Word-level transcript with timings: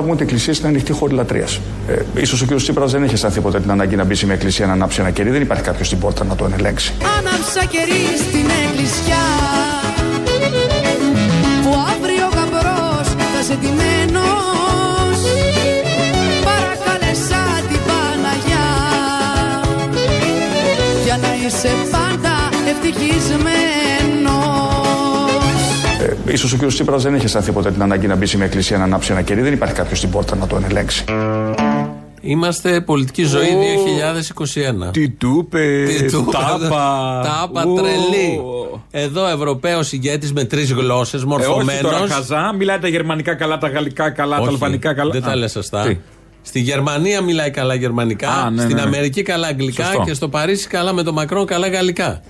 καταλάβουμε 0.00 0.12
ότι 0.12 0.22
η 0.22 0.26
εκκλησία 0.26 0.54
είναι 0.58 0.68
ανοιχτή 0.68 0.92
χώρη 0.92 1.14
λατρείας. 1.14 1.60
Ε, 1.88 2.20
ίσως 2.20 2.42
ο 2.42 2.46
κ. 2.46 2.54
Τσίπρας 2.54 2.92
δεν 2.92 3.02
έχει 3.02 3.14
αισθανθεί 3.14 3.40
ποτέ 3.40 3.60
την 3.60 3.70
ανάγκη 3.70 3.96
να 3.96 4.04
μπει 4.04 4.14
σε 4.14 4.26
μια 4.26 4.34
εκκλησία 4.34 4.66
να 4.66 4.72
ανάψει 4.72 5.00
ένα 5.00 5.10
κερί. 5.10 5.30
Δεν 5.30 5.42
υπάρχει 5.42 5.62
κάποιος 5.62 5.86
στην 5.86 5.98
πόρτα 5.98 6.24
να 6.24 6.36
τον 6.36 6.52
ελέγξει. 6.52 6.92
Άναψα 7.18 7.64
κερί 7.64 8.04
στην 8.16 8.46
εκκλησιά 8.64 9.24
Που 11.62 11.70
αύριο 11.92 12.26
γαμπρός 12.36 13.08
θα 13.34 13.42
σε 13.42 13.54
ντυμένος 13.60 15.18
Παρακάλεσα 16.46 17.42
την 17.68 17.80
Παναγιά 17.88 18.68
Για 21.04 21.16
να 21.22 21.30
είσαι 21.46 21.72
πάντα 21.90 22.34
ευτυχισμένος 22.70 23.89
Ε, 26.30 26.32
ίσως 26.32 26.52
ο 26.52 26.56
κ. 26.56 26.66
Τσίπρας 26.66 27.02
δεν 27.02 27.14
έχει 27.14 27.24
αισθανθεί 27.24 27.52
ποτέ 27.52 27.70
την 27.70 27.82
ανάγκη 27.82 28.06
να 28.06 28.14
μπει 28.16 28.26
σε 28.26 28.36
μια 28.36 28.46
εκκλησία 28.46 28.78
να 28.78 28.84
ανάψει 28.84 29.12
ένα 29.12 29.22
κερί. 29.22 29.40
Δεν 29.40 29.52
υπάρχει 29.52 29.74
κάποιος 29.74 29.98
στην 29.98 30.10
πόρτα 30.10 30.36
να 30.36 30.46
τον 30.46 30.64
ελέγξει. 30.64 31.04
Είμαστε 32.20 32.80
πολιτική 32.80 33.24
ζωή 33.24 33.48
2021. 34.88 34.90
Τι 34.92 35.08
του 35.10 35.38
είπε, 35.46 35.84
Τι 35.98 36.10
του 36.10 36.18
είπε, 36.28 36.30
τάπα. 36.32 37.20
Τάπα 37.24 37.64
Ου. 37.66 37.74
τρελή. 37.74 38.40
Εδώ 38.90 39.26
Ευρωπαίος 39.26 39.92
ηγέτης 39.92 40.32
με 40.32 40.44
τρεις 40.44 40.72
γλώσσες, 40.72 41.20
Ε, 41.20 41.24
όχι 41.24 41.26
μορφωμένος. 41.26 41.80
τώρα 41.92 42.06
χαζά, 42.08 42.52
μιλάει 42.58 42.78
τα 42.78 42.88
γερμανικά 42.88 43.34
καλά, 43.34 43.58
τα 43.58 43.68
γαλλικά 43.68 44.10
καλά, 44.10 44.36
τα 44.40 44.46
αλβανικά 44.48 44.94
καλά. 44.94 45.12
Δεν 45.12 45.22
τα 45.22 45.30
Α, 45.30 45.36
λες 45.36 45.50
σωστά. 45.50 45.82
τι; 45.82 45.96
Στη 46.42 46.60
Γερμανία 46.60 47.20
μιλάει 47.20 47.50
καλά 47.50 47.74
γερμανικά, 47.74 48.30
Α, 48.30 48.50
ναι, 48.50 48.62
στην 48.62 48.74
ναι, 48.76 48.80
ναι. 48.82 48.86
Αμερική 48.86 49.22
καλά 49.22 49.46
αγγλικά 49.46 49.84
Σωστό. 49.84 50.02
και 50.06 50.14
στο 50.14 50.28
Παρίσι 50.28 50.68
καλά 50.68 50.92
με 50.92 51.02
το 51.02 51.12
Μακρόν 51.12 51.46
καλά 51.46 51.68
γαλλικά. 51.68 52.20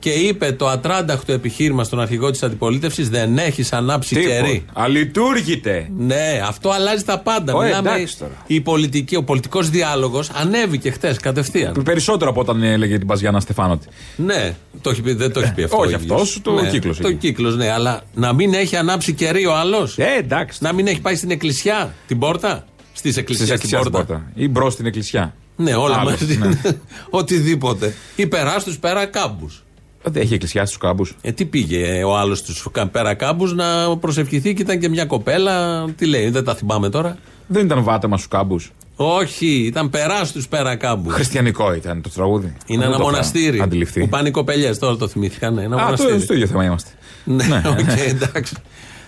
Και 0.00 0.10
είπε 0.10 0.52
το 0.52 0.68
ατράνταχτο 0.68 1.32
επιχείρημα 1.32 1.84
στον 1.84 2.00
αρχηγό 2.00 2.30
της 2.30 2.42
αντιπολίτευσης: 2.42 3.08
Δεν 3.08 3.38
έχεις 3.38 3.72
ανάψει 3.72 4.14
Τίποτα. 4.14 4.34
κερί. 4.34 4.64
Αλειτουργείται. 4.72 5.88
Ναι, 5.98 6.42
αυτό 6.46 6.70
αλλάζει 6.70 7.04
τα 7.04 7.18
πάντα. 7.18 7.54
Ω, 7.54 7.62
Μιλάμε, 7.62 7.90
εντάξει 7.90 8.18
τώρα. 8.18 8.32
η 8.46 8.60
πολιτική, 8.60 9.16
ο 9.16 9.22
πολιτικός 9.24 9.70
διάλογος 9.70 10.30
ανέβηκε 10.30 10.90
χτες 10.90 11.16
κατευθείαν. 11.18 11.82
Περισσότερο 11.84 12.30
από 12.30 12.40
όταν 12.40 12.62
έλεγε 12.62 12.98
την 12.98 13.06
Παζιάννα 13.06 13.40
Στεφάνωτη. 13.40 13.86
Ναι, 14.16 14.54
το 14.80 14.90
έχει 14.90 15.02
πει, 15.02 15.12
δεν 15.12 15.32
το 15.32 15.40
έχει 15.40 15.52
πει 15.54 15.62
αυτό. 15.62 15.76
όχι 15.76 15.94
ο 15.94 15.98
ίδιος. 15.98 16.20
αυτός, 16.20 16.40
το 16.42 16.52
ναι, 16.52 16.70
κύκλος 16.70 16.98
Το 16.98 17.08
εκεί. 17.08 17.16
κύκλος, 17.18 17.56
ναι, 17.56 17.70
αλλά 17.70 18.02
να 18.14 18.32
μην 18.32 18.54
έχει 18.54 18.76
ανάψει 18.76 19.12
κερί 19.12 19.46
ο 19.46 19.54
άλλος. 19.56 19.98
Ε, 19.98 20.16
εντάξει. 20.18 20.58
Να 20.62 20.72
μην 20.72 20.86
έχει 20.86 21.00
πάει 21.00 21.14
στην 21.16 21.30
εκκλησιά, 21.30 21.94
την 22.06 22.18
πόρτα. 22.18 22.64
Στις 22.92 23.10
Στις 23.12 23.16
εκκλησίε 23.16 23.44
την 23.44 23.54
εκκλησία 23.54 23.78
στην 23.78 23.92
πόρτα. 23.92 24.06
πόρτα. 24.06 24.30
Ή 24.34 24.48
μπρος 24.48 24.72
στην 24.72 24.86
εκκλησιά. 24.86 25.34
Ναι, 25.56 25.74
όλα 25.74 25.96
Άλλος, 25.98 26.20
μαζί. 26.20 26.36
ναι. 26.38 26.48
Οτιδήποτε. 27.10 27.94
Ή 28.16 28.26
περάς 28.26 28.62
στου 28.62 28.78
πέρα 28.78 29.06
κάμπους. 29.06 29.62
Δεν 30.02 30.22
έχει 30.22 30.34
εκκλησιά 30.34 30.66
στου 30.66 30.78
κάμπους. 30.78 31.14
Ε, 31.20 31.32
τι 31.32 31.44
πήγε 31.44 32.04
ο 32.04 32.16
άλλος 32.16 32.38
στου 32.38 32.70
πέρα 32.92 33.14
κάμπους 33.14 33.54
να 33.54 33.96
προσευχηθεί 33.96 34.54
και 34.54 34.62
ήταν 34.62 34.78
και 34.78 34.88
μια 34.88 35.04
κοπέλα. 35.04 35.84
Τι 35.96 36.06
λέει, 36.06 36.30
δεν 36.30 36.44
τα 36.44 36.54
θυμάμαι 36.54 36.88
τώρα. 36.90 37.16
Δεν 37.46 37.64
ήταν 37.64 37.82
βάτεμα 37.82 38.16
στους 38.16 38.28
κάμπους. 38.28 38.72
Όχι, 38.96 39.46
ήταν 39.46 39.90
περά 39.90 40.24
στους 40.24 40.48
πέρα 40.48 40.76
κάμπους. 40.76 41.14
Χριστιανικό 41.14 41.74
ήταν 41.74 42.02
το 42.02 42.08
τραγούδι. 42.10 42.46
Είναι 42.66 42.78
Δεν 42.82 42.88
ένα 42.88 42.96
το 42.96 43.02
είχα 43.02 43.10
μοναστήρι. 43.10 43.60
Αντιληφθεί. 43.60 44.00
Που 44.00 44.08
πάνε 44.08 44.28
οι 44.28 44.30
κοπελιές, 44.30 44.78
τώρα 44.78 44.96
το 44.96 45.08
θυμήθηκαν. 45.08 45.54
ναι, 45.54 45.62
Ένα 45.62 45.76
Α, 45.76 45.84
μοναστήρι. 45.84 46.12
το, 46.12 46.20
στο 46.20 46.34
ίδιο 46.34 46.46
θέμα 46.46 46.64
είμαστε. 46.64 46.90
Ναι, 47.24 47.44
οκ, 47.80 47.98
εντάξει. 48.08 48.54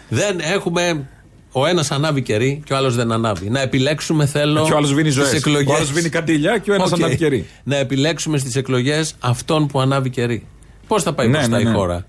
Δεν 0.08 0.38
έχουμε. 0.40 1.08
Ο 1.52 1.66
ένας 1.66 1.90
ανάβει 1.90 2.22
κερί 2.22 2.62
και 2.64 2.72
ο 2.72 2.76
άλλος 2.76 2.94
δεν 2.96 3.12
ανάβει. 3.12 3.50
Να 3.50 3.60
επιλέξουμε, 3.60 4.26
θέλω. 4.26 4.64
Και 4.64 4.72
ο 4.72 4.76
άλλος 4.76 4.94
βίνει 4.94 5.10
στις 5.10 5.22
ζωές. 5.24 5.34
εκλογές- 5.34 5.68
Ο 5.68 5.74
άλλος 5.74 5.92
βίνει 5.92 6.08
καντήλια 6.08 6.58
και 6.58 6.70
ο 6.70 6.74
ένας 6.74 6.92
Οκ. 6.92 6.98
ανάβει 6.98 7.16
κερί. 7.16 7.46
Να 7.64 7.76
επιλέξουμε 7.76 8.38
στις 8.38 8.56
εκλογές 8.56 9.14
αυτόν 9.20 9.66
που 9.66 9.80
ανάβει 9.80 10.10
κερί. 10.10 10.46
Πώς 10.90 11.02
θα 11.02 11.12
πάει 11.12 11.26
Ναι, 11.28 11.32
μπροστά 11.32 11.56
ναι, 11.58 11.62
ναι. 11.64 11.70
η 11.70 11.72
χώρα; 11.72 12.06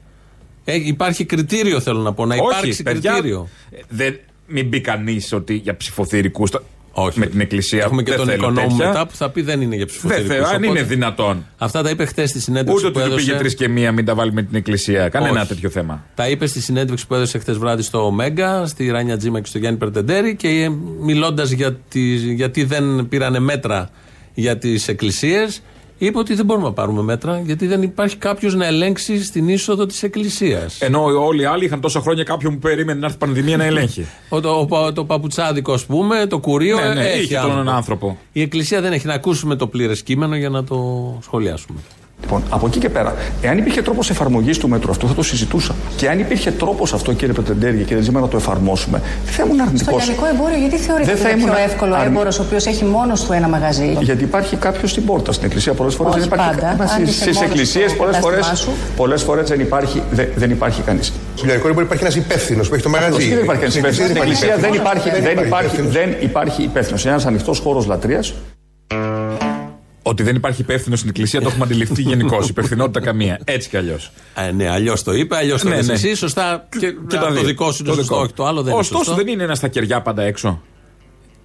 Ε, 0.65 0.75
υπάρχει 0.75 1.25
κριτήριο, 1.25 1.79
θέλω 1.79 1.99
να 1.99 2.13
πω. 2.13 2.25
Να 2.25 2.35
υπάρξει 2.35 2.69
Όχι, 2.69 2.83
παιδιά. 2.83 3.11
κριτήριο. 3.11 3.47
ε, 3.71 3.77
Δεν, 3.89 4.19
μην 4.47 4.67
μπει 4.67 4.81
κανείς 4.81 5.33
ότι 5.33 5.53
για 5.53 5.77
ψηφοθυρικούς. 5.77 6.51
Όχι. 6.93 7.19
Με 7.19 7.25
την 7.25 7.39
εκκλησία. 7.39 7.83
Έχουμε 7.83 8.03
και 8.03 8.09
δεν 8.09 8.19
τον 8.19 8.27
θέλω 8.29 8.41
οικονόμο 8.41 8.67
τέτοια. 8.67 8.87
μετά 8.87 9.07
που 9.07 9.15
θα 9.15 9.29
πει 9.29 9.41
δεν 9.41 9.61
είναι 9.61 9.75
για 9.75 9.85
Δεν 9.85 9.87
ψηφοθερικούς. 9.87 10.33
θέλω, 10.35 10.45
αν 10.47 10.55
Οπότε 10.55 10.67
είναι 10.67 10.83
δυνατόν. 10.83 11.45
Αυτά 11.57 11.81
τα 11.81 11.89
είπε 11.89 12.05
χθες 12.05 12.29
στη 12.29 12.39
συνέντευξη 12.39 12.85
Ούτε 12.85 12.93
που 12.93 12.99
ότι 12.99 13.09
του 13.09 13.15
πήγε 13.15 13.29
έδωσε. 13.31 13.43
τρεις 13.43 13.55
και 13.55 13.67
μία, 13.67 13.91
μην 13.91 14.05
τα 14.05 14.15
βάλει 14.15 14.33
με 14.33 14.41
την 14.43 14.55
εκκλησία. 14.55 15.09
Κανένα 15.09 15.39
Όχι. 15.39 15.47
τέτοιο 15.47 15.69
θέμα. 15.69 16.05
Τα 16.15 16.29
είπε 16.29 16.45
στη 16.45 16.61
συνέντευξη 16.61 17.07
που 17.07 17.13
έδωσε 17.15 17.37
χθες 17.39 17.57
βράδυ 17.57 17.81
στο 17.81 18.11
Μέγκα, 18.11 18.65
στη 18.65 18.89
Ράνια 18.89 19.17
Τζίμα 19.17 19.39
και 19.39 19.47
στο 19.47 19.57
Γιάννη 19.57 19.79
Περτεντέρη 19.79 20.35
και 20.35 20.69
μιλώντας 21.01 21.51
για 21.51 21.73
τις- 21.89 22.23
γιατί 22.23 22.63
δεν 22.63 23.07
πήρανε 23.09 23.39
μέτρα 23.39 23.89
για 24.33 24.57
τις 24.57 24.87
εκκλησίες, 24.87 25.61
είπε 26.05 26.17
ότι 26.17 26.33
δεν 26.33 26.45
μπορούμε 26.45 26.65
να 26.67 26.73
πάρουμε 26.73 27.01
μέτρα 27.01 27.41
γιατί 27.45 27.67
δεν 27.67 27.81
υπάρχει 27.81 28.17
κάποιος 28.17 28.55
να 28.55 28.65
ελέγξει 28.65 29.23
στην 29.23 29.47
είσοδο 29.49 29.85
της 29.85 30.03
εκκλησίας. 30.03 30.81
Ενώ 30.81 31.03
όλοι 31.03 31.41
οι 31.41 31.45
άλλοι 31.45 31.65
είχαν 31.65 31.81
τόσα 31.81 31.99
χρόνια 31.99 32.23
κάποιον 32.23 32.53
που 32.53 32.59
περίμενε 32.59 32.99
να 32.99 33.05
έρθει 33.05 33.17
η 33.17 33.19
πανδημία 33.19 33.57
να 33.57 33.63
ελέγχει. 33.63 34.05
Ο, 34.29 34.41
το, 34.41 34.67
ο, 34.69 34.93
το 34.93 35.05
παπουτσάδικο, 35.05 35.73
ας 35.73 35.85
πούμε, 35.85 36.25
το 36.25 36.39
κουρίο 36.39 36.79
Ναι, 36.79 36.93
ναι, 36.93 37.05
έχει 37.07 37.23
είχε 37.23 37.35
τον 37.35 37.49
άνθρωπο. 37.51 37.71
άνθρωπο. 37.71 38.17
Η 38.31 38.41
εκκλησία 38.41 38.81
δεν 38.81 38.93
έχει 38.93 39.07
να 39.07 39.13
ακούσουμε 39.13 39.55
το 39.55 39.67
πλήρες 39.67 40.03
κείμενο 40.03 40.35
για 40.35 40.49
να 40.49 40.63
το 40.63 40.77
σχολιάσουμε. 41.21 41.79
Λοιπόν, 42.21 42.43
από 42.49 42.67
εκεί 42.67 42.79
και 42.79 42.89
πέρα, 42.89 43.15
εάν 43.41 43.57
υπήρχε 43.57 43.81
τρόπος 43.81 44.09
εφαρμογής 44.09 44.57
του 44.57 44.69
μέτρου 44.69 44.91
αυτού, 44.91 45.07
θα 45.07 45.13
το 45.13 45.23
συζητούσα. 45.23 45.75
Και 45.95 46.09
αν 46.09 46.19
υπήρχε 46.19 46.51
τρόπος 46.51 46.93
αυτό, 46.93 47.13
κύριε 47.13 47.33
Πετεντέρη 47.33 47.77
και 47.77 47.83
κύριε 47.83 48.01
Τζίμα, 48.01 48.19
να 48.19 48.27
το 48.27 48.37
εφαρμόσουμε, 48.37 49.01
δεν 49.25 49.33
θα 49.33 49.43
ήμουν 49.43 49.55
Στο 49.55 49.63
αρνητικός. 49.65 50.03
λιανικό 50.05 50.25
εμπόριο, 50.33 50.57
γιατί 50.57 50.75
θεωρείτε 50.77 51.05
Δεν 51.05 51.13
ότι 51.15 51.23
θα 51.23 51.29
είναι 51.29 51.37
πιο 51.43 51.47
ήμουν 51.53 51.63
εύκολο 51.69 51.91
ο 51.93 51.95
αρνη- 51.95 52.11
έμπορος 52.15 52.39
ο 52.39 52.41
οποίος 52.41 52.65
έχει 52.65 52.85
μόνος 52.85 53.23
του 53.23 53.33
ένα 53.33 53.47
μαγαζί; 53.47 53.97
Γιατί 54.01 54.23
υπάρχει 54.23 54.55
κάποιος 54.55 54.89
στην 54.91 55.05
πόρτα 55.05 55.31
στην 55.31 55.45
εκκλησία. 55.45 55.73
Πολλές 55.73 55.95
φορές 55.95 56.11
Όχι 56.13 56.21
δεν 56.21 56.29
υπάρχει. 56.33 56.59
πάντα. 56.59 56.83
Αν 56.93 57.03
είσαι 57.03 57.11
Στις 57.13 57.25
μόνος 57.35 57.49
εκκλησίες 57.49 57.89
στο 57.91 57.99
πολλές 58.01 58.17
φορέ 58.17 58.35
κατάστημά 58.35 58.73
σου. 58.75 58.95
πολλές 58.95 59.21
φορές 59.23 59.49
δεν 59.49 59.59
υπάρχει, 59.59 60.01
δεν, 60.11 60.27
δεν 60.35 60.49
υπάρχει 60.51 60.81
κανείς. 60.81 61.13
Στο 61.35 61.45
λιανικό 61.45 61.67
εμπόριο 61.67 61.85
υπάρχει 61.85 62.03
ένας 62.03 62.15
υπεύθυνος 62.15 62.67
που 62.67 62.73
έχει 62.73 62.83
το 62.83 62.89
μαγαζί. 62.89 63.27
Δεν 63.29 63.43
υπάρχει 63.43 63.61
κανείς 63.61 63.73
Στην 63.73 63.83
υπεύθυνο. 63.85 64.07
Στην 64.07 64.21
εκκλησία 64.21 64.55
δεν 64.57 64.73
υπάρχει, 64.73 65.09
δεν 65.09 65.37
υπάρχει, 65.45 65.65
υπεύθυνος. 65.75 65.91
δεν 65.93 66.15
υπάρχει 66.19 66.63
υπεύθυνος. 66.63 67.01
Είναι 67.03 67.11
ένας 67.13 67.25
ανοιχτός 67.25 67.59
χώρος 67.59 67.85
λατρείας. 67.85 68.33
Ότι 70.11 70.23
δεν 70.23 70.35
υπάρχει 70.35 70.61
υπεύθυνος 70.61 70.97
στην 70.99 71.09
εκκλησία 71.09 71.41
το 71.41 71.47
έχουμε 71.47 71.63
αντιληφθεί 71.65 72.01
γενικώς. 72.01 72.49
Υπευθυνότητα 72.55 72.99
καμία. 72.99 73.39
Έτσι 73.43 73.69
κι 73.69 73.77
αλλιώς. 73.77 74.11
Ε, 74.47 74.51
ναι, 74.51 74.69
αλλιώς 74.69 75.03
το 75.03 75.13
είπε, 75.13 75.35
αλλιώς 75.35 75.61
το 75.61 75.69
Ναι, 75.69 75.75
ναι, 75.75 75.81
ναι. 75.81 75.93
εσύ. 75.93 76.15
Σωστά. 76.15 76.67
Και, 76.79 76.87
Και 77.07 77.17
το 77.17 77.31
δύο. 77.31 77.43
δικό 77.43 77.71
σου 77.71 77.83
είναι 77.85 77.93
σωστό, 77.95 78.19
όχι 78.19 78.33
το 78.33 78.45
άλλο 78.45 78.61
δεν 78.61 78.71
είναι 78.71 78.79
Ωστόσο 78.79 79.03
σωστό. 79.03 79.15
δεν 79.23 79.27
είναι 79.33 79.43
ένα 79.43 79.55
στα 79.55 79.67
κεριά 79.67 80.01
πάντα 80.01 80.23
έξω. 80.23 80.61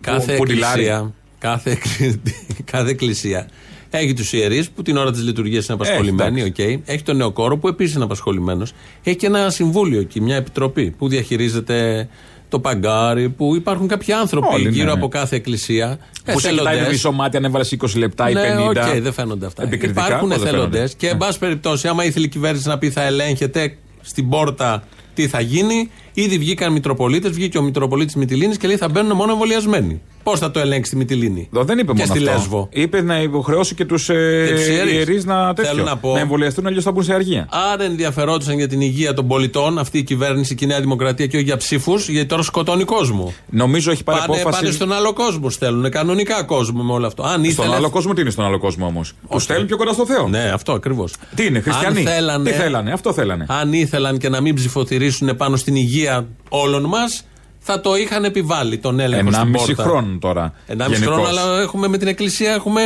Κάθε 0.00 0.36
που 0.36 0.44
ντυλάρει. 0.44 0.80
εκκλησία, 0.80 1.12
κάθε, 1.38 1.70
εκκλη- 1.70 2.20
κάθε 2.72 2.90
εκκλησία 2.90 3.48
έχει 3.90 4.12
τους 4.14 4.32
ιερείς 4.32 4.70
που 4.70 4.82
την 4.82 4.96
ώρα 4.96 5.10
της 5.12 5.22
λειτουργίας 5.22 5.66
είναι 5.66 5.74
απασχολημένοι. 5.74 6.40
εντάξει. 6.40 6.62
οκ. 6.82 6.88
Έχει 6.88 7.02
τον 7.02 7.16
νεωκόρο 7.16 7.56
που 7.58 7.68
επίσης 7.68 7.94
είναι 7.94 8.04
απασχολημένος. 8.04 8.72
Έχει 9.02 9.16
και 9.16 9.26
ένα 9.26 9.50
συμβούλιο 9.50 10.00
εκεί, 10.00 10.20
μια 10.20 10.36
επιτροπή 10.36 10.90
που 10.98 11.08
διαχειρίζεται 11.08 12.08
το 12.48 12.60
παγκάρι, 12.60 13.28
που 13.28 13.56
υπάρχουν 13.56 13.88
κάποιοι 13.88 14.12
άνθρωποι 14.12 14.54
Όλοι, 14.54 14.64
ναι, 14.64 14.70
γύρω 14.70 14.84
ναι. 14.84 14.92
από 14.92 15.08
κάθε 15.08 15.36
εκκλησία. 15.36 15.98
Που 16.24 16.40
σε 16.40 16.50
κοιτάει 16.50 16.80
με 16.80 16.88
μισό 16.88 17.12
μάτι 17.12 17.36
αν 17.36 17.44
έβαλες 17.44 17.76
20 17.80 17.96
λεπτά 17.96 18.30
ή 18.30 18.32
50. 18.32 18.36
Ναι, 18.36 18.62
οκ, 18.62 19.00
δεν 19.02 19.12
φαίνονται 19.12 19.46
αυτά. 19.46 19.62
Επικριτικά, 19.62 20.06
Υπάρχουν 20.06 20.28
πώς 20.28 20.38
δεν 20.38 20.46
εθελοντές 20.46 20.78
φαίνονται. 20.78 20.94
και, 20.96 21.08
εν 21.08 21.16
πάση 21.16 21.38
περιπτώσει, 21.38 21.88
άμα 21.88 22.04
ήθελε 22.04 22.26
η 22.26 22.28
κυβέρνηση 22.28 22.68
να 22.68 22.78
πει 22.78 22.90
θα 22.90 23.02
ελέγχεται 23.02 23.76
στην 24.00 24.28
πόρτα 24.28 24.84
τι 25.14 25.28
θα 25.28 25.40
γίνει, 25.40 25.90
ήδη 26.12 26.38
βγήκαν 26.38 26.72
Μητροπολίτες, 26.72 27.30
βγήκε 27.30 27.58
ο 27.58 27.62
Μητροπολίτης 27.62 28.14
Μυτιλίνης 28.14 28.56
και 28.56 28.66
λέει 28.66 28.76
θα 28.76 28.88
μπαίνουν 28.88 29.16
μόνο 29.16 29.32
εμβολιασμένοι. 29.32 30.00
Πώς 30.30 30.38
θα 30.38 30.50
το 30.50 30.60
ελέγξει 30.60 30.90
τη 30.90 30.96
Μυτιλίνη; 30.96 31.48
Εδώ 31.54 31.64
δεν 31.64 31.78
είπε 31.78 31.92
και 31.92 31.98
μόνο 31.98 32.14
στη 32.14 32.18
αυτό. 32.28 32.32
Λέσβο. 32.38 32.68
Είπε 32.72 33.02
να 33.02 33.20
υποχρεώσει 33.22 33.74
και 33.74 33.84
τους 33.84 34.08
ε, 34.08 34.44
Και 34.48 34.54
τους 34.54 34.66
ιερείς. 34.68 34.92
ιερείς 34.92 35.24
να, 35.24 35.54
τέτοιο, 35.54 35.70
Θέλω 35.70 35.84
να 35.84 35.96
πω- 35.96 36.16
εμβολιαστούν, 36.16 36.66
αλλιώς 36.66 36.84
θα 36.84 36.92
μπουν 36.92 37.02
σε 37.02 37.14
αργία. 37.14 37.48
Άρα 37.72 37.84
ενδιαφερόντουσαν 37.84 38.56
για 38.56 38.68
την 38.68 38.80
υγεία 38.80 39.14
των 39.14 39.26
πολιτών 39.26 39.78
αυτή 39.78 39.98
η 39.98 40.02
κυβέρνηση 40.02 40.54
και 40.54 40.64
η 40.64 40.68
Νέα 40.68 40.80
Δημοκρατία 40.80 41.26
και 41.26 41.36
όχι 41.36 41.44
για 41.44 41.56
ψήφους, 41.56 42.08
γιατί 42.08 42.28
τώρα 42.28 42.42
σκοτώνει 42.42 42.84
κόσμο. 42.84 43.34
Νομίζω 43.50 43.90
έχει 43.90 44.04
πάρει 44.04 44.18
Πάνε, 44.18 44.32
απόφαση. 44.40 44.60
πάνε 44.62 44.74
στον 44.74 44.92
άλλο 44.92 45.12
κόσμο, 45.12 45.50
στέλνουν 45.50 45.90
κανονικά 45.90 46.42
κόσμο 46.42 46.82
με 46.82 46.92
όλο 46.92 47.06
αυτό. 47.06 47.22
Αν 47.22 47.30
Στον 47.30 47.44
ήθελε- 47.44 47.74
άλλο 47.74 47.90
κόσμο, 47.90 48.12
τι 48.12 48.20
είναι 48.20 48.30
στον 48.30 48.44
άλλο 48.44 48.58
κόσμο 48.58 48.86
όμως; 48.86 49.12
Τους 49.30 49.42
στέλνουν 49.42 49.66
πιο 49.66 49.76
κοντά 49.76 49.92
στο 49.92 50.06
Θεό. 50.06 50.28
Ναι, 50.28 50.50
αυτό 50.54 50.72
ακριβώς. 50.72 51.14
Τι 51.34 51.44
είναι, 51.46 51.60
χριστιανοί. 51.60 51.98
Αν 51.98 52.06
θέλανε, 52.06 52.50
Τι 52.50 52.56
θέλανε, 52.56 52.92
αυτό 52.92 53.12
θέλανε. 53.12 53.46
Αν 53.48 53.72
ήθελαν 53.72 54.18
και 54.18 54.28
να 54.28 54.40
μην 54.40 54.54
ψηφοθυρίσουν 54.54 55.36
πάνω 55.36 55.56
στην 55.56 55.76
υγεία 55.76 56.26
όλων 56.48 56.84
μας, 56.84 57.24
θα 57.68 57.80
το 57.80 57.96
είχαν 57.96 58.24
επιβάλει 58.24 58.78
τον 58.78 59.00
έλεγχο 59.00 59.22
στην 59.30 59.34
Ενάμιση 59.34 59.66
πόρτα. 59.66 59.82
χρόνο 59.82 60.18
τώρα. 60.20 60.52
Ενάμιση 60.66 61.00
γενικώς. 61.00 61.24
χρόνο, 61.26 61.40
αλλά 61.40 61.60
έχουμε 61.60 61.88
με 61.88 61.98
την 61.98 62.08
Εκκλησία 62.08 62.52
έχουμε. 62.52 62.82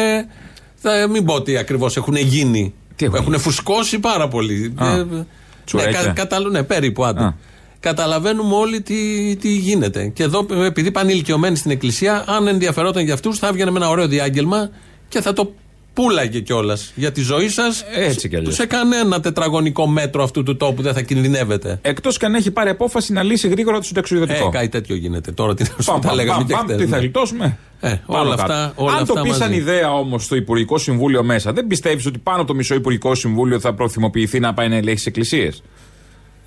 Θα 0.74 1.08
μην 1.10 1.24
πω 1.24 1.42
τι 1.42 1.56
ακριβώς 1.56 1.96
έχουν 1.96 2.16
γίνει. 2.16 2.74
Τι 2.96 3.04
έχουν 3.04 3.16
έχουν 3.16 3.30
γίνει; 3.30 3.42
φουσκώσει 3.42 3.98
πάρα 3.98 4.28
πολύ. 4.28 4.74
Α, 4.76 4.92
Ε, 4.92 5.04
ναι, 5.04 5.24
τσουρέκια. 5.64 6.02
κα, 6.02 6.10
καταλα- 6.12 6.48
ναι, 6.50 6.62
περίπου 6.62 7.04
άντε. 7.04 7.22
Α. 7.24 7.34
Καταλαβαίνουμε 7.80 8.54
όλοι 8.54 8.80
τι, 8.80 9.36
τι 9.36 9.48
γίνεται. 9.48 10.06
Και 10.08 10.22
εδώ, 10.22 10.46
επειδή 10.64 10.90
πάνε 10.90 11.12
ηλικιωμένοι 11.12 11.56
στην 11.56 11.70
Εκκλησία, 11.70 12.24
αν 12.26 12.46
ενδιαφερόταν 12.46 13.04
για 13.04 13.14
αυτούς, 13.14 13.38
θα 13.38 13.46
έβγαινε 13.46 13.70
με 13.70 13.78
ένα 13.78 13.88
ωραίο 13.88 14.06
διάγγελμα 14.06 14.70
και 15.08 15.20
θα 15.20 15.32
το 15.32 15.52
πούλαγε 16.02 16.40
κιόλας. 16.40 16.92
Για 16.94 17.12
τη 17.12 17.20
ζωή 17.22 17.48
σας, 17.48 17.84
Έτσι 17.94 18.28
κι 18.28 18.36
αλλιώς. 18.36 18.54
σε 18.54 18.66
κανένα 18.66 19.20
τετραγωνικό 19.20 19.86
μέτρο 19.86 20.22
αυτού 20.22 20.42
του 20.42 20.56
τόπου 20.56 20.82
δεν 20.82 20.94
θα 20.94 21.02
κινδυνεύετε. 21.02 21.78
Εκτός 21.82 22.16
και 22.16 22.24
αν 22.26 22.34
έχει 22.34 22.50
πάρει 22.50 22.70
απόφαση 22.70 23.12
να 23.12 23.22
λύσει 23.22 23.48
γρήγορα 23.48 23.76
το 23.76 23.82
Ε, 23.84 23.86
συνταξιοδοτικό. 23.86 24.48
κάτι 24.48 24.68
τέτοιο 24.68 24.94
γίνεται. 24.96 25.32
Τώρα 25.32 25.54
τι 25.54 25.62
να 25.62 25.68
σου 25.68 25.84
Πάμε, 25.84 26.00
τα 26.00 26.08
πάμε, 26.08 26.22
λέγαμε 26.22 26.38
πάμε, 26.38 26.46
και 26.48 26.52
πάμε, 26.54 26.72
χτες, 26.72 26.84
τι 26.84 26.90
θα 26.90 26.96
ναι. 26.96 27.02
γλιτώσουμε; 27.02 27.58
Ε, 27.80 27.94
Πάνω 28.06 28.20
όλα 28.22 28.36
κάτω. 28.36 28.52
αυτά- 28.52 28.72
όλα 28.76 28.92
Αν 28.92 29.02
αυτά 29.02 29.14
το 29.14 29.20
πει 29.22 29.30
σαν 29.30 29.38
μαζί. 29.48 29.54
ιδέα 29.60 29.92
όμως 29.92 30.24
στο 30.24 30.36
Υπουργικό 30.36 30.78
Συμβούλιο 30.78 31.22
μέσα, 31.22 31.52
δεν 31.52 31.66
πιστεύεις 31.66 32.06
ότι 32.06 32.18
πάνω 32.18 32.38
από 32.38 32.46
το 32.46 32.54
μισό 32.54 32.74
Υπουργικό 32.74 33.14
Συμβούλιο 33.14 33.60
θα 33.60 33.74
προθυμοποιηθεί 33.74 34.40
να 34.40 34.54
πάει 34.54 34.68
να 34.68 34.76
ελέγξει 34.76 35.04
εκκλησίες; 35.08 35.62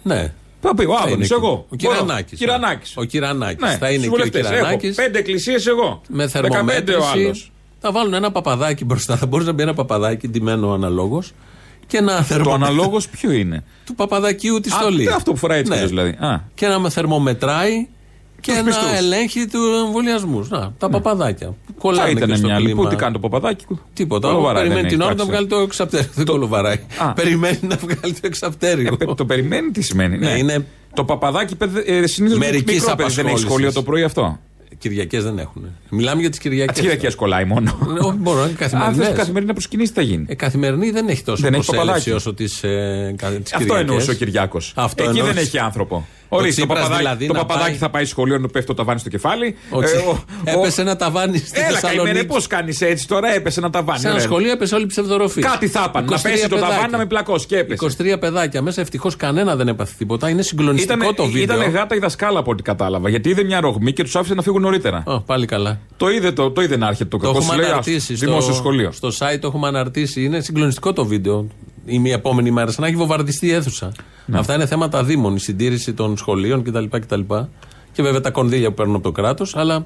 Ναι. 0.04 0.34
Θα 0.62 0.76
πει 0.76 0.86
ο 0.86 0.94
Θα 0.96 1.04
Άδωνης, 1.04 1.30
είναι 1.30 1.38
εγώ. 1.42 1.68
εκεί. 1.74 1.86
Ο 1.88 1.90
Κυρανάκης. 1.90 2.40
Μπορώ. 2.40 2.54
Κυρανάκης. 2.54 2.94
Ο 2.96 3.04
Κυρανάκης. 3.04 3.64
Ναι, 3.64 3.78
θα 3.78 3.90
είναι 3.92 4.04
στους 4.04 4.04
και 4.04 4.08
ο 4.08 4.12
βουλευτές. 4.12 4.48
Κυρανάκης. 4.48 4.90
Έχω 4.98 5.06
πέντε 5.06 5.20
εκκλησίες 5.20 5.68
εγώ. 5.68 6.02
με 6.08 6.28
15 6.28 6.28
ο 6.28 6.30
θερμομέτρηση. 6.30 7.00
άλλο. 7.14 7.36
Θα 7.86 7.92
βάλουν 7.92 8.14
ένα 8.14 8.32
παπαδάκι 8.32 8.86
μπροστά. 8.86 9.16
Θα 9.18 9.26
μπορούσε 9.26 9.48
να 9.50 9.56
μπει 9.56 9.62
ένα 9.64 9.74
παπαδάκι 9.74 10.28
ντυμένο 10.28 10.72
αναλόγως. 10.74 11.32
Και 11.88 11.98
ένα 11.98 12.18
Το 12.18 12.24
θερμομετράει. 12.24 12.70
αναλόγως 12.70 13.08
ποιο 13.08 13.32
είναι; 13.32 13.64
Του 13.86 13.96
παπαδακίου 13.96 14.60
της 14.60 14.74
Α, 14.74 14.78
στολής. 14.80 15.08
αυτό 15.12 15.32
που 15.32 15.38
φοράει 15.38 15.60
έτσι 15.60 15.72
κι 15.72 15.78
αλλιώς 15.78 15.90
δηλαδή. 15.92 16.10
Α. 16.20 16.42
Και 16.54 16.68
να 16.68 16.80
με 16.80 16.90
θερμομετράει 16.90 17.88
και 18.40 18.52
Τους 18.52 18.60
να 18.60 18.64
πιστούς. 18.64 18.98
ελέγχει 18.98 19.48
του 19.48 19.60
εμβολιασμούς. 19.86 20.50
Να, 20.50 20.74
τα 20.78 20.90
παπαδάκια. 20.90 21.48
που 21.48 21.56
Θα 21.68 21.74
Κολλάνε 21.80 22.14
και 22.14 22.24
ήταν 22.24 22.38
στο 22.38 22.46
μια 22.48 22.56
άλλη. 22.56 22.66
κλίμα. 22.66 22.82
Πού 22.84 22.90
τι 22.90 22.96
κάνει 22.96 23.14
το 23.14 23.20
παπαδάκι. 23.20 23.66
Τίποτα. 23.94 24.28
Κολοβαράει, 24.28 24.64
Περιμένει 24.64 24.82
δεν 24.82 24.90
την 24.90 25.02
έχει 25.02 25.10
ώρα 25.10 25.16
να 25.26 25.26
πράξει. 25.26 25.32
βγάλει 25.32 25.48
το 25.48 25.58
εξαπτέρι. 25.68 26.10
Δεν 26.16 26.26
κολοβαράει. 26.26 26.80
Α. 26.98 27.14
Περιμένει 27.14 27.60
να 27.62 27.76
βγάλει 27.76 28.14
το 28.14 28.20
εξαπτέρι. 28.22 28.90
Ε, 29.00 29.14
το 29.16 29.26
περιμένει 29.26 29.72
τι 29.72 29.82
σημαίνει. 29.82 30.18
Ναι, 30.18 30.32
Ναι, 30.32 30.38
είναι- 30.38 30.66
Το 30.94 31.04
παπαδάκι 31.06 31.56
ε, 31.86 32.08
συνήθως 32.08 32.38
Μερικής 32.38 32.74
μικρό 32.82 32.96
παιδί 32.96 32.98
δεν 32.98 33.06
έχει 33.06 33.14
απασχόλησης. 33.14 33.40
σχολείο 33.42 33.72
το 33.74 33.84
πρωί 33.84 34.04
αυτό. 34.04 34.40
Κυριακές 34.90 35.24
δεν 35.24 35.40
έχουν. 35.40 35.66
Μιλάμε 35.90 36.22
για 36.22 36.30
τις 36.30 36.40
Τις 36.40 36.50
Κυριακές. 36.50 36.80
Κυριακέ 36.80 37.16
κολλάει 37.16 37.46
μόνο. 37.46 37.78
Όχι, 38.02 38.18
μπορώ 38.18 38.40
να 38.40 38.44
είναι 38.46 38.52
Αν 38.52 38.58
θε 38.58 38.64
καθημερινές. 38.70 39.18
καθημερινά 39.18 39.54
προσκυνήσει, 39.54 39.90
τι 39.94 39.96
θα 40.00 40.06
γίνει; 40.06 40.26
Ε, 40.28 40.36
καθημερινή 40.36 40.92
δεν 40.92 41.08
έχει 41.08 41.24
τόσο 41.24 41.42
Δεν 41.42 41.54
έχει 41.54 41.66
προσέλευση 41.66 41.90
παπαδάκι. 41.90 42.12
όσο 42.12 42.34
τις 42.34 42.64
ε, 42.64 43.14
κα- 43.18 43.28
τις 43.30 43.38
Αυτό 43.54 43.58
Κυριακές. 43.58 43.82
εννοούσε 43.82 44.12
ο 44.12 44.14
Κυριάκος. 44.14 44.74
Αυτό 44.76 45.04
Εκεί 45.04 45.12
εννοούσε. 45.12 45.34
δεν 45.34 45.44
έχει 45.44 45.60
άνθρωπο. 45.60 46.08
Ο 46.34 46.38
Ορίστε, 46.38 46.62
το 46.62 46.68
Τσίπρας 46.68 46.80
παπαδάκι, 46.84 47.00
δηλαδή 47.04 47.28
το 47.28 47.34
να 47.34 47.40
παπαδάκι 47.40 47.70
πάει- 47.70 47.78
θα 47.78 47.90
πάει 47.90 48.06
σχολείο 48.06 48.38
να 48.38 48.48
πέφτει 48.48 48.68
το 48.68 48.74
ταβάνι 48.74 49.00
στο 49.00 49.10
κεφάλι. 49.10 49.56
Ο 49.70 49.82
Ε, 49.82 49.86
Τσι- 49.86 49.98
ο- 50.08 50.10
ο- 50.10 50.60
Έπεσε 50.60 50.82
ένα 50.82 50.96
ταβάνι 50.96 51.38
στη 51.38 51.60
Έλα, 51.60 51.66
καημένε, 51.80 51.80
Θεσσαλονίκη. 51.80 52.26
πώς 52.26 52.48
κάνεις 52.48 52.82
έτσι 52.82 53.08
τώρα, 53.08 53.34
έπεσε 53.34 53.60
ένα 53.60 53.70
ταβάνι. 53.70 54.00
Σε 54.00 54.06
ένα 54.08 54.16
ωραία. 54.16 54.26
σχολείο 54.28 54.52
έπεσε 54.52 54.76
όλη 54.76 54.84
η 54.84 54.88
ψευδοροφή. 54.88 55.42
Κάτι 55.42 55.68
θα 55.68 55.90
πάνε. 55.90 56.06
Να 56.10 56.16
23 56.16 56.22
πέσει 56.24 56.42
το 56.42 56.48
παιδάκια. 56.56 56.74
ταβάνι 56.76 56.92
να 56.92 56.98
με 56.98 57.06
πλακώσει 57.06 57.46
και 57.46 57.58
έπεσε. 57.58 57.86
23 58.14 58.18
παιδάκια 58.20 58.62
μέσα, 58.62 58.82
ευτυχώς 58.82 59.16
κανένα 59.16 59.56
δεν 59.56 59.68
έπαθε 59.68 59.94
τίποτα. 59.98 60.30
Είναι 60.30 60.42
συγκλονιστικό 60.42 60.94
Ήτανε, 60.94 61.14
το 61.14 61.26
βίντεο. 61.26 61.44
ήτανε 61.58 61.66
γάτα 61.78 61.96
η 61.96 62.00
δασκάλα 62.00 62.40
από 62.40 62.52
ό,τι 62.52 62.62
κατάλαβα. 62.64 63.10
Γιατί 63.10 63.30
είδε 63.30 63.44
μια 63.44 63.60
ρογμή 63.60 63.94
και 63.94 64.04
τους 64.04 64.16
άφησε 64.16 64.34
να 64.34 64.42
φύγουν 64.42 64.62
νωρίτερα. 64.62 65.04
Ω, 65.06 65.20
πάλι 65.22 65.46
καλά. 65.46 65.80
Το 65.98 66.10
είδε, 66.10 66.32
το, 66.32 66.52
το 66.52 66.62
είδε 66.62 66.78
να 66.78 66.88
έρχεται 66.88 67.10
το 67.10 67.18
Το 67.18 67.24
κακό. 67.26 67.38
έχουμε 67.38 67.54
Σου 67.54 67.60
λέει, 67.60 67.70
«Α, 67.70 67.72
αναρτήσει 67.72 68.14
Δημόσιο 68.14 68.42
στο, 68.42 68.54
σχολείο. 68.54 68.92
στο 68.92 69.08
site, 69.08 69.38
το 69.40 69.48
έχουμε 69.48 69.68
αναρτήσει. 69.68 70.24
Είναι 70.24 70.40
συγκλονιστικό 70.40 70.94
το 70.94 71.06
βίντεο. 71.06 71.48
Η 71.86 72.00
μία 72.00 72.14
επόμενη 72.14 72.52
μέρα, 72.52 72.72
σαν 72.72 72.82
να 72.82 72.88
έχει 72.88 72.96
βομβαρδιστεί 72.96 73.46
η 73.48 73.52
αίθουσα. 73.52 73.92
Ναι. 74.26 74.40
Αυτά 74.40 74.54
είναι 74.56 74.66
θέματα 74.66 75.04
δήμων, 75.04 75.36
η 75.36 75.40
συντήρηση 75.40 75.94
των 75.94 76.18
σχολείων 76.18 76.64
κτλ. 76.64 76.84
κτλ. 76.90 77.20
Και 77.92 78.04
βέβαια 78.04 78.22
τα 78.22 78.32
κονδύλια 78.32 78.68
που 78.70 78.74
παίρνουν 78.74 78.96
από 78.96 79.04
το 79.04 79.12
κράτος. 79.12 79.56
Αλλά 79.56 79.86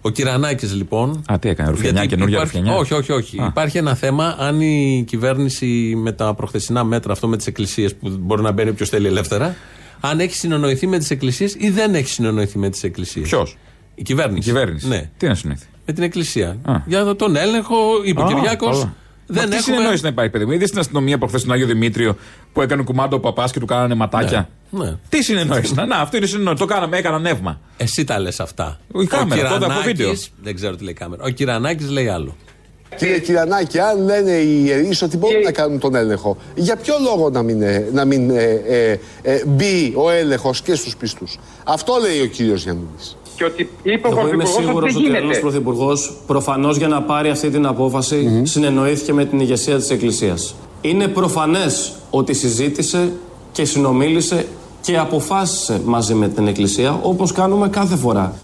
ο 0.00 0.10
Κυρανάκης 0.10 0.74
λοιπόν. 0.74 1.22
Α, 1.32 1.38
τι 1.38 1.48
έκανε, 1.48 1.70
ρουφιανιά, 1.70 2.00
γιατί 2.00 2.08
καινούργια 2.14 2.36
υπάρχει- 2.36 2.56
ρουφιανιά; 2.58 2.80
Όχι, 2.80 2.94
όχι, 2.94 3.12
όχι. 3.12 3.40
Α. 3.40 3.46
Υπάρχει 3.46 3.78
ένα 3.78 3.94
θέμα 3.94 4.36
αν 4.38 4.60
η 4.60 5.04
κυβέρνηση 5.06 5.94
με 5.96 6.12
τα 6.12 6.34
προχθεσινά 6.34 6.84
μέτρα, 6.84 7.12
αυτό 7.12 7.28
με 7.28 7.36
τις 7.36 7.46
εκκλησίες 7.46 7.94
που 7.94 8.16
μπορεί 8.20 8.42
να 8.42 8.52
μπαίνει 8.52 8.70
όποιο 8.70 8.86
θέλει 8.86 9.06
ελεύθερα, 9.06 9.54
αν 10.00 10.20
έχει 10.20 10.34
συνεννοηθεί 10.34 10.86
με 10.86 10.98
τις 10.98 11.10
εκκλησίες 11.10 11.54
ή 11.58 11.70
δεν 11.70 11.94
έχει 11.94 12.08
συνεννοηθεί 12.08 12.58
με 12.58 12.68
τις 12.70 12.82
εκκλησίες. 12.82 13.28
Ποιος; 13.28 13.56
Η 13.94 14.02
κυβέρνηση. 14.02 14.38
Η 14.48 14.52
κυβέρνηση. 14.52 14.88
Ναι, 14.88 15.10
Τι 15.16 15.26
να 15.26 15.34
συνήθει. 15.34 15.66
με 15.86 15.92
την 15.92 16.02
εκκλησία. 16.02 16.56
Α. 16.64 16.74
Για 16.86 17.16
τον 17.16 17.36
έλεγχο, 17.36 17.74
είπε 18.04 18.20
ο 18.20 18.24
Α, 18.24 18.28
Κυριάκος. 18.34 18.88
Καλά. 19.34 19.40
Δεν 19.40 19.42
Μα 19.42 19.48
τι 19.50 19.56
έχουμε. 19.56 19.74
συνεννόηση 19.76 20.02
να 20.02 20.08
υπάρχει, 20.08 20.30
παιδί 20.30 20.44
μου; 20.44 20.52
Είδες 20.52 20.68
στην 20.68 20.80
αστυνομία 20.80 21.18
προχθέ 21.18 21.38
τον 21.38 21.52
Άγιο 21.52 21.66
Δημήτριο 21.66 22.16
που 22.52 22.62
έκανε 22.62 22.82
κουμάντο 22.82 23.16
ο 23.16 23.20
παπάς 23.20 23.52
και 23.52 23.60
του 23.60 23.66
κάνανε 23.66 23.94
ματάκια; 23.94 24.48
Ναι. 24.70 24.96
Τι 25.08 25.22
συνεννόηση. 25.22 25.74
να, 25.74 25.86
να, 25.86 25.96
αυτό 25.96 26.16
είναι 26.16 26.26
συνεννόηση. 26.26 26.58
Το 26.60 26.66
κάναμε, 26.66 26.96
έκανα 26.96 27.18
νεύμα. 27.18 27.60
Εσύ 27.76 28.04
τα 28.04 28.18
λες 28.20 28.40
αυτά. 28.40 28.80
Η 29.02 29.06
κάμερα, 29.06 29.40
τότε 29.48 29.54
από 29.54 29.64
Κυρανάκης- 29.64 29.86
βίντεο. 29.86 30.12
Δεν 30.42 30.54
ξέρω 30.54 30.76
τι 30.76 30.82
λέει 30.84 30.92
η 30.92 30.96
κάμερα. 30.96 31.22
Ο 31.24 31.28
Κυρανάκης 31.28 31.88
λέει 31.90 32.08
άλλο. 32.08 32.36
Κύριε 32.96 33.18
Κυρανάκη, 33.18 33.78
αν 33.78 34.04
λένε 34.04 34.30
οι 34.30 34.62
ιερείς 34.64 35.02
ότι 35.02 35.16
μπορούν 35.16 35.40
να 35.40 35.52
κάνουν 35.52 35.78
τον 35.78 35.94
έλεγχο, 35.94 36.36
για 36.54 36.76
ποιο 36.76 36.94
λόγο 37.02 37.30
να 37.30 37.42
μην, 37.42 37.62
ε, 37.62 37.88
να 37.92 38.04
μην 38.04 38.30
ε, 38.30 38.42
ε, 38.66 38.98
ε, 39.22 39.42
μπει 39.46 39.92
ο 39.96 40.10
έλεγχος 40.10 40.62
και 40.62 40.74
στους 40.74 40.96
πιστούς; 40.96 41.38
Αυτό 41.64 41.92
λέει 42.02 42.20
ο 42.20 42.26
κύριος 42.26 42.62
Γιαννίδης. 42.62 43.16
Και 43.40 43.46
ότι 43.46 43.70
είπε 43.82 44.08
ο 44.08 44.10
Εγώ 44.10 44.28
είμαι 44.28 44.36
Πρωθυπουργός 44.36 44.56
ότι 44.56 44.64
σίγουρος 44.64 44.92
δεν 44.92 45.02
ότι 45.02 45.10
ο 45.10 45.14
Έλληνα 45.14 45.20
γίνεται. 45.20 45.40
Πρωθυπουργός 45.40 46.12
προφανώς 46.26 46.76
για 46.76 46.88
να 46.88 47.02
πάρει 47.02 47.30
αυτή 47.30 47.50
την 47.50 47.66
απόφαση 47.66 48.42
συνεννοήθηκε 48.46 49.12
με 49.12 49.24
την 49.24 49.40
ηγεσία 49.40 49.76
της 49.76 49.90
Εκκλησίας. 49.90 50.54
Είναι 50.80 51.08
προφανές 51.08 51.92
ότι 52.10 52.34
συζήτησε 52.34 53.12
και 53.52 53.64
συνομίλησε 53.64 54.46
και 54.80 54.98
αποφάσισε 54.98 55.80
μαζί 55.84 56.14
με 56.14 56.28
την 56.28 56.46
Εκκλησία 56.46 56.98
όπως 57.02 57.32
κάνουμε 57.32 57.68
κάθε 57.68 57.96
φορά. 57.96 58.34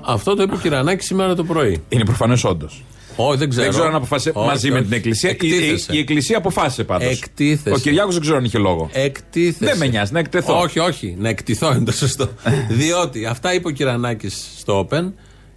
Αυτό 0.00 0.34
το 0.34 0.42
είπε 0.42 0.54
ο 0.54 0.58
Κυρανάκης 0.58 1.06
σήμερα 1.06 1.34
το 1.34 1.44
πρωί. 1.44 1.82
Είναι 1.88 2.04
προφανές 2.04 2.44
όντως. 2.44 2.82
Όχι, 3.16 3.38
δεν 3.38 3.48
ξέρω. 3.48 3.62
Δεν 3.64 3.72
ξέρω 3.72 3.86
αν 3.88 3.94
αποφάσισε 3.94 4.30
Όχι, 4.34 4.46
μαζί 4.46 4.70
με 4.70 4.74
όχι. 4.74 4.84
την 4.84 4.92
Εκκλησία. 4.92 5.30
Η, 5.30 5.36
η, 5.40 5.46
Εκτίθεσε. 5.54 5.92
η 5.92 5.98
Εκκλησία 5.98 6.36
αποφάσισε 6.38 6.84
πάντως. 6.84 7.10
Εκτίθεσε. 7.10 7.74
Ο 7.74 7.78
Κυριάκος 7.78 8.12
δεν 8.12 8.22
ξέρω 8.22 8.36
αν 8.36 8.44
είχε 8.44 8.58
λόγο. 8.58 8.88
Εκτίθεσε. 8.92 9.64
Δεν 9.70 9.76
με 9.78 9.86
νοιάζει, 9.86 10.12
να 10.12 10.18
εκτεθώ. 10.18 10.58
Όχι, 10.60 10.78
όχι. 10.78 11.16
Να 11.18 11.28
εκτιθώ 11.28 11.72
είναι 11.74 11.84
το 11.84 11.92
σωστό. 11.92 12.28
Διότι 12.80 13.26
αυτά 13.26 13.54
είπε 13.54 13.68
ο 13.68 13.70
Κυρανάκης 13.70 14.46
στο 14.58 14.86
Open 14.90 15.12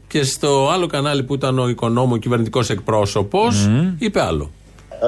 και 0.07 0.23
στο 0.23 0.69
άλλο 0.73 0.87
κανάλι 0.87 1.23
που 1.23 1.33
ήταν 1.33 1.59
ο 1.59 1.67
οικονόμο 1.69 2.17
κυβερνητικός 2.17 2.69
εκπρόσωπος 2.69 3.69
είπε 3.99 4.21
άλλο. 4.21 4.51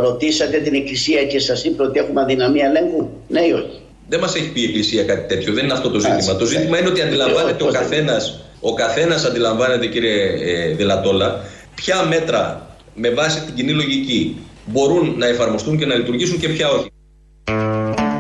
Ρωτήσατε 0.02 0.58
την 0.58 0.74
Εκκλησία 0.74 1.24
και 1.24 1.40
σας 1.40 1.64
είπε 1.64 1.84
ότι 1.84 2.00
έχουμε 2.00 2.22
αδυναμία 2.22 2.66
ελέγχου; 2.66 3.10
Ναι 3.28 3.40
ή 3.42 3.52
όχι; 3.52 3.80
Δεν 4.10 4.20
μας 4.20 4.36
έχει 4.36 4.50
πει 4.52 4.62
η 4.62 4.64
Εκκλησία 4.64 5.04
κάτι 5.04 5.28
τέτοιο. 5.36 5.54
Δεν 5.54 5.64
είναι 5.64 5.74
αυτό 5.74 5.90
το 5.90 6.00
ζήτημα. 6.00 6.18
Άστα. 6.18 6.36
Το 6.36 6.46
ζήτημα 6.46 6.80
είναι 6.80 6.88
ότι 6.90 7.02
αντιλαμβάνεται 7.02 7.64
ο 7.64 7.66
Πώς 7.66 7.74
δεν- 7.74 7.82
καθένα, 7.82 8.18
ο 8.60 8.74
καθένας 8.74 9.26
αντιλαμβάνεται, 9.26 9.86
κύριε 9.88 10.24
ε, 10.42 10.74
Δηλατόλα, 10.76 11.42
ποια 11.82 12.06
μέτρα 12.06 12.68
με 12.96 13.10
βάση 13.10 13.42
την 13.46 13.54
κοινή 13.56 13.72
λογική 13.72 14.38
μπορούν 14.66 15.18
να 15.18 15.26
εφαρμοστούν 15.28 15.78
και 15.78 15.86
να 15.86 15.96
λειτουργήσουν 15.96 16.40
και 16.40 16.50
ποια 16.50 16.68
όχι. 16.70 16.90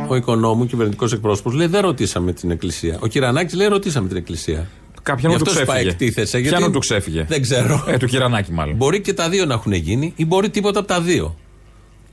Ο 0.08 0.16
Οικονόμου 0.16 0.66
κυβερνητικός 0.66 1.14
εκπρόσωπος 1.14 1.54
λέει: 1.54 1.68
Δεν 1.68 1.82
ρωτήσαμε 1.82 2.34
την 2.34 2.52
Εκκλησία. 2.52 2.98
Ο 3.02 3.08
Κυρανάκης 3.08 3.54
λέει: 3.54 3.68
Ρωτήσαμε 3.68 4.08
την 4.08 4.18
Εκκλησία. 4.18 4.68
Κάποιον 5.04 5.32
Γι' 5.32 5.38
του 5.38 5.44
αυτό 5.48 5.60
σου 5.60 5.66
πάει 5.66 5.76
ξέφυγε. 5.84 5.90
εκτίθεσαι. 6.06 6.38
Ποιανού 6.40 6.58
γιατί- 6.58 6.74
του 6.74 6.80
ξέφυγε; 6.80 7.26
Δεν 7.30 7.42
ξέρω. 7.42 7.86
Ε, 7.88 7.98
του 7.98 8.06
Κυρανάκη 8.06 8.52
μάλλον. 8.52 8.76
Μπορεί 8.76 9.02
και 9.02 9.14
τα 9.14 9.30
δύο 9.30 9.46
να 9.46 9.54
έχουν 9.54 9.72
γίνει 9.74 10.14
ή 10.16 10.26
μπορεί 10.26 10.50
τίποτα 10.50 10.80
από 10.80 10.88
τα 10.88 11.02
δύο. 11.02 11.36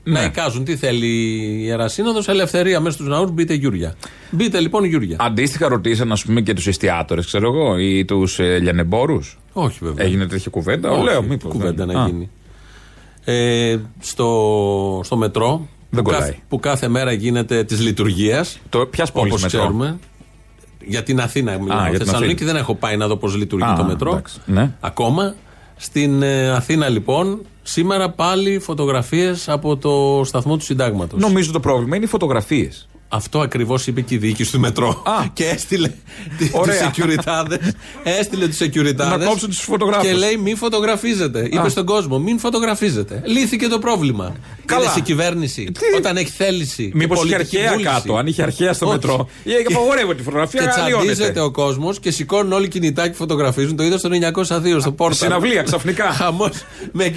Να 0.07 0.19
Ναι. 0.19 0.25
εικάζουν 0.25 0.63
τι 0.63 0.75
θέλει 0.75 1.05
η 1.07 1.59
Ιερά 1.63 1.87
Σύνοδος, 1.87 2.27
ελευθερία 2.27 2.79
μέσα 2.79 2.95
στους 2.95 3.07
ναούς, 3.07 3.31
μπείτε 3.31 3.53
Γιούρια. 3.53 3.95
Μπείτε 4.31 4.59
λοιπόν 4.59 4.83
Γιούρια. 4.83 5.15
Αντίστοιχα 5.19 5.67
ρωτήσαν, 5.67 6.11
ας 6.11 6.23
πούμε, 6.25 6.41
και 6.41 6.53
τους 6.53 6.67
εστιατόρες, 6.67 7.25
ξέρω 7.25 7.53
εγώ, 7.53 7.77
ή 7.77 8.05
τους 8.05 8.39
ε, 8.39 8.57
λιανεμπόρους. 8.59 9.37
Όχι 9.53 9.77
βέβαια. 9.81 10.05
Έγινε 10.05 10.25
τέτοια 10.27 10.49
κουβέντα; 10.51 10.91
Όχι, 10.91 11.03
Λέω, 11.03 11.23
μήπως. 11.23 11.51
κουβέντα 11.51 11.85
να 11.85 12.05
γίνει. 12.07 12.29
Ε, 13.23 13.77
στο, 13.99 15.01
στο 15.03 15.17
μετρό 15.17 15.67
Δεν 15.89 16.03
που, 16.03 16.09
κολλάει. 16.09 16.19
κάθε, 16.29 16.37
που 16.49 16.59
κάθε 16.59 16.87
μέρα 16.87 17.11
γίνεται 17.11 17.63
της 17.63 17.79
λειτουργίας. 17.81 18.59
Το 18.69 18.85
ποια 18.85 19.05
πόλη 19.13 19.29
Όπως 19.29 19.41
μετρό; 19.41 19.59
ξέρουμε. 19.59 19.99
Για 20.87 21.03
την 21.03 21.19
Αθήνα 21.19 21.57
μιλάω. 21.59 21.79
για 21.89 21.89
την 21.97 22.05
Θεσσαλονίκη 22.05 22.33
Αθήνα. 22.35 22.51
δεν 22.51 22.61
έχω 22.61 22.75
πάει 22.75 22.97
να 22.97 23.07
δω 23.07 23.17
πώς 23.17 23.35
λειτουργεί 23.35 23.65
Α, 23.65 23.75
το 23.77 23.83
μετρό. 23.83 24.11
εντάξει. 24.11 24.37
Ναι. 24.45 24.71
Ακόμα. 24.79 25.35
Στην 25.77 26.21
ε, 26.21 26.49
Αθήνα 26.49 26.89
λοιπόν, 26.89 27.41
σήμερα 27.63 28.09
πάλι 28.09 28.59
φωτογραφίες 28.59 29.49
από 29.49 29.77
το 29.77 30.21
σταθμό 30.23 30.57
του 30.57 30.63
Συντάγματος. 30.63 31.21
Νομίζω 31.21 31.51
το 31.51 31.59
πρόβλημα 31.59 31.95
είναι 31.95 32.05
οι 32.05 32.07
φωτογραφίες. 32.07 32.87
Αυτό 33.07 33.39
ακριβώς 33.39 33.87
είπε 33.87 34.01
και 34.01 34.15
η 34.15 34.17
διοίκηση 34.17 34.51
του 34.51 34.59
μετρό. 34.59 35.03
Α. 35.05 35.25
και 35.33 35.45
έστειλε 35.45 35.87
του 36.37 36.49
Ωραία. 36.51 36.91
securitádes. 36.93 37.71
έστειλε 38.03 38.47
τους 38.47 38.57
securitádes. 38.61 39.17
Να 39.17 39.25
κόψουν 39.25 39.49
τους 39.49 39.59
φωτογράφους. 39.59 40.07
Και 40.07 40.13
λέει: 40.13 40.37
Μην 40.37 40.57
φωτογραφίζετε. 40.57 41.47
Είπε 41.51 41.69
στον 41.69 41.85
κόσμο: 41.85 42.19
Μην 42.19 42.39
φωτογραφίζετε. 42.39 43.21
Λύθηκε 43.25 43.67
το 43.67 43.79
πρόβλημα. 43.79 44.35
Καλά. 44.65 44.81
Είδες 44.83 44.95
η 44.95 45.01
κυβέρνηση 45.01 45.63
Τι; 45.71 45.95
όταν 45.97 46.17
έχει 46.17 46.29
θέληση. 46.31 46.85
και 46.89 46.91
Μήπως 46.95 47.23
είχε 47.23 47.27
πολιτική 47.35 47.57
αρχαία 47.57 47.71
βούληση. 47.71 47.89
κάτω, 47.93 48.15
αν 48.15 48.27
είχε 48.27 48.41
αρχαία 48.43 48.73
στο 48.73 48.85
Όχι. 48.85 48.95
μετρό. 48.95 49.29
Ή 49.43 49.51
απαγορεύεται 49.69 50.15
τη 50.15 50.23
φωτογραφία, 50.23 50.61
Και 50.61 50.81
αλλοιώνεται. 50.81 51.11
τσαντίζεται 51.11 51.39
ο 51.39 51.51
κόσμος 51.51 51.99
και 51.99 52.11
σηκώνουν 52.11 52.51
όλοι 52.53 52.67
κινητά 52.67 53.07
και 53.07 53.13
φωτογραφίζουν. 53.15 53.75
Το 53.75 53.83
είδα 53.83 53.97
στο 53.97 54.09
902 54.09 54.79
στο 54.79 54.91
πόρτα. 54.91 55.15
Συναυλία 55.15 55.63
ξαφνικά. 55.63 56.03
Χαμός. 56.11 56.51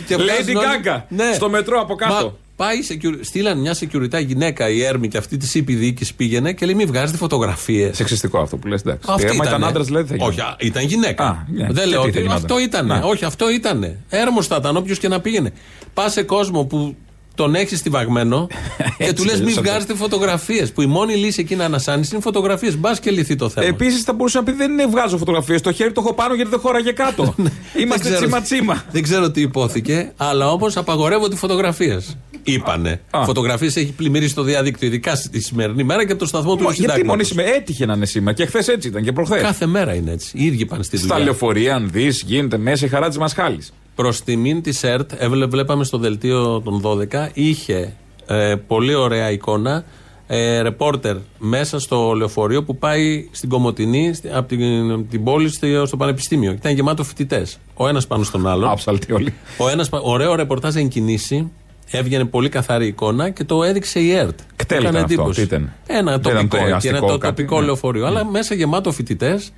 και 0.06 0.14
Lady 0.14 0.18
βγάζουν 0.18 0.56
όλοι- 0.56 0.66
Gaga, 0.84 1.02
Ναι. 1.08 1.32
στο 1.34 1.48
μετρό 1.50 1.80
από 1.80 1.94
κάτω. 1.94 2.38
Μα 2.60 2.66
πάει 2.66 2.76
security- 2.88 3.20
στείλαν 3.20 3.58
μια 3.58 3.76
security 3.80 4.24
γυναίκα 4.26 4.68
η 4.68 4.82
Έρμη 4.82 5.08
και 5.08 5.18
αυτή 5.18 5.36
της 5.36 5.54
είπε 5.54 5.72
η 5.72 5.74
διοίκηση 5.74 6.14
πήγαινε 6.14 6.52
και 6.52 6.66
λέει: 6.66 6.74
Μην 6.74 6.86
βγάζετε 6.86 7.18
φωτογραφίες. 7.18 7.96
Σεξιστικό 7.96 8.38
αυτό 8.38 8.56
που 8.56 8.66
λες, 8.66 8.80
εντάξει. 8.80 9.08
Αυτή 9.10 9.24
Ε, 9.26 9.28
Άμα 9.28 9.34
ήταν 9.34 9.48
ήτανε. 9.48 9.66
άντρας, 9.66 9.86
δηλαδή 9.86 10.08
θα 10.08 10.16
γίνει. 10.16 10.28
Όχι, 10.28 10.40
α, 10.40 10.56
ήταν 10.60 10.84
γυναίκα. 10.84 11.24
Α, 11.24 11.36
ναι. 11.52 11.66
Δεν 11.66 11.74
Και 11.84 11.90
λέω 11.90 12.00
τι 12.00 12.06
ότι 12.08 12.12
θα 12.16 12.20
γινόταν. 12.20 12.42
αυτό 12.42 12.58
ήταν. 12.58 12.86
Ναι. 12.86 13.00
Όχι, 13.02 13.24
αυτό 13.24 13.50
ήταν. 13.50 13.96
Έρμος 14.08 14.46
θα 14.46 14.56
ήταν 14.56 14.76
όποιος 14.76 14.98
και 14.98 15.08
να 15.08 15.20
πήγαινε. 15.20 15.52
Πα 15.94 16.08
σε 16.08 16.22
κόσμο 16.22 16.64
που 16.64 16.96
τον 17.38 17.54
έχεις 17.54 17.78
στιβαγμένο 17.78 18.46
και 19.04 19.12
του 19.12 19.24
λες: 19.24 19.34
Μην 19.38 19.48
αλλιώς, 19.48 19.60
βγάζετε 19.62 19.94
φωτογραφίες. 19.94 20.72
Που 20.72 20.82
η 20.82 20.86
μόνη 20.86 21.14
λύση 21.14 21.40
εκεί 21.40 21.56
να 21.56 21.64
ανασάνεις 21.64 22.10
είναι 22.12 22.20
φωτογραφίες. 22.20 22.76
Μπας 22.78 23.00
και 23.00 23.10
λυθεί 23.10 23.36
το 23.36 23.48
θέμα. 23.48 23.66
Επίσης 23.66 24.02
θα 24.02 24.12
μπορούσε 24.12 24.38
να 24.38 24.44
πει: 24.44 24.52
Δεν 24.52 24.70
είναι 24.72 24.86
βγάζω 24.86 25.16
φωτογραφίες. 25.18 25.60
Το 25.60 25.72
χέρι 25.72 25.92
το 25.92 26.00
έχω 26.04 26.14
πάνω 26.14 26.34
γιατί 26.34 26.50
δεν 26.50 26.58
χώραγε 26.60 26.90
κάτω. 26.92 27.22
Είμαστε 27.82 28.08
Δεν 28.08 28.12
ξέρω- 28.18 28.18
τσίμα 28.20 28.40
τσίμα. 28.40 28.84
Δεν 28.90 29.02
ξέρω 29.02 29.30
τι 29.30 29.40
υπόθηκε, 29.40 30.12
αλλά 30.16 30.50
όμω 30.50 30.66
απαγορεύονται 30.74 31.34
οι 31.34 31.38
φωτογραφίες. 31.38 32.16
Είπανε. 32.42 33.00
Α. 33.10 33.24
Φωτογραφίες 33.24 33.76
έχει 33.76 33.92
πλημμυρίσει 33.92 34.34
το 34.34 34.42
διαδίκτυο, 34.42 34.88
ειδικά 34.88 35.14
στη 35.16 35.40
σημερινή 35.40 35.84
μέρα 35.84 36.04
και 36.06 36.10
από 36.12 36.20
το 36.20 36.26
σταθμό 36.26 36.56
του 36.56 36.62
Μα 36.62 36.70
Γιατί 36.72 36.76
συντάγματος. 36.80 37.08
μόνη 37.08 37.24
σήμερα; 37.24 37.54
Έτυχε 37.54 37.86
να 37.86 37.94
είναι 37.94 38.06
σήμερα 38.06 38.36
και 38.36 38.46
χθες 38.46 38.68
έτσι 38.68 38.88
ήταν 38.88 39.02
και 39.02 39.12
προχθές. 39.12 39.42
Κάθε 39.42 39.66
μέρα 39.66 39.94
είναι 39.94 40.10
έτσι. 40.10 40.30
Οι 40.34 40.44
ίδιοι 40.46 40.66
πάνε 40.66 40.82
στη 40.82 40.96
Στα 40.96 41.06
δουλειά. 41.06 41.24
λεωφορεία, 41.24 41.74
αν 41.74 41.88
δεις, 41.92 42.22
γίνεται 42.26 42.58
μέσα 42.58 42.86
η 42.86 42.88
χαρά 42.88 43.08
της 43.08 43.18
Μασχάλης. 43.18 43.72
Προς 43.98 44.22
τιμήν 44.22 44.62
της 44.62 44.82
ΕΡΤ, 44.82 45.10
έβλε- 45.18 45.46
βλέπαμε 45.48 45.84
στο 45.84 45.98
δελτίο 45.98 46.60
των 46.60 46.80
12, 46.80 47.28
είχε 47.32 47.92
ε, 48.26 48.54
πολύ 48.66 48.94
ωραία 48.94 49.30
εικόνα. 49.30 49.84
Ε, 50.26 50.60
ρεπόρτερ 50.60 51.16
μέσα 51.38 51.78
στο 51.78 52.12
λεωφορείο 52.12 52.64
που 52.64 52.76
πάει 52.76 53.28
στην 53.30 53.48
Κομωτινή, 53.48 54.14
στη- 54.14 54.28
από 54.32 54.48
την, 54.48 54.90
από 54.92 55.02
την 55.10 55.24
πόλη 55.24 55.48
στη- 55.48 55.82
στο 55.84 55.96
Πανεπιστήμιο. 55.96 56.52
Ήταν 56.52 56.74
γεμάτο 56.74 57.04
φοιτητές. 57.04 57.58
Ο 57.74 57.88
ένας 57.88 58.06
πάνω 58.06 58.22
στον 58.22 58.46
άλλον. 58.48 58.70
Άψαλτοι 58.70 59.12
όλοι. 59.12 59.34
Ο 59.58 59.68
ένας, 59.68 59.88
πα- 59.88 60.00
ωραίο 60.02 60.34
ρεπορτάζ 60.34 60.76
εν 60.76 60.88
κινήσει. 60.88 61.50
Έβγαινε 61.90 62.24
πολύ 62.24 62.48
καθαρή 62.48 62.86
εικόνα 62.86 63.30
και 63.30 63.44
το 63.44 63.62
έδειξε 63.62 64.00
η 64.00 64.12
ΕΡΤ. 64.12 64.38
Κτέλ 64.56 64.78
Έκανε 64.78 64.90
ήταν 64.98 65.02
αυτό, 65.02 65.14
εντύπωση. 65.14 65.40
τι 65.40 65.46
ήταν; 65.46 65.72
Ένα 65.86 66.10
Δεν 66.18 66.20
ήταν 66.20 66.20
τοπικό, 66.48 66.56
το 66.56 66.62
εκεί, 66.64 66.72
αστικό 66.72 66.96
ένα 66.96 67.06
το 67.06 67.18
κάτι, 67.18 67.34
τοπικό 67.34 67.60
ναι. 67.60 67.66
λεωφορείο. 67.66 68.06
Αλλά 68.06 68.24
μέσα 68.24 68.54
γεμάτο 68.54 68.92
φοιτητές 68.92 69.52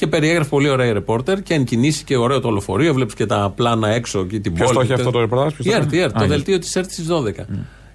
και 0.00 0.06
περιέγραφε 0.06 0.48
πολύ 0.48 0.68
ωραία 0.68 0.86
η 0.86 0.92
ρεπόρτερ 0.92 1.42
και 1.42 1.54
εν 1.54 1.64
κινήσει 1.64 2.04
και 2.04 2.16
ωραίο 2.16 2.40
το 2.40 2.50
λεωφορείο. 2.50 2.94
Βλέπεις 2.94 3.14
και 3.14 3.26
τα 3.26 3.52
πλάνα 3.56 3.88
έξω 3.88 4.24
και 4.26 4.38
την 4.40 4.52
Ποιος 4.54 4.66
πόλη. 4.66 4.74
το 4.76 4.80
έχει 4.82 4.88
και- 4.92 4.98
αυτό 5.00 5.10
το 5.10 5.20
ρεπορτάζ, 5.20 5.52
ποιος 5.52 5.66
Η 5.66 5.70
το 5.70 5.76
ΕΡΤ, 5.76 5.82
έκανε; 5.86 5.96
η 5.96 6.02
ΕΡΤ, 6.02 6.16
Α, 6.16 6.18
το 6.18 6.24
η 6.24 6.28
δελτίο 6.28 6.58
της 6.58 6.76
ΕΡΤ 6.76 6.90
στις 6.90 7.06
12. 7.06 7.46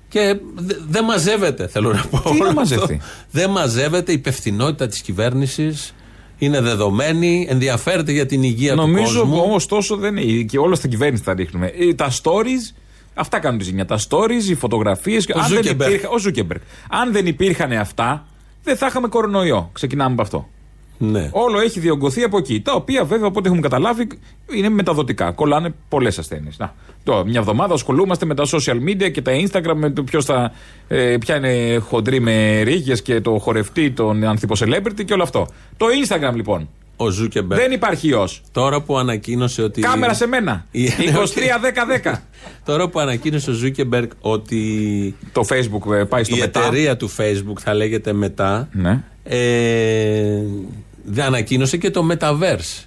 Και 0.10 0.40
δε- 0.56 0.76
δεν 0.88 1.04
μαζεύεται, 1.04 1.68
θέλω 1.68 1.94
να 1.94 2.06
πω. 2.06 2.18
Τι 2.18 2.24
να 2.24 2.30
όλο 2.32 2.44
αυτό. 2.44 2.54
μαζευτεί; 2.54 3.02
Δεν 3.32 3.50
μαζεύεται 3.50 4.12
η 4.12 4.16
υπευθυνότητα 4.16 4.88
της 4.88 5.02
κυβέρνησης. 5.02 5.94
Είναι 6.38 6.62
δεδομένη, 6.62 7.48
ενδιαφέρεται 7.50 8.12
για 8.12 8.26
την 8.26 8.44
υγεία 8.44 8.72
του 8.76 8.82
Νομίζω 8.82 9.20
κόσμου. 9.20 9.42
όμως 9.44 9.66
τόσο 9.66 9.96
δεν 9.96 10.18
είναι. 10.18 10.44
Και 10.44 10.58
όλα 10.58 10.76
στην 10.76 10.90
κυβέρνηση 10.90 11.24
τα 11.24 11.34
ρίχνουμε. 11.34 11.68
Ε, 11.68 11.94
Τα 11.94 12.10
stories, 12.12 12.76
αυτά 13.14 13.40
κάνουν 13.40 13.60
τη 13.60 13.66
ζημιά. 13.66 13.86
Τα 13.86 14.00
stories, 14.10 14.50
οι 14.50 14.56
φωτογραφίες. 14.56 15.26
Ο 15.36 15.48
Ζούκεμπεργκ. 15.48 16.00
Ο 16.14 16.18
Ζούκεμπεργκ. 16.20 16.62
Αν 16.90 17.12
δεν 17.12 17.26
υπήρχαν 17.26 17.72
αυτά, 17.72 18.26
δεν 18.64 18.78
θα 18.78 18.86
είχαμε 18.88 19.08
κορονοϊό. 19.08 19.70
Ξεκινάμε 19.74 20.12
από 20.14 20.22
αυτό. 20.22 20.50
Ναι. 20.98 21.30
Όλο 21.32 21.60
έχει 21.60 21.80
διογκωθεί 21.80 22.24
από 22.24 22.38
εκεί. 22.38 22.62
Τα 22.62 22.74
οποία 22.74 23.04
βέβαια 23.06 23.28
από 23.28 23.40
ό,τι 23.40 23.48
έχουμε 23.48 23.62
καταλάβει 23.62 24.08
είναι 24.56 24.70
μεταδοτικά. 24.70 25.32
Κολλάνε 25.32 25.74
πολλές 25.90 26.18
ασθένειες. 26.20 26.58
Τώρα, 27.04 27.26
μια 27.26 27.40
εβδομάδα 27.40 27.74
ασχολούμαστε 27.74 28.26
με 28.26 28.36
τα 28.36 28.44
social 28.52 28.76
media 28.90 29.12
και 29.12 29.22
τα 29.22 29.32
Instagram, 29.32 29.74
με 29.76 29.90
το 29.90 30.04
ποιος 30.04 30.26
θα, 30.26 30.52
ε, 30.88 31.18
ποια 31.20 31.36
είναι 31.36 31.78
χοντρή 31.78 32.20
με 32.20 32.62
ρίγες 32.62 33.02
και 33.02 33.22
το 33.22 33.38
χορευτή, 33.40 33.92
τον 33.92 34.24
ανθυποσελέμπριτι 34.24 35.06
και 35.06 35.14
όλο 35.14 35.24
αυτό. 35.24 35.48
Το 35.78 35.86
Instagram 36.08 36.36
λοιπόν. 36.36 36.70
Ο 36.98 37.10
Ζούκεμπεργκ. 37.10 37.62
Δεν 37.62 37.72
υπάρχει 37.72 38.08
ιός. 38.08 38.42
Τώρα 38.52 38.82
που 38.82 38.98
ανακοίνωσε 38.98 39.62
ότι. 39.62 39.82
Κάμερα 39.82 40.14
σε 40.14 40.28
μένα. 40.28 40.66
Η- 40.72 40.88
23-10-10. 40.88 42.14
Τώρα 42.66 42.90
που 42.90 43.00
ανακοίνωσε 43.00 43.50
ο 43.50 43.54
Ζούκεμπεργκ 43.54 44.10
ότι 44.22 45.16
Το 45.32 45.42
Facebook 45.50 45.94
ε, 45.94 46.04
πάει 46.04 46.24
στο 46.24 46.36
η 46.36 46.40
Meta. 46.40 46.60
εταιρεία 46.60 46.98
του 46.98 47.10
Facebook 47.18 47.60
θα 47.60 47.74
λέγεται 47.74 48.14
Meta. 48.14 48.70
Ναι. 48.72 49.04
Ε, 49.24 50.42
δεν 50.85 50.85
ανακοίνωσε 51.26 51.78
και 51.78 51.92
το 51.92 52.08
Metaverse. 52.12 52.84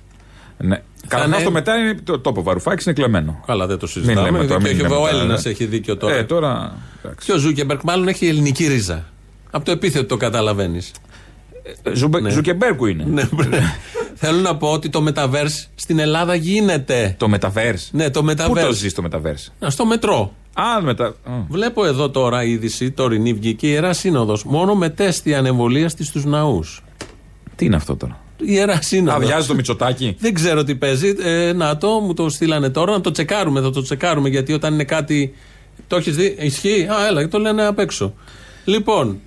ναι. 0.58 0.82
Καταρχά 1.08 1.34
είναι- 1.36 1.44
το 1.44 1.50
Meta 1.50 1.76
είναι 1.76 1.94
το 2.04 2.18
το 2.18 2.28
'πε 2.28 2.42
ο 2.42 2.46
Βαρουφάκης 2.46 2.82
είναι 2.86 2.94
κλεμμένο. 2.94 3.42
Καλά, 3.46 3.66
δεν 3.66 3.78
το 3.78 3.88
Μην 3.94 4.04
λέμε 4.04 4.14
συζητάμε. 4.14 4.38
τώρα, 4.46 4.60
Και 4.60 4.68
μην 4.68 4.72
όχι, 4.72 4.82
λέμε 4.82 4.94
ο 4.94 4.98
τώρα, 4.98 5.10
Έλληνας 5.10 5.44
ναι. 5.44 5.50
έχει 5.50 5.64
δίκιο 5.64 5.96
τώρα. 5.96 6.14
Ε, 6.14 6.24
τώρα. 6.24 6.76
εντάξει. 7.04 7.26
Και 7.26 7.32
ο 7.32 7.38
Ζούκεμπεργκ 7.38 7.80
μάλλον 7.84 8.08
έχει 8.08 8.26
ελληνική 8.26 8.66
ρίζα. 8.66 9.04
Από 9.50 9.64
το 9.64 9.70
επίθετο 9.70 10.06
το 10.06 10.16
καταλαβαίνεις. 10.16 10.92
Ε, 11.82 11.94
Ζουμπε- 11.94 12.22
Ναι. 12.22 12.30
Ζουκεμπέργκου 12.30 12.86
είναι. 12.86 13.04
ναι, 13.08 13.22
Θέλω 14.14 14.38
να 14.40 14.56
πω 14.56 14.68
ότι 14.72 14.88
το 14.88 15.04
Metaverse 15.08 15.66
στην 15.74 15.98
Ελλάδα 15.98 16.34
γίνεται. 16.34 17.14
Το 17.18 17.30
Metaverse. 17.34 17.88
Ναι, 17.90 18.10
το 18.10 18.22
Πού 18.22 18.34
το 18.34 18.52
Metaverse. 18.54 18.72
ζεις 18.74 18.94
το 18.94 19.02
Metaverse; 19.10 19.52
Να, 19.60 19.70
στο 19.70 19.86
μετρό. 19.86 20.32
Α, 20.52 20.82
μετα... 20.82 21.04
α. 21.06 21.12
Βλέπω 21.48 21.84
εδώ 21.84 22.10
τώρα 22.10 22.44
είδηση, 22.44 22.90
τωρινή 22.90 23.32
βγήκε 23.32 23.66
η 23.66 23.70
Ιερά 23.72 23.92
Σύνοδος. 23.92 24.44
Μόνο 24.44 24.74
με 24.74 24.88
τεστ 24.88 25.26
ανεμβολίαστοι 25.28 25.88
στους 25.88 26.28
ναούς. 26.28 26.82
Τι 27.58 27.64
είναι 27.64 27.76
αυτό 27.76 27.96
τώρα; 27.96 28.20
Η 28.36 28.44
Ιερά 28.46 28.82
Σύνοδο. 28.82 29.16
Αδειάζει 29.16 29.46
το 29.46 29.54
Μητσοτάκι. 29.54 30.16
Δεν 30.18 30.34
ξέρω 30.34 30.64
τι 30.64 30.74
παίζει. 30.74 31.14
Ε, 31.22 31.52
να 31.52 31.76
το, 31.76 31.88
μου 31.88 32.14
το 32.14 32.28
στείλανε 32.28 32.70
τώρα. 32.70 32.92
Να 32.92 33.00
το 33.00 33.10
τσεκάρουμε. 33.10 33.60
Θα 33.60 33.70
το 33.70 33.82
τσεκάρουμε 33.82 34.28
γιατί 34.28 34.52
όταν 34.52 34.74
είναι 34.74 34.84
κάτι. 34.84 35.34
Το 35.86 35.96
έχεις 35.96 36.16
δει; 36.16 36.36
Ισχύει; 36.40 36.86
Α, 36.90 37.06
έλα, 37.06 37.28
το 37.28 37.38
λένε 37.38 37.66
απ' 37.66 37.78
έξω. 37.78 38.14
Λοιπόν, 38.64 39.06
Ωραία. 39.06 39.18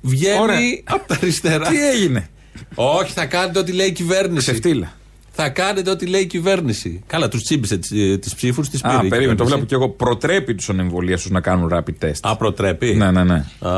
βγαίνει 0.00 0.82
από 0.94 1.08
τα 1.08 1.14
αριστερά. 1.22 1.68
Τι 1.68 1.88
έγινε; 1.88 2.28
Όχι, 2.74 3.12
θα 3.12 3.26
κάνετε 3.26 3.58
ό,τι 3.58 3.72
λέει 3.72 3.86
η 3.86 3.92
κυβέρνηση. 3.92 4.50
Ξεφτύλα. 4.50 4.92
Θα 5.40 5.48
κάνετε 5.48 5.90
ό,τι 5.90 6.06
λέει 6.06 6.20
η 6.20 6.26
κυβέρνηση. 6.26 7.00
Καλά, 7.06 7.28
τους 7.28 7.42
τσίμπησε 7.42 7.76
τις 8.20 8.34
ψήφους, 8.34 8.68
τις 8.68 8.80
πήρε. 8.80 8.94
Α, 8.94 9.00
η 9.04 9.08
περίμενε, 9.08 9.34
το 9.36 9.44
κυβέρνηση. 9.44 9.46
βλέπω 9.48 9.64
και 9.66 9.74
εγώ. 9.74 9.88
Προτρέπει 9.88 10.54
τους 10.54 10.68
ανεμβολία 10.68 11.16
τους 11.16 11.30
να 11.30 11.40
κάνουν 11.40 11.70
rapid 11.74 12.04
test. 12.04 12.12
Α, 12.20 12.36
προτρέπει; 12.36 12.94
Ναι, 12.94 13.10
ναι, 13.10 13.24
ναι. 13.24 13.34
Α, 13.34 13.70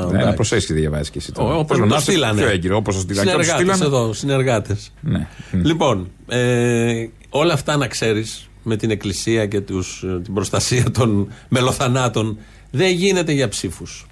Ναι, 0.00 0.06
εντάξει. 0.08 0.26
να 0.26 0.34
προσέχεις 0.34 0.66
τι 0.66 0.72
διαβάζεις 0.72 1.10
και 1.10 1.18
εσύ. 1.18 1.32
τώρα. 1.32 1.54
Όπως 1.54 1.66
Θέλω 1.76 1.78
μου 1.80 1.84
να 1.86 1.90
το 1.96 2.00
είσαι 2.02 2.10
στείλανε. 2.10 2.40
Πιο 2.40 2.50
έγκυρο, 2.50 2.76
όπως 2.76 2.94
το 2.94 3.00
στείλανε. 3.00 3.28
Και 3.30 3.34
όπως 3.34 3.46
Συνεργάτε 3.46 3.72
στείλανε- 3.74 3.94
εδώ, 4.00 4.12
συνεργάτες. 4.12 4.92
Ναι. 5.00 5.26
Λοιπόν, 5.62 6.10
ε, 6.28 7.06
όλα 7.28 7.52
αυτά 7.52 7.76
να 7.76 7.86
ξέρεις 7.86 8.48
με 8.62 8.76
την 8.76 8.90
Εκκλησία 8.90 9.46
και 9.46 9.60
τους, 9.60 10.02
ε, 10.06 10.20
την 10.20 10.34
προστασία 10.34 10.90
των 10.90 11.28
μελοθανάτων 11.48 12.38
δεν 12.70 12.92
γίνεται 12.92 13.32
για 13.32 13.48
ψήφους. 13.48 14.06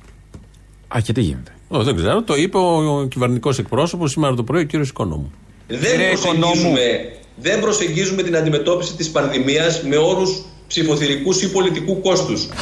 Α, 0.97 1.01
και 1.01 1.13
τι 1.13 1.21
γίνεται; 1.21 1.53
Δεν 1.69 1.97
ξέρω, 1.97 2.23
το 2.23 2.35
είπε 2.37 2.59
ο 2.59 3.07
κυβερνητικός 3.11 3.59
εκπρόσωπος 3.59 4.11
σήμερα 4.11 4.35
το 4.35 4.43
πρωί, 4.45 4.61
ο 4.61 4.65
κύριος 4.65 4.89
Οικονόμου. 4.89 5.33
Δεν 5.66 6.09
προσεγγίζουμε, 6.09 7.12
δεν 7.37 7.61
προσεγγίζουμε 7.61 8.23
την 8.23 8.37
αντιμετώπιση 8.37 8.95
της 8.95 9.11
πανδημίας 9.11 9.83
με 9.83 9.97
όρους 9.97 10.42
ψηφοθυρικούς 10.69 11.42
ή 11.42 11.50
πολιτικού 11.50 12.00
κόστους. 12.00 12.49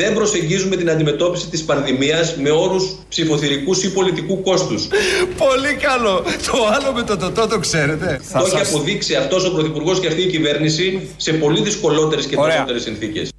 δεν 0.00 0.14
προσεγγίζουμε 0.14 0.76
την 0.76 0.90
αντιμετώπιση 0.90 1.48
της 1.48 1.64
πανδημίας 1.64 2.36
με 2.36 2.50
όρους 2.50 2.96
ψηφοθυρικούς 3.08 3.82
ή 3.82 3.92
πολιτικού 3.92 4.42
κόστους. 4.42 4.88
Πολύ 5.36 5.74
καλό. 5.74 6.24
Το 6.46 6.66
άλλο 6.74 6.92
με 6.92 7.02
το 7.02 7.16
τοτό 7.16 7.46
το 7.46 7.58
ξέρετε. 7.58 8.20
Το 8.32 8.44
έχει 8.44 8.74
αποδείξει 8.74 9.14
αυτός 9.14 9.44
ο 9.44 9.52
Πρωθυπουργός 9.52 10.00
και 10.00 10.06
αυτή 10.06 10.22
η 10.22 10.26
κυβέρνηση 10.26 11.08
σε 11.16 11.32
πολύ 11.32 11.62
δυσκολότερες 11.62 12.26
και 12.26 12.34
Ωραία. 12.38 12.46
περισσότερες 12.46 12.82
συνθήκες. 12.82 13.30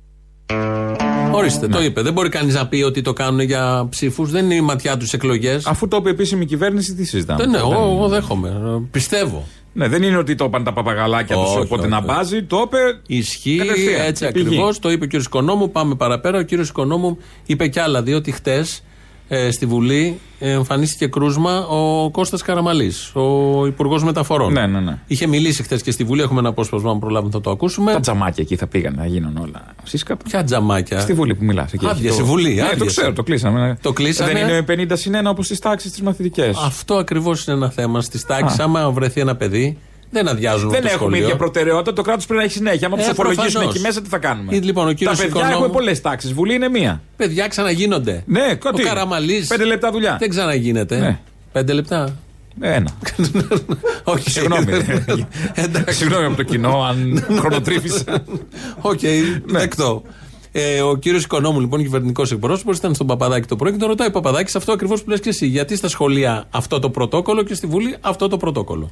Ορίστε, 1.40 1.68
το 1.68 1.82
είπε. 1.84 2.02
Δεν 2.02 2.14
μπορεί 2.14 2.30
κανείς 2.30 2.54
να 2.54 2.68
πει 2.68 2.82
ότι 2.82 3.02
το 3.02 3.14
κάνουν 3.14 3.40
για 3.40 3.88
ψήφους. 3.90 4.32
Δεν 4.32 4.46
είναι 4.46 4.56
η 4.56 4.62
ματιά 4.62 4.98
τους 4.98 5.14
εκλογές. 5.14 5.66
Αφού 5.66 5.88
το 5.88 5.98
είπε 5.98 6.10
επίσημη 6.10 6.46
κυβέρνηση, 6.46 6.94
τι 6.96 7.04
συζητάμε; 7.06 7.40
Δεν, 7.42 7.50
ναι, 7.52 7.58
Δεν- 7.58 7.72
εγώ, 7.72 7.92
εγώ 7.96 8.08
δέχομαι. 8.08 8.48
Ε, 8.50 8.82
Πιστεύω. 8.92 9.48
Ναι, 9.74 9.88
δεν 9.88 10.04
είναι 10.04 10.18
ότι 10.18 10.36
το 10.36 10.46
είπαν 10.46 10.64
τα 10.64 10.74
παπαγαλάκια 10.74 11.36
τους, 11.36 11.50
Όχι, 11.50 11.60
οπότε 11.60 11.82
όχι. 11.82 11.90
να 11.90 12.00
μπάζει, 12.02 12.44
το 12.44 12.62
είπε. 12.66 12.78
Ισχύει 13.08 13.58
Κατευθείαν, 13.58 14.06
έτσι 14.06 14.32
πηγή. 14.32 14.46
ακριβώς. 14.48 14.80
Το 14.80 14.92
είπε 14.92 15.06
ο 15.06 15.08
κ. 15.08 15.14
Οικονόμου. 15.14 15.72
Πάμε 15.72 15.96
παραπέρα. 15.96 16.40
Ο 16.40 16.44
κ. 16.44 16.52
Οικονόμου 16.52 17.18
είπε 17.46 17.68
κι 17.68 17.80
άλλα, 17.80 18.02
διότι 18.04 18.32
χτες 18.32 18.84
ε, 19.32 19.52
στη 19.52 19.66
Βουλή 19.66 20.20
ε, 20.40 20.52
εμφανίστηκε 20.52 21.08
κρούσμα 21.08 21.68
ο 21.68 22.10
Κώστας 22.12 22.42
Καραμαλής, 22.42 23.12
ο 23.16 23.66
Υπουργός 23.66 24.04
Μεταφορών. 24.04 24.52
Ναι, 24.54 24.68
ναι, 24.68 24.80
ναι. 24.80 24.98
Είχε 25.08 25.28
μιλήσει 25.28 25.64
χτε 25.64 25.78
και 25.78 25.92
στη 25.92 26.04
Βουλή. 26.04 26.22
Έχουμε 26.22 26.40
ένα 26.40 26.50
απόσπασμα, 26.50 26.92
αν 26.92 27.00
προλάβουμε 27.00 27.32
θα 27.32 27.42
το 27.42 27.50
ακούσουμε. 27.52 27.92
Τα 27.92 28.00
τζαμάκια 28.00 28.44
εκεί 28.44 28.56
θα 28.56 28.68
πήγαν 28.68 28.94
να 28.98 29.06
γίνουν 29.06 29.38
όλα. 29.38 29.66
Σύσκαπα. 29.84 30.24
Ποια 30.24 30.44
τζαμάκια; 30.44 31.00
Στη 31.00 31.14
Βουλή 31.14 31.36
που 31.36 31.44
μιλάς. 31.44 31.74
Άδειασε 31.84 32.22
η 32.22 32.24
Βουλή, 32.24 32.54
Ναι, 32.54 32.62
το 32.62 32.66
άδειασε. 32.68 32.86
ξέρω, 32.86 33.14
το 33.14 33.24
κλείσαμε. 33.24 33.78
Το 33.82 33.94
κλείσανε. 33.94 34.32
Δεν 34.32 34.78
είναι 34.78 34.88
50 34.94 34.98
συν 34.98 35.14
1 35.16 35.30
όπως 35.30 35.46
στις 35.46 35.60
τάξεις 35.60 35.92
τι 35.92 36.04
μαθητικές. 36.04 36.58
Αυτό 36.66 36.96
ακριβώς 36.96 37.46
είναι 37.46 37.56
ένα 37.56 37.70
θέμα. 37.70 38.02
Στις 38.02 38.26
τάξεις, 38.26 38.60
άμα 38.60 38.92
βρεθεί 38.92 39.22
ένα 39.22 39.36
παιδί, 39.36 39.78
δεν 40.10 40.28
αδειάζουν 40.28 40.70
Δεν 40.70 40.82
το 40.82 40.88
έχουμε 40.88 40.98
σχολείο. 41.00 41.24
ίδια 41.24 41.36
προτεραιότητα. 41.36 41.94
Το 41.94 42.02
κράτος 42.02 42.26
πρέπει 42.26 42.40
να 42.40 42.46
έχει 42.46 42.56
συνέχεια. 42.58 42.88
Άμα 42.88 42.96
Ε, 42.98 43.00
τους 43.02 43.12
υπολογίσουν 43.12 43.46
προφανώς. 43.52 43.74
εκεί 43.76 43.84
μέσα, 43.84 44.02
τι 44.02 44.10
θα 44.10 44.18
κάνουμε; 44.18 44.56
Ε, 44.56 44.60
λοιπόν, 44.60 44.86
ο 44.86 44.88
Τα 44.88 44.94
κύριος 44.94 45.16
παιδιά 45.18 45.30
Οικονόμου- 45.30 45.54
έχουμε 45.56 45.74
πολλές 45.74 46.02
τάξεις. 46.02 46.34
Βουλή 46.34 46.54
είναι 46.54 46.70
μία. 46.70 47.02
Παιδιά 47.18 47.48
ξαναγίνονται. 47.48 48.24
Ναι, 48.26 48.56
κότσι. 48.56 48.82
Ο 48.84 48.86
Καραμαλής 48.86 49.48
Πέντε 49.48 49.66
λεπτά 49.66 49.92
δουλειά. 49.92 50.16
Δεν 50.20 50.30
ξαναγίνεται. 50.30 50.98
Ναι. 51.00 51.20
Πέντε 51.52 51.74
λεπτά. 51.74 52.16
Ένα. 52.62 52.90
Όχι. 54.04 54.30
Συγγνώμη. 54.30 54.66
Εντάξει. 55.54 55.96
Συγγνώμη 55.98 56.26
από 56.26 56.36
το 56.36 56.44
κοινό, 56.44 56.84
αν 56.90 57.24
χρονοτρίβησα. 57.40 58.24
Οκ, 58.82 59.02
Ναι. 59.02 59.60
δεκτό. 59.60 60.02
Ε, 60.52 60.82
ο 60.82 60.96
κύριος 60.96 61.24
Οικονόμου, 61.24 61.60
λοιπόν, 61.60 61.82
κυβερνητικός 61.82 62.32
εκπρόσωπος, 62.32 62.78
ήταν 62.78 62.94
στον 62.96 63.08
Παπαδάκη 63.08 63.48
το 63.48 63.56
πρωί 63.56 63.72
και 63.72 63.78
τον 63.78 63.88
ρωτάει 63.88 64.08
ο 64.08 64.12
Παπαδάκης 64.12 64.56
αυτό 64.56 64.72
ακριβώς 64.72 65.04
που 65.04 65.10
λες 65.10 65.20
και 65.20 65.30
εσύ. 65.30 65.46
Γιατί 65.48 65.76
στα 65.76 65.88
σχολεία 65.88 66.46
αυτό 66.50 66.80
το 66.80 66.90
πρωτόκολλο 66.90 67.44
και 67.44 67.54
στη 67.54 67.68
Βουλή 67.68 67.96
αυτό 68.02 68.28
το 68.28 68.38
πρωτόκολλο; 68.38 68.90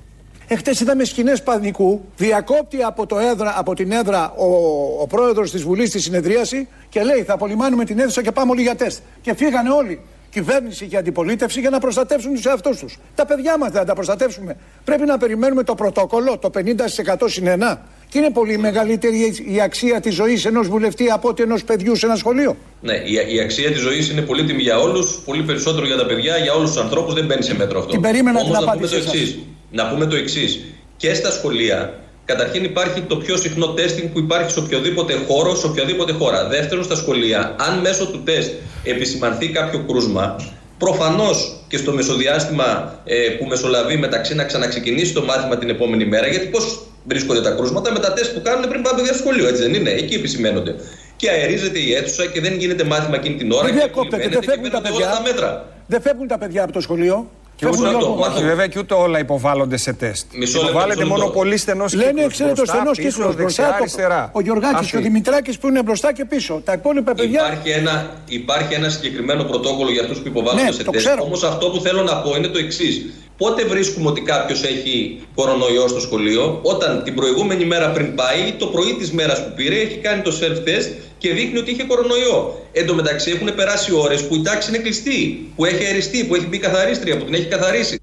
Εχθές 0.47 0.79
είδαμε 0.79 1.03
σκηνές 1.03 1.43
πανικού. 1.43 2.01
Διακόπτει 2.17 2.83
από, 2.83 3.05
το 3.05 3.19
έδρα, 3.19 3.53
από 3.57 3.73
την 3.73 3.91
έδρα 3.91 4.33
ο, 4.37 4.45
ο 5.01 5.07
πρόεδρος 5.07 5.51
της 5.51 5.63
Βουλής 5.63 5.89
στη 5.89 5.99
συνεδρίαση 5.99 6.67
και 6.89 7.03
λέει: 7.03 7.23
Θα 7.23 7.33
απολυμάνουμε 7.33 7.85
την 7.85 7.99
αίθουσα 7.99 8.21
και 8.21 8.31
πάμε 8.31 8.51
όλοι 8.51 8.61
για 8.61 8.75
τεστ. 8.75 8.99
Και 9.21 9.33
φύγανε 9.35 9.69
όλοι. 9.69 10.01
Κυβέρνηση 10.29 10.85
και 10.85 10.97
αντιπολίτευση 10.97 11.59
για 11.59 11.69
να 11.69 11.79
προστατεύσουν 11.79 12.33
τους 12.33 12.45
εαυτούς 12.45 12.77
τους. 12.77 12.97
Τα 13.15 13.25
παιδιά 13.25 13.57
μας 13.57 13.71
δεν 13.71 13.79
θα 13.79 13.85
τα 13.85 13.93
προστατεύσουμε. 13.93 14.55
Πρέπει 14.83 15.05
να 15.05 15.17
περιμένουμε 15.17 15.63
το 15.63 15.75
πρωτόκολλο, 15.75 16.37
το 16.37 16.49
50% 16.55 17.15
συν 17.25 17.47
1, 17.47 17.77
Και 18.09 18.17
είναι 18.17 18.29
πολύ 18.29 18.57
μεγαλύτερη 18.57 19.35
η 19.47 19.61
αξία 19.61 19.99
της 19.99 20.15
ζωής 20.15 20.45
ενός 20.45 20.67
βουλευτή 20.67 21.09
από 21.11 21.29
ότι 21.29 21.43
ενός 21.43 21.63
παιδιού 21.63 21.95
σε 21.95 22.05
ένα 22.05 22.15
σχολείο. 22.15 22.57
Ναι, 22.81 22.93
η, 22.93 23.35
η 23.35 23.39
αξία 23.39 23.71
της 23.71 23.79
ζωής 23.79 24.09
είναι 24.09 24.21
πολύτιμη 24.21 24.61
για 24.61 24.79
όλους, 24.79 25.21
πολύ 25.25 25.43
περισσότερο 25.43 25.85
για 25.85 25.97
τα 25.97 26.05
παιδιά, 26.05 26.37
για 26.37 26.53
όλους 26.53 26.71
τους 26.71 26.81
ανθρώπους. 26.81 27.13
Δεν 27.13 27.25
μπαίνει 27.25 27.43
σε 27.43 27.55
μέτρο 27.55 27.79
αυτό. 27.79 27.91
Την 27.91 28.01
περίμενα 28.01 28.39
Όμως 28.39 28.57
την 28.57 28.65
να 28.65 29.56
πούμε 29.83 30.05
το 30.05 30.15
απάντησή 30.15 30.39
σας. 30.39 30.49
εξή. 30.49 30.53
Να 30.53 30.53
πούμε 30.53 30.55
το 30.55 30.55
εξής. 30.55 30.61
Και 30.97 31.13
στα 31.13 31.31
σχολεία, 31.31 31.93
καταρχήν 32.25 32.63
υπάρχει 32.63 33.01
το 33.01 33.15
πιο 33.15 33.37
συχνό 33.37 33.67
τεστινγκ 33.67 34.09
που 34.09 34.19
υπάρχει 34.19 34.51
σε 34.51 34.59
οποιοδήποτε 34.59 35.13
χώρο, 35.27 35.55
σε 35.55 35.65
οποιαδήποτε 35.65 36.11
χώρα. 36.11 36.47
Δεύτερον, 36.47 36.83
στα 36.83 36.95
σχολεία, 36.95 37.55
αν 37.59 37.79
μέσω 37.79 38.05
του 38.07 38.23
τεστ 38.23 38.51
επισημανθεί 38.83 39.49
κάποιο 39.49 39.83
κρούσμα, 39.87 40.35
προφανώς 40.77 41.61
και 41.67 41.77
στο 41.77 41.91
μεσοδιάστημα 41.91 42.99
ε, 43.05 43.29
που 43.29 43.45
μεσολαβεί 43.45 43.97
μεταξύ 43.97 44.35
να 44.35 44.43
ξαναξεκινήσει 44.43 45.13
το 45.13 45.23
μάθημα 45.23 45.57
την 45.57 45.69
επόμενη 45.69 46.05
μέρα, 46.05 46.27
γιατί 46.27 46.45
πώς 46.45 46.79
βρίσκονται 47.05 47.41
τα 47.41 47.51
κρούσματα 47.51 47.91
με 47.91 47.99
τα 47.99 48.13
τεστ 48.13 48.33
που 48.33 48.41
κάνουν 48.41 48.69
πριν 48.69 48.81
πάνε 48.81 48.95
παιδιά 48.95 49.13
στο 49.13 49.21
σχολείο, 49.21 49.47
έτσι 49.47 49.61
δεν 49.61 49.73
είναι; 49.73 49.89
Εκεί 49.89 50.15
επισημαίνονται. 50.15 50.75
Και 51.15 51.29
αερίζεται 51.29 51.79
η 51.79 51.93
αίθουσα 51.93 52.25
και 52.25 52.41
δεν 52.41 52.57
γίνεται 52.57 52.83
μάθημα 52.83 53.15
εκείνη 53.15 53.35
την 53.35 53.51
ώρα. 53.51 53.63
Δεν 53.63 53.71
και 53.71 53.77
διακόπτεται, 53.77 54.29
δεν 54.29 54.39
περιμένετε 54.39 54.45
και 54.45 54.51
φεύγουν 54.51 54.71
τα 54.71 54.81
παίρνετε 54.81 55.03
όλα 55.03 55.17
παιδιά. 55.17 55.33
τα 55.33 55.49
μέτρα. 55.49 55.65
Δεν 55.87 56.01
φεύγουν 56.01 56.27
τα 56.27 56.37
παιδιά 56.37 56.63
από 56.63 56.71
το 56.71 56.81
σχολείο. 56.81 57.29
Και 57.59 57.65
Φεύγουν 57.65 57.85
ούτε, 57.87 57.97
Γιώργο. 57.97 58.15
το- 58.23 58.31
όχι, 58.31 58.43
βέβαια 58.43 58.67
και 58.67 58.79
ούτε 58.79 58.93
όλα 58.93 59.19
υποβάλλονται 59.19 59.77
σε 59.77 59.93
τεστ. 59.93 60.25
Μισό 60.33 60.57
λεπτό, 60.57 60.69
Υποβάλλεται 60.69 60.99
μισό 60.99 61.09
μόνο 61.11 61.23
λεπτό. 61.23 61.39
πολύ 61.39 61.57
στενός 61.57 61.91
κύκλος. 61.91 62.11
Λένε, 62.13 62.27
ξέρετε, 62.27 62.61
ο 62.61 62.65
στενός 62.65 62.97
κύκλος 62.97 63.35
μπροστά. 63.35 63.63
το- 63.67 63.73
αριστερά. 63.73 64.29
Ο 64.33 64.41
Γιωργάκη 64.41 64.75
Αυτή. 64.75 64.89
και 64.91 64.97
ο 64.97 65.01
Δημητράκης 65.01 65.57
που 65.57 65.67
είναι 65.67 65.83
μπροστά 65.83 66.13
και 66.13 66.25
πίσω. 66.25 66.61
Τα 66.65 66.73
υπόλοιπα 66.73 67.13
παιδιά. 67.13 67.39
Υπάρχει 67.41 67.69
ένα, 67.69 68.13
υπάρχει 68.27 68.73
ένα 68.73 68.89
συγκεκριμένο 68.89 69.43
πρωτόκολλο 69.43 69.91
για 69.91 70.01
αυτούς 70.01 70.17
που 70.19 70.27
υποβάλλονται 70.27 70.63
Ναι, 70.65 70.71
σε 70.71 70.83
το 70.83 70.91
τεστ. 70.91 71.05
ξέρω. 71.05 71.23
Όμως 71.23 71.43
αυτό 71.43 71.69
που 71.69 71.79
θέλω 71.79 72.01
να 72.03 72.15
πω 72.21 72.35
είναι 72.35 72.47
το 72.47 72.59
εξής. 72.59 73.05
Πότε 73.37 73.65
βρίσκουμε 73.65 74.09
ότι 74.09 74.21
κάποιος 74.21 74.63
έχει 74.63 75.19
κορονοϊό 75.35 75.87
στο 75.87 75.99
σχολείο, 75.99 76.59
όταν 76.61 77.03
την 77.03 77.15
προηγούμενη 77.15 77.65
μέρα 77.65 77.91
πριν 77.91 78.15
πάει 78.15 78.39
ή 78.47 78.51
το 78.51 78.65
πρωί 78.65 78.95
της 78.99 79.11
μέρας 79.11 79.43
που 79.43 79.53
πήρε 79.55 79.75
έχει 79.75 79.97
κάνει 79.97 80.21
το 80.21 80.31
self-test 80.41 80.93
και 81.17 81.33
δείχνει 81.33 81.57
ότι 81.57 81.71
είχε 81.71 81.83
κορονοϊό. 81.83 82.61
Εν 82.71 82.85
τω 82.85 82.95
μεταξύ 82.95 83.31
έχουν 83.31 83.55
περάσει 83.55 83.93
ώρες 83.93 84.27
που 84.27 84.35
η 84.35 84.41
τάξη 84.41 84.69
είναι 84.69 84.77
κλειστή, 84.77 85.51
που 85.55 85.65
έχει 85.65 85.85
αεριστεί, 85.85 86.23
που 86.25 86.35
έχει 86.35 86.47
μπει 86.47 86.57
καθαρίστρια, 86.57 87.17
που 87.17 87.25
την 87.25 87.33
έχει 87.33 87.45
καθαρίσει. 87.45 87.99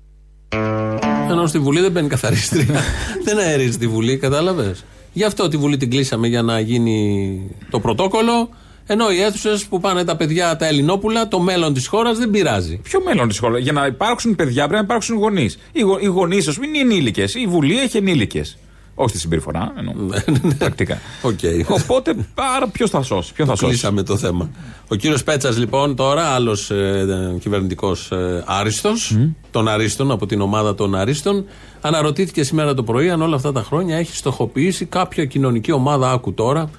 Ενώ 1.31 1.47
στη 1.47 1.59
Βουλή 1.59 1.81
δεν 1.81 1.91
μπαίνει 1.93 2.09
καθαρίστρια. 2.09 2.81
δεν 3.26 3.38
αερίζει 3.38 3.79
τη 3.79 3.87
Βουλή, 3.87 4.17
κατάλαβες; 4.17 4.85
Γι' 5.12 5.25
αυτό 5.25 5.49
τη 5.49 5.57
Βουλή 5.57 5.76
την 5.76 5.91
κλείσαμε 5.91 6.26
για 6.29 6.43
να 6.43 6.61
γίνει 6.61 7.41
το 7.71 7.81
πρωτόκολλο. 7.81 8.49
Ενώ 8.87 9.11
οι 9.11 9.21
αίθουσες 9.21 9.64
που 9.64 9.81
πάνε 9.81 10.05
τα 10.05 10.17
παιδιά, 10.17 10.57
τα 10.57 10.67
Ελληνόπουλα, 10.67 11.29
το 11.29 11.41
μέλλον 11.41 11.75
της 11.75 11.87
χώρας 11.87 12.19
δεν 12.19 12.31
πειράζει. 12.31 12.81
Ποιο 12.83 13.00
μέλλον 13.05 13.29
της 13.29 13.38
χώρας; 13.38 13.62
Για 13.62 13.73
να 13.73 13.87
υπάρξουν 13.87 14.35
παιδιά 14.35 14.62
πρέπει 14.62 14.75
να 14.75 14.85
υπάρξουν 14.85 15.17
γονείς. 15.17 15.59
Οι, 15.73 15.81
γο, 15.81 15.99
οι 16.00 16.07
γονείς, 16.07 16.49
ας 16.49 16.55
πούμε, 16.55 16.67
είναι 16.67 16.79
ενήλικες. 16.79 17.35
Η 17.35 17.47
Βουλή 17.47 17.79
έχει 17.79 17.97
ενήλικες. 17.97 18.59
Όχι 18.95 19.09
στη 19.09 19.19
συμπεριφορά, 19.19 19.73
εννοώ. 19.76 19.95
Πρακτικά. 20.59 20.99
Οκ. 21.23 21.38
Οπότε, 21.69 22.14
άρα 22.57 22.69
ποιος 22.69 22.91
θα 22.91 23.03
σώσει. 23.03 23.33
Ποιον 23.33 23.49
θα 23.49 23.55
σώσει; 23.55 23.71
Κλείσαμε 23.71 24.03
το 24.03 24.17
θέμα. 24.17 24.50
Ο 24.88 24.95
κύριος 24.95 25.23
Πέτσας, 25.23 25.59
λοιπόν, 25.59 25.97
τώρα 25.97 26.23
άλλος 26.26 26.71
ε, 26.71 27.37
κυβερνητικός 27.41 28.11
ε, 28.11 28.45
άριστος, 28.47 29.17
των 29.50 29.69
Αρίστων, 29.69 30.11
από 30.11 30.26
την 30.26 30.41
ομάδα 30.41 30.75
των 30.75 30.95
Αρίστων, 30.95 31.45
αναρωτήθηκε 31.81 32.43
σήμερα 32.43 32.75
το 32.75 32.83
πρωί 32.83 33.11
αν 33.11 33.23
όλα 33.23 33.37
αυτά 33.37 33.53
τα 33.53 33.62
χρόνια 33.62 33.97
έχει 33.97 34.17
στοχοποιήσει 34.17 34.85
κάποια 34.85 35.25
κοινωνική 35.25 35.73
ομάδα. 35.73 36.11
Άκου 36.11 36.35
τώρα, 36.35 36.71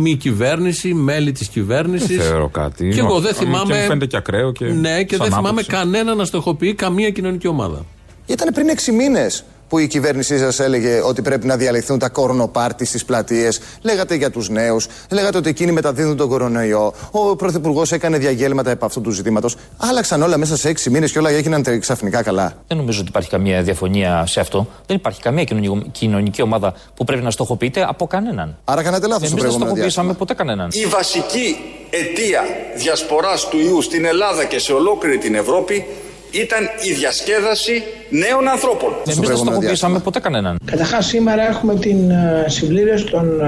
μη 0.00 0.16
κυβέρνηση, 0.16 0.94
μέλη 0.94 1.32
της 1.32 1.48
κυβέρνησης. 1.48 2.16
Δεν 2.16 2.26
θεωρώ 2.26 2.48
κάτι. 2.48 2.88
Και 2.88 2.98
εγώ 2.98 3.20
δεν 3.20 3.34
Και 3.34 3.44
μου 3.46 3.52
θυμάμαι. 3.52 3.74
φαίνεται 3.74 4.06
και 4.06 4.16
ακραίο 4.16 4.52
και 4.52 4.64
ναι, 4.64 5.02
και 5.02 5.14
σαν 5.14 5.24
δεν 5.24 5.28
θυμάμαι 5.28 5.48
άποψη. 5.48 5.66
κανένα 5.70 6.14
να 6.14 6.24
στοχοποιεί 6.24 6.74
καμία 6.74 7.10
κοινωνική 7.10 7.46
ομάδα. 7.46 7.84
Ήταν 8.26 8.54
πριν 8.54 8.66
6 8.68 8.92
μήνες 8.92 9.44
που 9.68 9.78
η 9.78 9.86
κυβέρνησή 9.86 10.38
σας 10.38 10.60
έλεγε 10.60 11.00
ότι 11.00 11.22
πρέπει 11.22 11.46
να 11.46 11.56
διαλυθούν 11.56 11.98
τα 11.98 12.08
κορονοπάρτι 12.08 12.84
στις 12.84 13.04
πλατείες. 13.04 13.60
Λέγατε 13.82 14.14
για 14.14 14.30
τους 14.30 14.48
νέους, 14.48 14.86
λέγατε 15.10 15.38
ότι 15.38 15.48
εκείνοι 15.48 15.72
μεταδίδουν 15.72 16.16
τον 16.16 16.28
κορονοϊό. 16.28 16.92
Ο 17.10 17.36
Πρωθυπουργός 17.36 17.92
έκανε 17.92 18.18
διαγγέλματα 18.18 18.70
επ' 18.70 18.84
αυτού 18.84 19.00
του 19.00 19.10
ζητήματος. 19.10 19.56
Άλλαξαν 19.76 20.22
όλα 20.22 20.36
μέσα 20.38 20.56
σε 20.56 20.68
6 20.68 20.90
μήνες 20.90 21.12
και 21.12 21.18
όλα 21.18 21.30
έγιναν 21.30 21.62
τε- 21.62 21.80
ξαφνικά 21.80 22.22
καλά. 22.22 22.52
Δεν 22.66 22.76
νομίζω 22.76 23.00
ότι 23.00 23.08
υπάρχει 23.08 23.28
καμία 23.28 23.62
διαφωνία 23.62 24.26
σε 24.26 24.40
αυτό. 24.40 24.66
Δεν 24.86 24.96
υπάρχει 24.96 25.20
καμία 25.20 25.44
κοινωνικο- 25.44 25.86
κοινωνική 25.92 26.42
ομάδα 26.42 26.74
που 26.94 27.04
πρέπει 27.04 27.22
να 27.22 27.30
στοχοποιείται 27.30 27.84
από 27.88 28.06
κανέναν. 28.06 28.56
Άρα 28.64 28.82
κάνατε 28.82 29.06
λάθος 29.06 29.22
το 29.22 29.26
Εμεί 29.26 29.34
δεν 29.34 29.40
προηγούμενο 29.40 29.70
στοχοποιήσαμε 29.70 30.06
διάστημα. 30.06 30.12
ποτέ 30.14 30.34
κανέναν. 30.34 30.68
Η 30.72 30.86
βασική 30.86 31.56
αιτία 31.90 32.40
διασποράς 32.76 33.48
του 33.48 33.58
ιού 33.58 33.82
στην 33.82 34.04
Ελλάδα 34.04 34.44
και 34.44 34.58
σε 34.58 34.72
ολόκληρη 34.72 35.18
την 35.18 35.34
Ευρώπη 35.34 35.84
ήταν 36.30 36.68
η 36.88 36.92
διασκέδαση 36.92 37.82
νέων 38.10 38.48
ανθρώπων. 38.48 38.92
Εμείς 39.06 39.28
δεν 39.28 39.36
στοχοποιήσαμε 39.36 39.98
ποτέ 39.98 40.20
κανέναν. 40.20 40.58
Καταρχάς 40.64 41.06
σήμερα 41.06 41.48
έχουμε 41.48 41.74
την 41.74 42.10
ε, 42.10 42.44
συμπλήρωση 42.46 43.04
των 43.04 43.40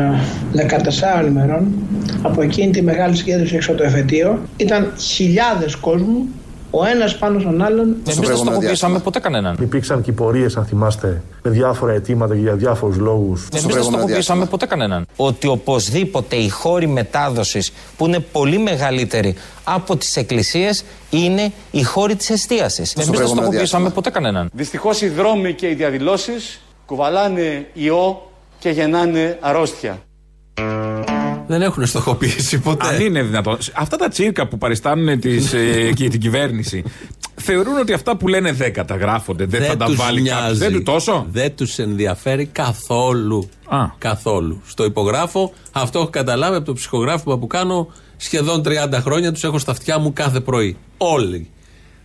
ε, 0.55 0.69
14 1.23 1.27
ημερών 1.27 1.73
από 2.23 2.43
εκείνη 2.43 2.71
τη 2.71 2.83
μεγάλη 2.83 3.17
συγκέντρωση 3.17 3.55
έξω 3.55 3.71
από 3.71 3.81
το 3.81 3.87
εφετείο. 3.87 4.43
Ήταν 4.57 4.93
χιλιάδες 4.99 5.77
κόσμου, 5.77 6.29
ο 6.71 6.85
ένας 6.85 7.19
πάνω 7.19 7.41
στον 7.41 7.63
άλλον. 7.63 7.97
Εμείς 8.05 8.29
δεν 8.29 8.37
στοχοποιήσαμε 8.37 8.99
ποτέ 8.99 9.19
κανέναν. 9.19 9.57
Υπήρξαν 9.61 10.03
και 10.03 10.13
πορείες, 10.13 10.57
αν 10.57 10.65
θυμάστε, 10.65 11.23
με 11.43 11.51
διάφορα 11.51 11.93
αιτήματα 11.93 12.35
και 12.35 12.41
για 12.41 12.55
διάφορους 12.55 12.97
λόγους. 12.97 13.49
Εμείς 13.53 13.75
δεν 13.75 13.83
στοχοποιήσαμε 13.83 14.47
ποτέ 14.47 14.67
κανέναν. 14.67 15.07
Ότι 15.17 15.47
οπωσδήποτε 15.47 16.37
οι 16.37 16.49
χώροι 16.49 16.87
μετάδοσης 16.87 17.73
που 17.97 18.07
είναι 18.07 18.19
πολύ 18.19 18.59
μεγαλύτεροι 18.59 19.35
από 19.65 19.97
τις 19.97 20.17
εκκλησίες 20.17 20.85
είναι 21.11 21.53
οι 21.71 21.83
χώροι 21.83 22.17
της 22.17 22.31
εστίασης. 22.31 22.95
Εμείς 22.95 23.19
δεν 23.19 23.27
στοχοποιήσαμε 23.27 23.91
ποτέ 23.91 24.11
κανέναν. 24.11 24.51
Δυστυχώς 24.53 25.01
οι 25.01 25.09
δρόμοι 25.09 25.55
και 25.55 25.69
οι 25.69 25.75
διαδηλώσεις 25.75 26.61
κουβαλάνε 26.87 27.67
ιό 27.73 28.31
και 28.59 28.71
γεννάνε 28.71 29.39
αρρώστια. 29.41 29.99
Δεν 31.51 31.63
έχουν 31.63 31.87
στοχοποιήσει 31.87 32.59
ποτέ. 32.59 32.87
Αν 32.87 33.01
είναι 33.01 33.23
δυνατόν. 33.23 33.59
Αυτά 33.75 33.97
τα 33.97 34.09
τσίρκα 34.09 34.47
που 34.49 34.59
παριστάνουν 34.59 35.21
τις, 35.21 35.53
ε, 35.53 35.93
και 35.95 36.09
την 36.09 36.21
κυβέρνηση 36.21 36.83
θεωρούν 37.35 37.79
ότι 37.79 37.93
αυτά 37.93 38.17
που 38.17 38.29
λένε 38.29 38.53
δεν 38.53 38.73
καταγράφονται, 38.73 39.45
δεν, 39.45 39.63
θα 39.63 39.77
τα 39.77 39.85
τους 39.85 39.97
βάλει 39.97 40.23
κάποιος. 40.23 40.43
νοιάζει. 40.43 40.59
Δεν 40.59 40.73
του 40.73 40.83
τόσο; 40.83 41.27
Δεν 41.31 41.57
τους 41.57 41.79
ενδιαφέρει 41.79 42.47
καθόλου. 42.47 43.49
Καθόλου. 43.99 44.63
Στο 44.67 44.85
υπογράφω, 44.85 45.53
αυτό 45.73 45.99
έχω 45.99 46.09
καταλάβει 46.09 46.57
από 46.57 46.65
το 46.65 46.73
ψυχογράφημα 46.73 47.39
που 47.39 47.47
κάνω 47.47 47.89
σχεδόν 48.17 48.63
30 48.67 49.01
χρόνια. 49.01 49.33
Τους 49.33 49.45
έχω 49.45 49.59
στα 49.59 49.71
αυτιά 49.71 49.99
μου 49.99 50.13
κάθε 50.13 50.41
πρωί. 50.41 50.77
Όλοι. 50.97 51.51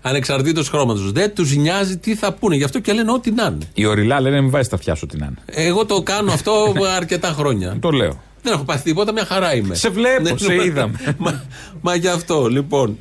Ανεξαρτήτως 0.02 0.70
χρώματος. 0.70 1.12
Δεν 1.12 1.36
τους 1.36 1.56
νοιάζει 1.56 1.98
τι 1.98 2.16
θα 2.16 2.34
πούνε. 2.34 2.56
Γι' 2.56 2.64
αυτό 2.64 2.80
και 2.80 2.94
λένε 2.94 3.12
ό,τι 3.12 3.32
να 3.32 3.46
είναι. 3.46 3.68
Η 3.74 3.86
ορειλά 3.86 4.22
λένε 4.22 4.42
μην 4.42 4.50
βάζεις 4.50 4.68
τα 4.68 4.76
αυτιά 4.76 4.96
σου 4.96 5.06
τι 5.06 5.18
να 5.18 5.26
είναι. 5.26 5.38
Εγώ 5.46 5.86
το 5.86 6.02
κάνω 6.02 6.32
αυτό 6.32 6.74
αρκετά 7.00 7.28
χρόνια. 7.28 7.78
Το 7.80 7.90
λέω. 7.90 8.24
Δεν 8.46 8.54
έχω 8.54 8.64
πάθει 8.64 8.84
τίποτα, 8.84 9.12
μια 9.12 9.26
χαρά 9.26 9.56
είμαι. 9.56 9.76
Σε 9.76 9.90
βλέπω, 9.90 10.22
Ναι, 10.22 10.38
σε 10.38 10.56
μα- 10.56 10.64
είδαμε. 10.64 11.00
Μα, 11.18 11.44
μα 11.82 11.96
γι' 11.96 12.08
αυτό, 12.08 12.48
λοιπόν. 12.48 12.98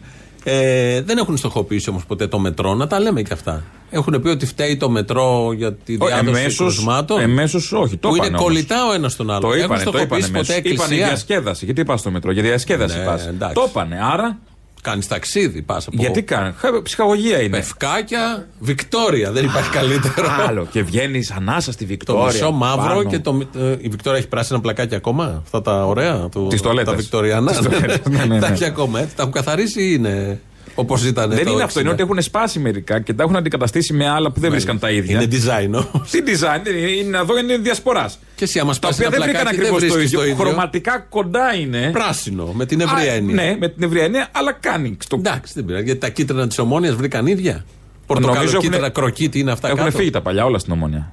Ε, 0.46 1.02
δεν 1.02 1.18
έχουν 1.18 1.36
στοχοποιήσει 1.36 1.90
όμως 1.90 2.04
ποτέ 2.06 2.26
το 2.26 2.38
μετρό, 2.38 2.74
να 2.74 2.86
τα 2.86 3.00
λέμε 3.00 3.22
και 3.22 3.32
αυτά. 3.32 3.62
Έχουν 3.90 4.22
πει 4.22 4.28
ότι 4.28 4.46
φταίει 4.46 4.76
το 4.76 4.88
μετρό 4.90 5.52
για 5.56 5.72
τη 5.74 5.96
Ω, 6.00 6.06
διάδοση 6.06 6.28
εμέσως- 6.40 6.56
κρουσμάτων. 6.56 7.20
εμέσως 7.20 7.72
όχι, 7.72 7.96
το 7.96 8.08
Που 8.08 8.14
είναι 8.16 8.24
είπανε 8.26 8.38
όμως. 8.42 8.50
κολλητά 8.52 8.86
ο 8.88 8.92
ένας 8.92 9.16
τον 9.16 9.30
άλλο. 9.30 9.40
Το 9.40 9.46
Έχουν 9.52 9.58
είπανε, 9.64 9.82
το 9.82 9.88
είπανε 9.90 10.02
στοχοποιήσει 10.04 10.26
ποτέ 10.30 10.38
μέσα. 10.38 10.56
Είπανε 10.56 10.72
εκκλησία. 10.74 11.06
διασκέδαση. 11.06 11.64
Γιατί 11.64 11.84
πας 11.84 12.00
στο 12.00 12.10
μετρό, 12.10 12.32
για 12.32 12.42
διασκέδαση 12.42 12.98
Ναι, 12.98 13.04
πας. 13.04 13.26
εντάξει. 13.26 13.54
Το 13.54 13.66
είπανε. 13.68 13.98
Άρα. 14.12 14.38
Κάνεις 14.84 15.06
ταξίδι, 15.06 15.62
πας 15.62 15.86
από. 15.86 15.96
Γιατί 16.00 16.22
κάνει. 16.22 16.54
Ψυχαγωγία 16.82 17.40
είναι. 17.42 17.56
Πευκάκια, 17.56 18.46
Βικτόρια. 18.58 19.32
Δεν 19.32 19.44
υπάρχει 19.44 19.70
καλύτερο. 19.70 20.28
Άλλο. 20.48 20.66
Και 20.70 20.82
βγαίνεις 20.82 21.30
ανάσα 21.30 21.72
στη 21.72 21.82
Το 21.84 21.88
Βικτόρια. 21.90 22.24
μισό 22.32 22.50
μαύρο 22.50 22.82
πάνω. 22.94 23.04
και 23.04 23.18
το. 23.18 23.40
ε, 23.58 23.70
Η 23.80 23.88
Βικτόρια 23.88 24.18
έχει 24.18 24.28
πράσινα 24.28 24.60
πλακάκια 24.60 24.96
ακόμα; 24.96 25.40
Αυτά 25.44 25.62
τα 25.62 25.86
ωραία. 25.86 26.28
του- 26.30 26.46
Τις 26.50 26.60
τουαλέτες. 26.60 26.90
Τα 26.92 26.96
Βικτοριανά. 26.98 27.50
Τις 27.52 27.60
τουαλέτες, 27.68 28.00
ναι, 28.10 28.24
ναι, 28.24 28.40
Τα 28.40 28.48
ναι. 28.48 28.54
έχει 28.54 28.64
ακόμα. 28.64 29.00
έτσι. 29.00 29.16
Τα 29.16 29.22
έχουν 29.22 29.34
καθαρίσει 29.34 29.82
ή 29.82 29.94
είναι 29.98 30.40
όπως 30.74 31.04
ήταν. 31.04 31.30
Δεν 31.30 31.44
το 31.44 31.50
είναι 31.50 31.62
αυτό, 31.62 31.78
60. 31.80 31.82
είναι 31.82 31.90
ότι 31.90 32.02
έχουν 32.02 32.22
σπάσει 32.22 32.58
μερικά 32.58 33.00
και 33.00 33.14
τα 33.14 33.22
έχουν 33.22 33.36
αντικαταστήσει 33.36 33.92
με 33.92 34.08
άλλα 34.08 34.30
που 34.32 34.40
δεν 34.40 34.50
βρίσκαν 34.50 34.78
τα 34.78 34.90
ίδια. 34.90 35.22
Είναι 35.22 35.28
design, 35.36 35.68
όμως. 35.94 36.10
Τι 36.10 36.18
design, 36.26 36.60
δεν 36.64 36.76
είναι, 36.76 36.90
είναι 36.90 37.18
εδώ 37.18 37.38
είναι 37.38 37.56
διασποράς. 37.56 38.18
Και 38.34 38.44
εσύ, 38.44 38.58
άμα 38.58 38.68
Τα 38.68 38.74
σπάσεις 38.74 38.96
οποία 39.06 39.16
ένα 39.16 39.16
δεν 39.16 39.24
βρήκαν 39.34 39.42
πλακάκι, 39.42 39.56
δεν 39.62 39.72
ακριβώς 39.74 39.92
το 39.92 39.98
βρίσκεις 39.98 40.12
ίδιο. 40.12 40.18
το 40.36 40.42
ίδιο. 40.42 40.50
Χρωματικά 40.52 40.98
κοντά 41.08 41.54
είναι. 41.54 41.90
Πράσινο, 41.92 42.52
με 42.52 42.66
την 42.66 42.80
ευρεία 42.80 43.12
Α, 43.12 43.14
έννοια. 43.14 43.34
Ναι, 43.34 43.56
με 43.60 43.68
την 43.68 43.82
ευρεία 43.82 44.04
έννοια, 44.04 44.28
αλλά 44.32 44.52
κάνει. 44.52 44.96
Στο... 45.00 45.16
Εντάξει, 45.16 45.52
δεν 45.56 45.64
πειράζει. 45.64 45.84
Γιατί 45.84 46.00
τα 46.00 46.08
κίτρινα 46.08 46.46
της 46.46 46.58
Ομόνοια 46.58 46.94
βρήκαν 46.94 47.26
ίδια. 47.26 47.52
Νομίζω 47.52 47.66
Πορτοκαλό, 48.06 48.48
έχουν- 48.48 48.60
κίτρινα, 48.60 48.88
κροκί 48.88 49.24
τι 49.24 49.38
είναι 49.38 49.50
αυτά 49.52 49.68
Έχουν 49.68 49.78
κάτω. 49.84 49.96
φύγει 49.96 50.10
τα 50.10 50.20
παλιά 50.22 50.44
όλα 50.44 50.58
στην 50.58 50.72
Ομόνοια. 50.72 51.12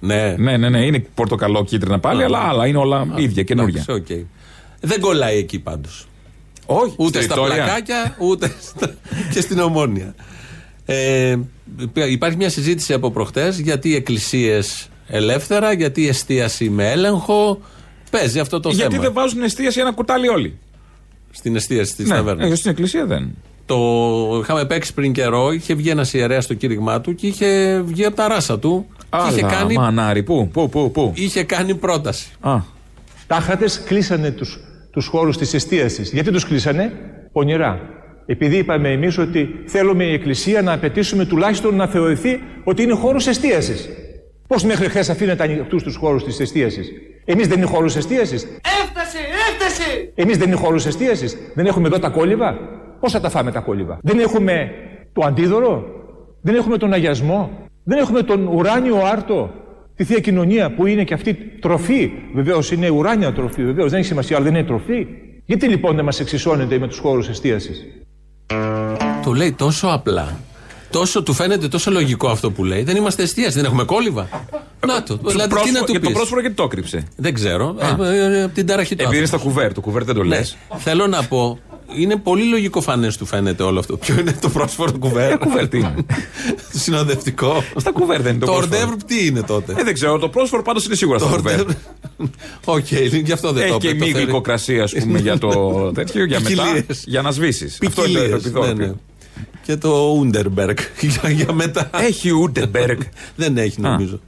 Ναι. 0.00 0.34
Ναι, 0.38 0.56
ναι, 0.56 0.68
ναι, 0.68 0.84
είναι 0.84 0.98
πορτοκαλό 1.14 1.64
κίτρινα 1.64 1.98
πάλι, 1.98 2.22
Α. 2.22 2.24
αλλά 2.24 2.38
άλλα 2.38 2.66
είναι 2.66 2.78
όλα 2.78 3.06
ίδια, 3.16 3.42
καινούργια. 3.42 3.84
Εντάξει, 3.88 4.12
οκ. 4.14 4.26
Δεν 4.80 5.00
κολλάει 5.00 5.38
εκεί 5.38 5.58
πάντως. 5.58 6.06
Όχι, 6.66 6.94
Ούτε 6.98 7.18
στη 7.20 7.24
στα 7.30 7.34
Βικτόρια. 7.34 7.64
πλακάκια, 7.64 8.16
ούτε 8.18 8.52
στα... 8.68 8.94
και 9.32 9.40
στην 9.40 9.58
ομόνια. 9.58 10.14
Ε, 10.84 11.36
υπάρχει 12.08 12.36
μια 12.36 12.50
συζήτηση 12.50 12.92
από 12.92 13.10
προχτές 13.10 13.58
γιατί 13.58 13.88
οι 13.88 13.94
εκκλησίες 13.94 14.88
ελεύθερα, 15.08 15.72
γιατί 15.72 16.02
η 16.02 16.08
εστίαση 16.08 16.70
με 16.70 16.90
έλεγχο. 16.90 17.60
Παίζει 18.10 18.38
αυτό 18.38 18.60
το 18.60 18.68
Γιατί 18.68 18.90
θέμα. 18.90 19.02
δεν 19.02 19.12
βάζουν 19.12 19.42
εστίαση 19.42 19.80
ένα 19.80 19.92
κουτάλι 19.92 20.28
όλοι. 20.28 20.58
Στην 21.30 21.56
εστίαση 21.56 21.96
τη 21.96 22.02
Ναι, 22.02 22.08
ταβέρνα. 22.14 22.46
ε, 22.46 22.54
στην 22.54 22.70
εκκλησία 22.70 23.06
δεν. 23.06 23.30
Το 23.66 23.76
είχαμε 24.42 24.64
παίξει 24.64 24.94
πριν 24.94 25.12
καιρό. 25.12 25.52
Είχε 25.52 25.74
βγει 25.74 25.88
ένας 25.90 26.12
ιερέας 26.14 26.44
στο 26.44 26.54
κήρυγμά 26.54 27.00
του 27.00 27.14
και 27.14 27.26
είχε 27.26 27.80
βγει 27.80 28.04
από 28.04 28.16
τα 28.16 28.28
ράσα 28.28 28.58
του. 28.58 28.86
Άλλα, 29.10 29.28
είχε 29.30 29.40
κάνει, 29.42 29.74
μανάρι, 29.74 30.22
πού, 30.22 30.48
πού, 30.52 30.68
πού, 30.68 30.90
πού; 30.90 31.12
είχε 31.14 31.42
κάνει 31.42 31.74
πρόταση. 31.74 32.28
Α. 32.40 32.56
Τάχατες 33.26 33.82
κλείσανε 33.86 34.30
τους, 34.30 34.58
τους 34.92 35.06
χώρους 35.06 35.36
της 35.38 35.54
εστίασης. 35.54 36.12
Γιατί 36.12 36.30
τους 36.30 36.44
κλείσανε; 36.44 36.92
Πονηρά. 37.32 37.80
Επειδή 38.26 38.56
είπαμε 38.56 38.90
εμείς 38.92 39.18
ότι 39.18 39.48
θέλουμε 39.66 40.04
η 40.04 40.12
Εκκλησία 40.12 40.62
να 40.62 40.72
απαιτήσουμε 40.72 41.24
τουλάχιστον 41.24 41.74
να 41.74 41.86
θεωρηθεί 41.86 42.40
ότι 42.64 42.82
είναι 42.82 42.94
χώρος 42.94 43.26
εστίασης. 43.26 43.88
Πώς 44.48 44.64
μέχρι 44.64 44.88
χθες 44.88 45.10
αφήνετε 45.10 45.42
ανοιχτούς 45.42 45.82
τους 45.82 45.96
χώρους 45.96 46.24
της 46.24 46.40
εστίασης; 46.40 46.88
Εμείς 47.24 47.48
δεν 47.48 47.56
είναι 47.56 47.66
χώρος 47.66 47.96
εστίασης. 47.96 48.46
Έφτασε, 48.82 49.18
έφτασε! 49.50 50.12
Εμείς 50.14 50.36
δεν 50.38 50.46
είναι 50.46 50.56
χώρος 50.56 50.86
εστίασης. 50.86 51.36
Δεν 51.54 51.66
έχουμε 51.66 51.86
εδώ 51.86 51.98
τα 51.98 52.08
κόλληβα; 52.08 52.58
Πώς 53.00 53.12
θα 53.12 53.20
τα 53.20 53.30
φάμε 53.30 53.52
τα 53.52 53.60
κόλληβα; 53.60 53.98
Δεν 54.02 54.18
έχουμε 54.18 54.70
το 55.12 55.26
αντίδωρο; 55.26 55.84
Δεν 56.42 56.54
έχουμε 56.54 56.76
τον 56.76 56.92
αγιασμό; 56.92 57.50
Δεν 57.84 57.98
έχουμε 57.98 58.22
τον 58.22 58.46
ουράνιο 58.46 58.96
άρτο; 59.12 59.50
Τη 59.94 60.04
Θεία 60.04 60.20
Κοινωνία 60.20 60.74
που 60.74 60.86
είναι 60.86 61.04
και 61.04 61.14
αυτή 61.14 61.34
τροφή; 61.34 62.10
Βεβαίως 62.34 62.72
είναι 62.72 62.88
ουράνια 62.88 63.32
τροφή. 63.32 63.64
Βεβαίως 63.64 63.90
δεν 63.90 63.98
έχει 63.98 64.08
σημασία, 64.08 64.36
αλλά 64.36 64.44
δεν 64.44 64.54
είναι 64.54 64.64
τροφή. 64.66 65.06
Γιατί 65.44 65.68
λοιπόν 65.68 65.96
δεν 65.96 66.04
μας 66.04 66.20
εξισώνεται 66.20 66.78
με 66.78 66.88
τους 66.88 66.98
χώρους 66.98 67.28
εστίασης; 67.28 67.86
Το 69.24 69.32
λέει 69.32 69.52
τόσο 69.52 69.88
απλά. 69.88 70.36
Τόσο 70.90 71.22
του 71.22 71.32
φαίνεται 71.32 71.68
τόσο 71.68 71.90
λογικό 71.90 72.28
αυτό 72.28 72.50
που 72.50 72.64
λέει. 72.64 72.82
Δεν 72.82 72.96
είμαστε 72.96 73.22
εστίαση, 73.22 73.56
δεν 73.56 73.64
έχουμε 73.64 73.84
κόλληβα. 73.84 74.28
Να 74.86 75.02
το. 75.02 75.18
Το 75.18 75.30
Δηλαδή, 75.30 75.48
τι 75.48 75.54
πρόσφορο- 75.54 75.80
να 75.80 75.86
του 75.86 75.92
και 75.92 75.98
το 75.98 76.06
πεις; 76.06 76.14
πρόσφορο 76.16 76.40
γιατί 76.40 76.56
το 76.56 76.62
έκρυψε; 76.62 77.06
Δεν 77.16 77.34
ξέρω. 77.34 77.76
Α. 77.78 78.06
Ε, 78.06 78.38
ε, 78.38 78.42
από 78.42 78.54
την 78.54 78.66
ταραχή 78.66 78.96
του. 78.96 79.02
Επειδή 79.02 79.16
είναι 79.16 79.24
άνθρωπος. 79.24 79.28
στα 79.28 79.38
κουβέρ, 79.60 79.72
το 79.72 79.80
κουβέρ 79.80 80.04
δεν 80.04 80.14
το 80.14 80.22
λες. 80.24 80.56
Ναι. 80.72 80.78
Θέλω 80.80 81.06
να 81.06 81.22
πω, 81.24 81.58
είναι 81.98 82.16
πολύ 82.16 82.44
λογικό 82.44 82.80
φανές 82.80 83.16
του 83.16 83.26
φαίνεται 83.26 83.62
όλο 83.62 83.78
αυτό. 83.78 83.96
Ποιο 83.96 84.18
είναι 84.20 84.32
το 84.40 84.48
πρόσφορο 84.48 84.92
κουβέρ. 84.98 85.30
Ε, 85.32 85.36
κουβέρ 85.36 85.68
τι 85.68 85.78
είναι. 85.78 85.94
Το 86.72 86.78
συνοδευτικό. 86.84 87.64
Στα 87.76 87.90
κουβέρ 87.92 88.22
δεν 88.22 88.34
είναι 88.34 88.44
το 88.44 88.46
Το 88.46 88.52
πρόσφορο. 88.58 88.80
ορντεύρ 88.80 89.02
τι 89.04 89.26
είναι 89.26 89.42
τότε; 89.42 89.74
Ε, 89.78 89.82
δεν 89.84 89.94
ξέρω, 89.94 90.18
το 90.18 90.28
πρόσφορο 90.28 90.62
πάντως 90.62 90.84
είναι 90.86 90.94
σίγουρα 90.94 91.18
στα 91.18 91.28
κουβέρ. 91.36 91.60
Οκ, 92.64 92.86
γι' 93.24 93.32
αυτό 93.32 93.52
δεν 93.52 93.62
Έχει 93.62 93.72
το 93.72 93.78
και 93.78 93.88
είπε, 93.88 93.98
το 93.98 94.04
μη 94.04 94.10
φέρει. 94.12 94.24
γλυκοκρασία, 94.24 94.82
ας 94.82 94.92
πούμε, 94.92 95.18
για 95.18 95.38
το 95.38 95.50
τέτοιο, 95.94 96.24
για 96.24 96.40
μετά. 96.40 96.62
Ποικιλίες. 96.62 97.04
Για 97.06 97.22
να 97.22 97.30
σβήσεις. 97.30 97.78
Αυτό 97.86 98.04
είναι 98.06 98.12
το 98.18 98.20
Ποικιλίες, 98.20 98.44
επιδόρπιο. 98.44 98.74
ναι, 98.74 98.86
ναι. 98.86 98.92
Και 99.62 99.76
το 99.76 100.14
Ούντερμπεργκ 100.18 100.76
για, 101.00 101.30
για 101.44 101.52
μετά. 101.52 101.90
Έχει 101.94 102.30
Ούντερμπεργκ. 102.30 103.00
δεν 103.36 103.56
έχει 103.58 103.80
νομίζω. 103.80 104.20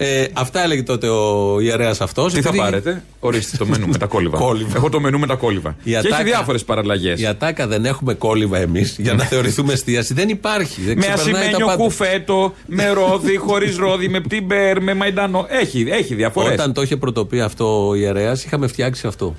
Ε, 0.00 0.24
αυτά 0.32 0.62
έλεγε 0.62 0.82
τότε 0.82 1.08
ο 1.08 1.60
ιερέας 1.60 2.00
αυτός. 2.00 2.32
Τι 2.32 2.40
θα 2.42 2.52
πάρετε, 2.52 3.04
ορίστε 3.20 3.56
το 3.56 3.66
μενού 3.66 3.86
με 3.88 3.98
τα 3.98 4.06
κόλλυβα. 4.06 4.38
Κόλλυβα. 4.38 4.76
Έχω 4.76 4.88
το 4.90 5.00
μενού 5.00 5.18
με 5.18 5.26
τα 5.26 5.34
κόλλυβα. 5.34 5.76
Η 5.82 5.90
Και 5.90 5.96
έχει 5.96 6.06
ατάκα- 6.06 6.24
διάφορες 6.24 6.64
παραλλαγές. 6.64 7.20
Η 7.20 7.26
ατάκα 7.26 7.66
δεν 7.66 7.84
έχουμε 7.84 8.14
κόλλυβα 8.14 8.58
εμείς 8.58 8.96
για 8.98 9.14
να 9.14 9.24
θεωρηθούμε 9.24 9.72
εστίαση. 9.72 10.14
Δεν 10.14 10.28
υπάρχει. 10.28 10.80
Δεν 10.82 10.98
Με 10.98 11.06
ξεπερνάει 11.06 11.32
τα 11.32 11.38
ασημένιο 11.40 11.66
πάντα. 11.66 11.82
κουφέτο, 11.82 12.54
με 12.66 12.88
ρόδι, 12.88 13.36
χωρίς 13.36 13.76
ρόδι, 13.76 14.08
με 14.08 14.20
πτι 14.20 14.43
μπερ, 14.43 14.82
με 14.82 14.94
μαϊντανό. 14.94 15.46
Έχει, 15.48 15.86
έχει 15.90 16.14
διαφορές. 16.14 16.52
Όταν 16.52 16.72
το 16.72 16.82
είχε 16.82 16.96
πρωτοπεί 16.96 17.40
αυτό 17.40 17.88
ο 17.88 17.94
ιερέας, 17.94 18.44
είχαμε 18.44 18.66
φτιάξει 18.66 19.06
αυτό. 19.06 19.34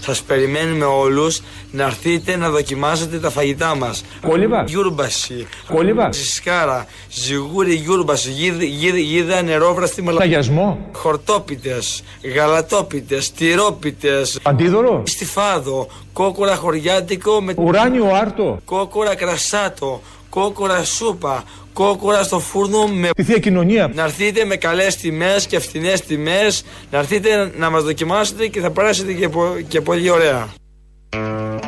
Σας 0.00 0.22
περιμένουμε 0.22 0.84
όλους 0.84 1.40
να 1.72 1.84
έρθετε 1.84 2.36
να 2.36 2.50
δοκιμάσετε 2.50 3.18
τα 3.18 3.30
φαγητά 3.30 3.74
μας. 3.74 4.04
Κόλληβα. 4.26 4.64
Γιούρμπαση. 4.66 5.46
Κόλληβα. 5.72 6.12
Ζισκάρα. 6.12 6.86
Ζιγούρι 7.10 7.74
γιούρμπαση. 7.74 8.30
Γίδα, 8.30 8.64
γίδα, 8.64 8.98
γίδα 8.98 9.42
νερόβραστη 9.42 10.02
μαλακά. 10.02 10.24
Αγιασμό. 10.24 10.88
Χορτόπιτες. 10.92 12.02
Γαλατόπιτες. 12.34 13.32
Τυρόπιτες. 13.32 14.38
Αντίδωρο. 14.42 15.02
Στιφάδο. 15.06 15.86
Κόκορα 16.12 16.56
χωριάτικο 16.56 17.40
με 17.40 17.54
Ουράνιο 17.56 18.06
άρτο. 18.14 18.58
κόκορα 18.64 19.14
κρασάτο. 19.14 20.00
Κόκορα 20.30 20.84
σούπα. 20.84 21.44
Κόκορα 21.76 22.22
στο 22.22 22.38
φούρνο 22.38 22.86
με 22.86 23.08
Τη 23.16 23.22
Θεία 23.22 23.38
Κοινωνία. 23.38 23.90
να 23.94 24.02
έρθετε 24.02 24.44
με 24.44 24.56
καλές 24.56 24.96
τιμές 24.96 25.46
και 25.46 25.58
φθηνές 25.58 26.00
τιμές, 26.00 26.62
να 26.90 26.98
έρθετε 26.98 27.52
να 27.58 27.70
μας 27.70 27.82
δοκιμάσετε 27.82 28.46
και 28.46 28.60
θα 28.60 28.70
περάσετε 28.70 29.12
και, 29.12 29.28
πο- 29.28 29.56
και 29.68 29.80
πολύ 29.80 30.10
ωραία. 30.10 30.48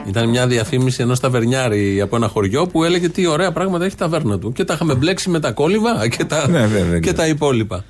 Ήταν 0.07 0.29
μια 0.29 0.47
διαφήμιση 0.47 1.03
ενός 1.03 1.21
ταβερνιάρη 1.21 2.01
από 2.01 2.17
ένα 2.17 2.29
χωριό 2.29 2.67
που 2.67 2.85
έλεγε 2.85 3.09
τι 3.09 3.27
ωραία 3.27 3.53
πράγματα 3.53 3.85
έχει 3.85 3.95
η 3.95 3.99
ταβέρνα 3.99 4.39
του. 4.39 4.53
Και 4.53 4.65
τα 4.65 4.75
είχαμε 4.75 4.95
μπλέξει 4.95 5.31
με 5.31 5.41
τα 5.41 5.53
κόλληβα 5.53 6.09
και 6.09 6.25
τα, 6.25 6.49
Ναι, 6.49 6.67
βέβαια, 6.67 6.99
και 6.99 7.11
ναι. 7.11 7.17
τα 7.17 7.27
υπόλοιπα. 7.27 7.85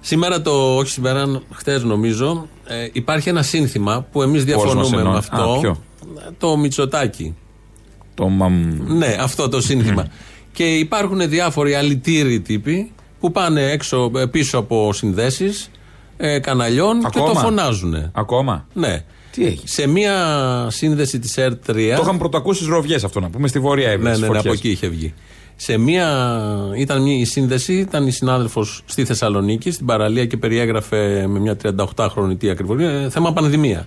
Σήμερα 0.00 0.42
το, 0.42 0.76
όχι 0.76 0.90
σήμερα, 0.90 1.42
χτε 1.52 1.78
νομίζω, 1.78 2.48
ε, 2.66 2.88
υπάρχει 2.92 3.28
ένα 3.28 3.42
σύνθημα 3.42 4.06
που 4.12 4.22
εμείς 4.22 4.34
μας 4.34 4.44
διαφωνούμε 4.44 4.96
εννοεί. 4.96 5.02
με 5.12 5.14
Α, 5.14 5.18
αυτό. 5.18 5.58
ποιο; 5.60 5.82
Το 6.38 6.56
Μητσοτάκι. 6.56 7.34
Το 8.14 8.28
μαμ. 8.28 8.78
Ναι, 8.86 9.16
αυτό 9.20 9.48
το 9.48 9.60
σύνθημα. 9.60 10.06
Και 10.56 10.74
υπάρχουν 10.74 11.28
διάφοροι 11.28 11.74
αλητήριοι 11.74 12.40
τύποι 12.40 12.90
που 13.20 13.32
πάνε 13.32 13.70
έξω, 13.70 14.10
ε, 14.16 14.26
πίσω 14.26 14.58
από 14.58 14.92
συνδέσεις 14.92 15.70
ε, 16.16 16.38
καναλιών 16.38 17.00
και 17.00 17.06
Ακόμα; 17.06 17.32
το 17.32 17.38
φωνάζουν. 17.38 18.10
Ακόμα; 18.12 18.66
Ναι. 18.72 19.04
Τι 19.30 19.46
έχει. 19.46 19.68
Σε 19.68 19.86
μία 19.86 20.16
σύνδεση 20.70 21.18
της 21.18 21.36
ΕΡΤ 21.36 21.70
3. 21.70 21.74
Το 21.74 22.02
είχαμε 22.02 22.18
πρωτακούσεις 22.18 22.62
στι 22.62 22.70
Ροβιές 22.70 23.04
αυτό 23.04 23.20
να 23.20 23.30
πούμε, 23.30 23.48
στη 23.48 23.58
Βόρεια 23.58 23.90
Εύβοια. 23.90 24.08
Ναι, 24.08 24.14
στις 24.16 24.20
ναι, 24.20 24.26
ναι, 24.26 24.34
φωτιές. 24.34 24.54
από 24.54 24.66
εκεί 24.66 24.70
είχε 24.70 24.88
βγει. 24.88 25.14
Σε 25.56 25.76
μία. 25.78 26.28
ήταν 26.76 27.02
μια 27.02 27.18
η 27.18 27.24
σύνδεση, 27.24 27.74
ήταν 27.74 28.06
η 28.06 28.10
συνάδελφος 28.10 28.82
στη 28.86 29.04
Θεσσαλονίκη, 29.04 29.70
στην 29.70 29.86
παραλία 29.86 30.26
και 30.26 30.36
περιέγραφε 30.36 31.26
με 31.26 31.38
μια 31.38 31.56
38χρονη 31.62 32.38
τι 32.38 32.50
ακριβώς. 32.50 32.76
θέμα 33.12 33.32
πανδημία. 33.32 33.86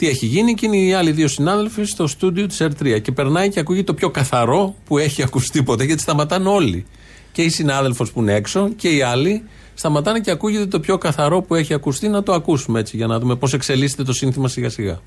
Τι 0.00 0.08
έχει 0.08 0.26
γίνει 0.26 0.54
και 0.54 0.66
είναι 0.66 0.76
οι 0.76 0.92
άλλοι 0.92 1.12
δύο 1.12 1.28
συνάδελφοι 1.28 1.84
στο 1.84 2.06
στούντιο 2.06 2.46
της 2.46 2.62
ΕΡΤ3. 2.62 3.02
Και 3.02 3.12
περνάει 3.12 3.48
και 3.48 3.60
ακούγεται 3.60 3.84
το 3.84 3.94
πιο 3.94 4.10
καθαρό 4.10 4.74
που 4.84 4.98
έχει 4.98 5.22
ακουστεί 5.22 5.62
ποτέ, 5.62 5.84
γιατί 5.84 6.02
σταματάνε 6.02 6.48
όλοι. 6.48 6.86
Και 7.32 7.42
η 7.42 7.48
συνάδελφος 7.48 8.12
που 8.12 8.20
είναι 8.20 8.34
έξω 8.34 8.68
και 8.68 8.88
οι 8.88 9.02
άλλοι 9.02 9.48
σταματάνε 9.74 10.20
και 10.20 10.30
ακούγεται 10.30 10.66
το 10.66 10.80
πιο 10.80 10.98
καθαρό 10.98 11.42
που 11.42 11.54
έχει 11.54 11.74
ακουστεί. 11.74 12.08
Να 12.08 12.22
το 12.22 12.32
ακούσουμε 12.32 12.80
έτσι, 12.80 12.96
για 12.96 13.06
να 13.06 13.18
δούμε 13.18 13.36
πώς 13.36 13.52
εξελίσσεται 13.52 14.02
το 14.02 14.12
σύνθημα 14.12 14.48
σιγά-σιγά. 14.48 15.00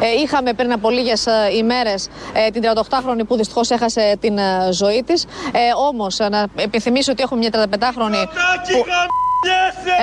Ε, 0.00 0.20
είχαμε 0.22 0.52
πριν 0.52 0.72
από 0.72 0.90
λίγες 0.90 1.26
ημέρες 1.58 2.08
ε, 2.32 2.50
την 2.50 2.62
38χρονη 2.62 3.26
που 3.26 3.36
δυστυχώς 3.36 3.70
έχασε 3.70 4.16
την 4.20 4.38
ε, 4.38 4.72
ζωή 4.72 5.02
της. 5.06 5.24
Ε, 5.52 5.58
Όμως, 5.88 6.18
να 6.30 6.46
επιθυμίσω 6.54 7.12
ότι 7.12 7.22
έχουμε 7.22 7.38
μια 7.40 7.68
35χρονη. 7.70 8.26
Που... 8.72 8.84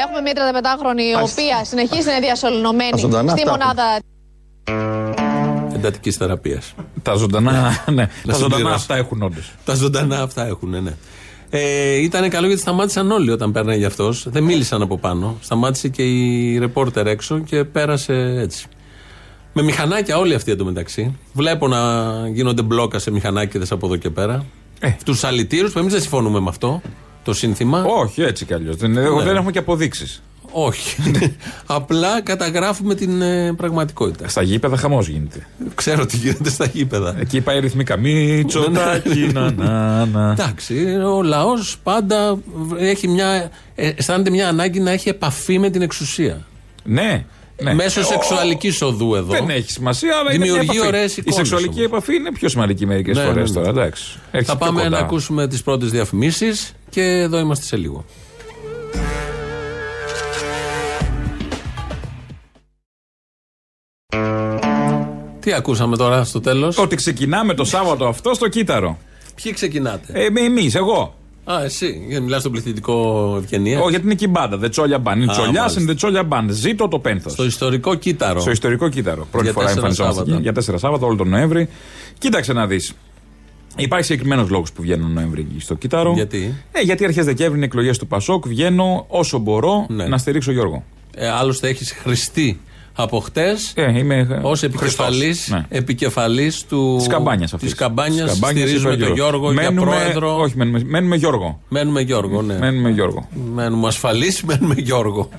Έχουμε 0.05 0.21
μια 0.21 0.33
35χρονη 0.35 0.99
η 0.99 1.21
οποία 1.21 1.65
συνεχίζει 1.65 2.05
να 2.05 2.11
είναι 2.11 2.25
διασωληνωμένη 2.25 2.91
Τα 2.91 2.97
ζωντανά 2.97 3.31
στη 3.31 3.41
αυτά 3.41 3.51
μονάδα 3.51 3.99
Εντατικής 5.75 6.15
θεραπείας. 6.15 6.73
Τα 7.01 7.15
ζωντανά, 7.15 7.51
ναι. 7.93 8.09
τα 8.25 8.33
ζωντανά 8.33 8.39
συμπληρώσω. 8.55 8.75
αυτά 8.75 8.95
έχουν 8.95 9.21
όντως. 9.23 9.51
Τα 9.65 9.73
ζωντανά 9.75 10.21
αυτά 10.21 10.47
έχουν, 10.47 10.69
ναι. 10.69 10.93
Ε, 11.49 11.95
ήταν 11.95 12.29
καλό 12.29 12.47
γιατί 12.47 12.61
σταμάτησαν 12.61 13.11
όλοι 13.11 13.31
όταν 13.31 13.51
πέρναγε 13.51 13.85
αυτός. 13.85 14.25
Δεν 14.29 14.43
μίλησαν 14.43 14.81
από 14.81 14.97
πάνω. 14.97 15.37
Σταμάτησε 15.41 15.87
και 15.87 16.03
η 16.03 16.57
ρεπόρτερ 16.57 17.07
έξω 17.07 17.39
και 17.39 17.63
πέρασε 17.63 18.13
έτσι. 18.39 18.65
Με 19.53 19.61
μηχανάκια 19.63 20.17
όλοι 20.17 20.33
αυτοί 20.33 20.51
εντωμεταξύ. 20.51 21.15
Βλέπω 21.33 21.67
να 21.67 21.79
γίνονται 22.33 22.61
μπλόκα 22.61 22.99
σε 22.99 23.11
μηχανάκιδες 23.11 23.71
από 23.71 23.85
εδώ 23.85 23.95
και 23.95 24.09
πέρα. 24.09 24.45
Ε. 24.79 24.91
Τους 25.05 25.23
αλητήρους 25.23 25.71
που 25.71 25.79
εμείς 25.79 25.91
δεν 25.91 26.01
συμφωνούμε 26.01 26.39
με 26.39 26.49
αυτό 26.49 26.81
το 27.23 27.33
σύνθημα. 27.33 27.83
Όχι, 27.83 28.21
έτσι 28.21 28.45
κι 28.45 28.53
αλλιώς. 28.53 28.75
Δεν, 28.75 28.91
Ναι. 28.91 29.01
δεν 29.23 29.35
έχουμε 29.35 29.51
και 29.51 29.59
αποδείξεις. 29.59 30.21
Όχι. 30.59 31.01
Απλά 31.65 32.21
καταγράφουμε 32.21 32.95
την 32.95 33.21
ε, 33.21 33.53
πραγματικότητα. 33.53 34.27
Στα 34.27 34.41
γήπεδα 34.41 34.77
χαμός 34.77 35.07
γίνεται. 35.07 35.47
Ξέρω 35.75 36.05
τι 36.05 36.17
γίνεται 36.17 36.49
στα 36.49 36.65
γήπεδα. 36.65 37.15
Εκεί 37.19 37.41
πάει 37.41 37.59
ρυθμικά. 37.59 37.97
Μητσοτάκι, 37.97 39.29
να, 39.33 39.51
να, 39.51 40.05
να. 40.05 40.31
Εντάξει, 40.31 40.75
ο 41.15 41.23
λαός 41.23 41.77
πάντα 41.83 42.37
έχει 42.79 43.07
μια, 43.07 43.51
ε, 43.75 43.89
αισθάνεται 43.95 44.29
μια 44.29 44.47
ανάγκη 44.47 44.79
να 44.79 44.91
έχει 44.91 45.09
επαφή 45.09 45.59
με 45.59 45.69
την 45.69 45.81
εξουσία. 45.81 46.45
Ναι. 46.83 47.25
ναι. 47.63 47.73
Μέσω 47.73 47.99
Ε, 47.99 48.03
σεξουαλικής 48.03 48.81
οδού 48.81 49.15
εδώ. 49.15 49.33
Δεν 49.33 49.49
έχει 49.49 49.71
σημασία, 49.71 50.15
αλλά 50.19 50.33
είναι 50.33 50.43
μια 50.45 50.53
Δημιουργεί 50.53 50.77
επαφή. 50.77 50.87
ωραίες 50.87 51.11
Η 51.17 51.21
εικόνες. 51.25 51.47
σεξουαλική 51.47 51.81
επαφή 51.81 52.15
είναι 52.15 52.31
πιο 52.31 52.49
σημαντική 52.49 52.85
μερικές 52.85 53.17
Ναι, 53.17 53.23
φορές 53.23 53.51
ναι, 53.51 53.59
ναι. 53.59 53.65
τώρα. 53.65 53.81
Εντάξει. 53.81 54.19
Έρχεται 54.31 54.51
Θα 54.51 54.57
πιο 54.57 54.65
πάμε 54.65 54.81
κοντά. 54.83 54.89
να 54.97 54.97
ακούσουμε 55.05 55.47
τις 55.47 55.61
πρώτες 55.63 55.89
διαφημίσεις 55.91 56.73
και 56.89 57.01
εδώ 57.01 57.39
είμαστε 57.39 57.65
σε 57.65 57.77
λίγο. 57.77 58.05
Τι 65.47 65.53
ακούσαμε 65.53 65.97
τώρα 65.97 66.23
στο 66.23 66.39
τέλος; 66.41 66.77
Ότι 66.77 66.95
ξεκινάμε 66.95 67.53
το 67.53 67.63
Σάββατο 67.63 68.07
αυτό 68.07 68.33
στο 68.33 68.47
κύτταρο. 68.47 68.97
Ποιοι 69.43 69.53
ξεκινάτε; 69.53 70.25
Ε, 70.25 70.29
με 70.29 70.41
εμείς, 70.41 70.75
εγώ. 70.75 71.15
Α, 71.51 71.63
εσύ. 71.63 72.05
Γιατί 72.07 72.23
μιλάς 72.23 72.39
στον 72.39 72.51
πληθυντικό 72.51 73.33
ευγενία; 73.43 73.79
Όχι, 73.79 73.89
γιατί 73.89 74.05
είναι 74.05 74.15
και 74.15 74.25
η 74.25 74.29
μπάντα. 74.31 74.59
The 74.63 74.69
Τσόλια 74.69 74.97
Μπαν. 74.99 75.21
Είναι 75.21 75.31
Α, 75.31 75.35
τσολιάς, 75.35 75.55
μάλιστα. 75.55 75.81
είναι 75.81 75.91
The 75.91 75.95
Τσόλια 75.95 76.23
Μπαν. 76.23 76.49
Ζήτω 76.51 76.87
το 76.87 76.99
πένθος. 76.99 77.31
Στο 77.31 77.45
ιστορικό 77.45 77.95
κύτταρο. 77.95 78.39
Στο 78.39 78.51
ιστορικό 78.51 78.89
κύτταρο. 78.89 79.27
Πρώτη 79.31 79.43
Για 79.45 79.53
φορά 79.53 79.65
τέσσερα 79.65 79.85
εμφανιζόμαστε 79.87 80.15
Σάββατα. 80.19 80.33
εκεί. 80.33 80.41
Για 80.43 80.53
τέσσερα 80.53 80.77
Σάββατα, 80.77 81.05
όλο 81.05 81.15
τον 81.15 81.29
Νοέμβρη. 81.29 81.69
Κοίταξε 82.17 82.53
να 82.53 82.67
δεις. 82.67 82.93
Υπάρχει 83.75 84.05
συγκεκριμένος 84.05 84.49
λόγος 84.49 84.71
που 84.71 84.81
βγαίνω 84.81 85.07
Νοέμβρη 85.07 85.47
εκεί 85.51 85.59
στο 85.61 85.73
κύτταρο. 85.75 86.13
Γιατί; 86.13 86.53
Ε, 86.71 86.81
γιατί 86.81 87.03
αρχές 87.05 87.25
Δεκέμβρη 87.25 87.55
είναι 87.57 87.65
εκλογές 87.65 87.97
του 87.97 88.07
Πασόκ. 88.07 88.47
Βγαίνω 88.47 89.05
όσο 89.07 89.37
μπορώ 89.37 89.85
Ναι. 89.89 90.07
να 90.07 90.17
στηρίξω 90.17 90.51
Γιώργο. 90.51 90.83
Ε, 91.15 91.29
άλλωστε 91.29 91.67
έχεις 91.67 91.91
χρηστεί 91.91 92.59
Από 92.99 93.19
χτες, 93.19 93.73
Ε, 93.75 93.97
είμαι 93.97 94.39
ως 94.41 94.63
επικεφαλή 94.63 95.23
Χριστός. 95.25 95.49
Ναι. 95.49 95.65
επικεφαλής 95.69 96.65
του. 96.65 96.95
Της 96.97 97.07
καμπάνιας 97.07 97.53
αυτής. 97.53 97.69
Της 97.69 97.79
καμπάνιας 97.79 98.35
στηρίζουμε 98.35 98.97
τον 98.97 99.13
Γιώργο 99.13 99.51
για 99.51 99.73
πρόεδρο. 99.73 100.37
Όχι, 100.39 100.57
μένουμε, 100.57 100.81
μένουμε 100.85 101.15
Γιώργο. 101.15 101.61
Μένουμε 101.69 102.01
Γιώργο, 102.01 102.41
ναι. 102.41 102.57
Μένουμε 102.57 102.89
Γιώργο. 102.89 103.27
Μένουμε 103.53 103.87
ασφαλείς, 103.87 104.43
μένουμε 104.47 104.73
Γιώργο. 104.77 105.29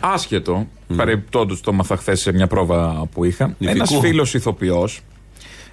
Άσχετο, 0.00 0.66
παρεπτόντω 0.96 1.54
το 1.54 1.70
έμαθα 1.72 1.96
χθες 1.96 2.20
σε 2.20 2.32
μια 2.32 2.46
πρόβα 2.46 3.06
που 3.14 3.24
είχα. 3.24 3.56
Ένας 3.60 3.74
Νηφικού. 3.74 4.00
φίλος 4.00 4.34
ηθοποιός 4.34 5.00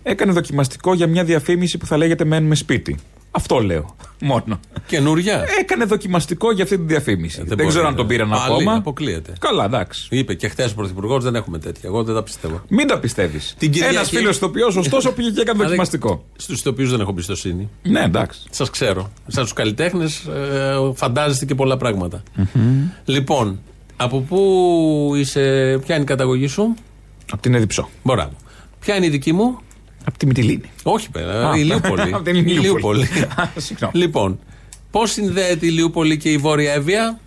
έκανε 0.03 0.31
δοκιμαστικό 0.31 0.93
για 0.93 1.07
μια 1.07 1.23
διαφήμιση 1.23 1.77
που 1.77 1.85
θα 1.85 1.97
λέγεται 1.97 2.25
Μένουμε 2.25 2.55
σπίτι. 2.55 2.97
Αυτό 3.31 3.59
λέω. 3.59 3.95
Μόνο. 4.21 4.59
Καινούρια. 4.87 5.45
Έκανε 5.59 5.85
δοκιμαστικό 5.85 6.51
για 6.51 6.63
αυτή 6.63 6.77
τη 6.77 6.83
διαφήμιση. 6.83 7.43
δεν 7.43 7.57
μπορεί, 7.57 7.69
ξέρω 7.69 7.87
αν 7.87 7.93
ε. 7.93 7.95
τον 7.95 8.07
πήραν 8.07 8.29
Πάλι 8.29 8.41
ακόμα. 8.53 8.73
Αποκλείεται. 8.73 9.33
Καλά, 9.39 9.65
εντάξει. 9.65 10.07
Είπε 10.11 10.33
και 10.33 10.47
χθες 10.47 10.71
ο 10.71 10.75
Πρωθυπουργός 10.75 11.23
δεν 11.23 11.35
έχουμε 11.35 11.59
τέτοια. 11.59 11.81
Εγώ 11.89 12.03
δεν 12.03 12.15
τα 12.15 12.23
πιστεύω. 12.23 12.61
Μην 12.67 12.87
τα 12.87 12.99
πιστεύεις. 12.99 13.55
Την 13.57 13.71
Κυριακή- 13.71 13.95
Ένας 13.95 14.09
φίλος 14.09 14.35
ηθοποιός, 14.35 14.75
ωστόσο, 14.75 15.11
πήγε 15.11 15.29
και 15.29 15.41
έκανε 15.41 15.63
δοκιμαστικό. 15.65 16.25
Στους 16.35 16.59
ηθοποιούς 16.59 16.89
δεν 16.91 16.99
έχω 16.99 17.09
εμπιστοσύνη. 17.09 17.69
Ναι, 17.83 18.03
εντάξει. 18.03 18.39
Σας 18.49 18.69
ξέρω. 18.69 19.11
Σαν 19.27 19.43
τους 19.43 19.53
καλλιτέχνες 19.53 20.23
φαντάζεστε 20.93 21.45
και 21.45 21.55
πολλά 21.55 21.77
πράγματα. 21.77 22.23
Λοιπόν, 23.05 23.59
από 23.95 24.19
πού 24.19 25.11
είσαι, 25.15 25.41
ποια 25.85 25.95
είναι 25.95 26.03
η 26.03 26.07
καταγωγή 26.07 26.47
σου, 26.47 26.73
Από 27.31 27.41
την 27.41 27.53
Εδιψό. 27.53 27.89
Μπράβο. 28.03 28.31
Ποια 28.79 28.95
είναι 28.95 29.05
η 29.05 29.09
δική 29.09 29.33
μου, 29.33 29.59
Από 30.09 30.17
τη 30.17 30.25
Μυτιλίνη. 30.25 30.61
Όχι, 30.83 31.09
πέρα, 31.09 31.49
Α, 31.49 31.55
η 31.57 31.59
Ηλιούπολη. 31.61 32.01
από 32.13 32.23
την 32.23 32.35
Η 32.35 32.43
Ηλιούπολη. 32.45 32.99
Ηλιούπολη. 33.01 33.07
Α, 33.35 33.49
συγγνώμη. 33.55 33.93
λοιπόν, 33.97 34.39
πώς 34.91 35.11
συνδέεται 35.11 35.65
η 35.65 35.69
Ηλιούπολη 35.71 36.17
και 36.17 36.31
η 36.31 36.37
Βόρεια 36.37 36.73
Εύβοια, 36.73 37.19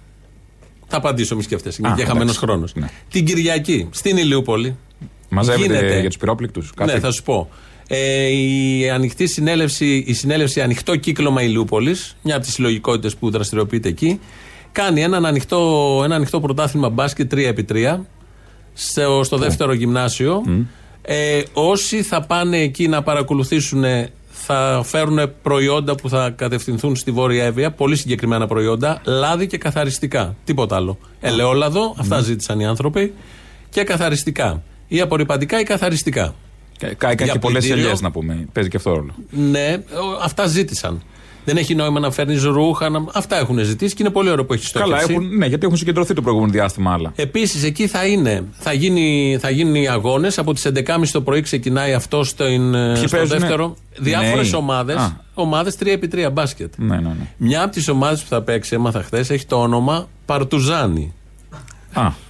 θα 0.87 0.97
απαντήσω, 0.97 1.37
μη 1.37 1.43
σκέφτεσαι. 1.43 1.77
Είναι 1.85 1.93
Α, 1.93 1.95
και 1.97 2.03
χαμένο 2.05 2.23
εντάξει. 2.23 2.39
χρόνος. 2.41 2.73
Την 3.11 3.25
Κυριακή 3.25 3.89
στην 3.93 4.17
Ηλιούπολη. 4.17 4.77
Μαζεύεται 5.29 5.63
γίνεται- 5.75 6.01
για 6.01 6.09
τους 6.09 6.19
πυρόπληκτους. 6.19 6.73
Ναι, 6.85 6.99
θα 6.99 7.11
σου 7.11 7.23
πω. 7.23 7.49
Ε, 7.87 8.27
η 8.27 8.91
ανοιχτή 8.91 9.27
συνέλευση, 9.27 10.05
η 10.07 10.13
συνέλευση 10.13 10.61
Ανοιχτό 10.61 10.97
Κύκλωμα 10.97 11.43
Ηλιούπολη, 11.43 11.97
μια 12.23 12.35
από 12.37 12.45
τις 12.45 12.55
συλλογικότητες 12.55 13.17
που 13.17 13.31
δραστηριοποιείται 13.31 13.89
εκεί, 13.89 14.21
κάνει 14.73 15.03
έναν 15.03 15.27
ανοιχτό, 15.27 16.01
ένα 16.05 16.15
ανοιχτό 16.15 16.41
πρωτάθλημα 16.41 16.89
μπάσκετ 16.89 17.33
3x3 17.35 17.97
στο, 18.75 19.21
στο 19.25 19.37
δεύτερο 19.37 19.73
γυμνάσιο. 19.73 20.43
Ε, 21.03 21.43
όσοι 21.53 22.03
θα 22.03 22.21
πάνε 22.23 22.59
εκεί 22.59 22.89
να 22.89 23.03
παρακολουθήσουν 23.03 23.85
θα 24.31 24.83
φέρουν 24.85 25.19
προϊόντα 25.43 25.95
που 25.95 26.09
θα 26.09 26.31
κατευθυνθούν 26.37 26.97
στη 26.97 27.11
Βόρεια 27.11 27.45
Εύβοια, 27.45 27.71
πολύ 27.71 27.97
συγκεκριμένα 27.97 28.47
προϊόντα, 28.47 29.01
λάδι 29.05 29.47
και 29.47 29.59
καθαριστικά. 29.59 30.37
Τίποτα 30.45 30.77
άλλο. 30.77 30.99
Ελαιόλαδο, 31.21 31.95
αυτά 31.99 32.21
ζήτησαν 32.21 32.61
οι 32.61 32.67
άνθρωποι, 32.67 33.13
και 33.71 33.83
καθαριστικά. 33.85 34.63
Ή 34.89 35.01
απορριπαντικά 35.01 35.61
ή 35.61 35.63
καθαριστικά. 35.63 36.35
Κάηκαν 36.79 37.25
Για 37.25 37.33
και 37.33 37.39
πολλές 37.39 37.59
πλυντήριο. 37.63 37.85
ελιές 37.85 38.01
να 38.01 38.11
πούμε. 38.11 38.47
Παίζει 38.53 38.69
και 38.71 38.77
αυτό 38.77 38.91
ρόλο. 38.95 39.15
Ναι, 39.31 39.77
ο- 39.91 40.23
αυτά 40.23 40.47
ζήτησαν. 40.47 41.03
Δεν 41.45 41.57
έχει 41.57 41.75
νόημα 41.75 42.01
να 42.01 42.11
φέρνεις 42.11 42.43
ρούχα. 42.45 42.89
Να... 42.89 43.05
Αυτά 43.13 43.39
έχουν 43.39 43.59
ζητήσει 43.59 43.95
και 43.95 44.03
είναι 44.03 44.13
πολύ 44.13 44.31
ωραίο 44.31 44.45
που 44.45 44.53
έχεις 44.53 44.69
στόχευση. 44.69 44.93
Καλά, 45.07 45.13
έχουν, 45.13 45.37
ναι, 45.37 45.47
γιατί 45.47 45.65
έχουν 45.67 45.77
συγκεντρωθεί 45.77 46.15
το 46.15 46.23
προηγούμενο 46.23 46.53
διάστημα 46.53 46.93
άλλα. 46.93 47.13
Επίσης, 47.17 47.65
εκεί 47.65 47.87
θα 47.87 48.07
είναι, 48.07 48.45
θα, 48.53 48.73
γίνει, 48.73 49.37
θα 49.41 49.51
γίνουν 49.51 49.75
οι 49.75 49.89
αγώνες. 49.89 50.39
Από 50.39 50.53
τις 50.55 50.67
11.30 50.75 50.81
το 51.13 51.21
πρωί 51.21 51.41
ξεκινάει 51.41 51.93
αυτό 51.93 52.25
στο, 52.25 52.45
στο 52.95 53.09
παίζουνε; 53.11 53.39
δεύτερο. 53.39 53.77
Διάφορες 53.99 54.51
Νέοι. 54.51 54.61
ομάδες. 54.61 54.97
Α. 54.97 55.21
Ομάδες 55.35 55.77
3x3 55.85 56.29
μπάσκετ. 56.33 56.73
Ναι, 56.77 56.97
ναι, 56.97 57.01
ναι. 57.03 57.27
Μια 57.37 57.63
από 57.63 57.73
τις 57.73 57.89
ομάδες 57.89 58.21
που 58.23 58.29
θα 58.29 58.43
παίξει, 58.43 58.75
έμαθα 58.75 59.03
χθες, 59.03 59.31
έχει 59.31 59.47
το 59.47 59.57
όνομα 59.61 60.09
Παρτουζάνη. 60.27 61.13
Α. 61.93 62.11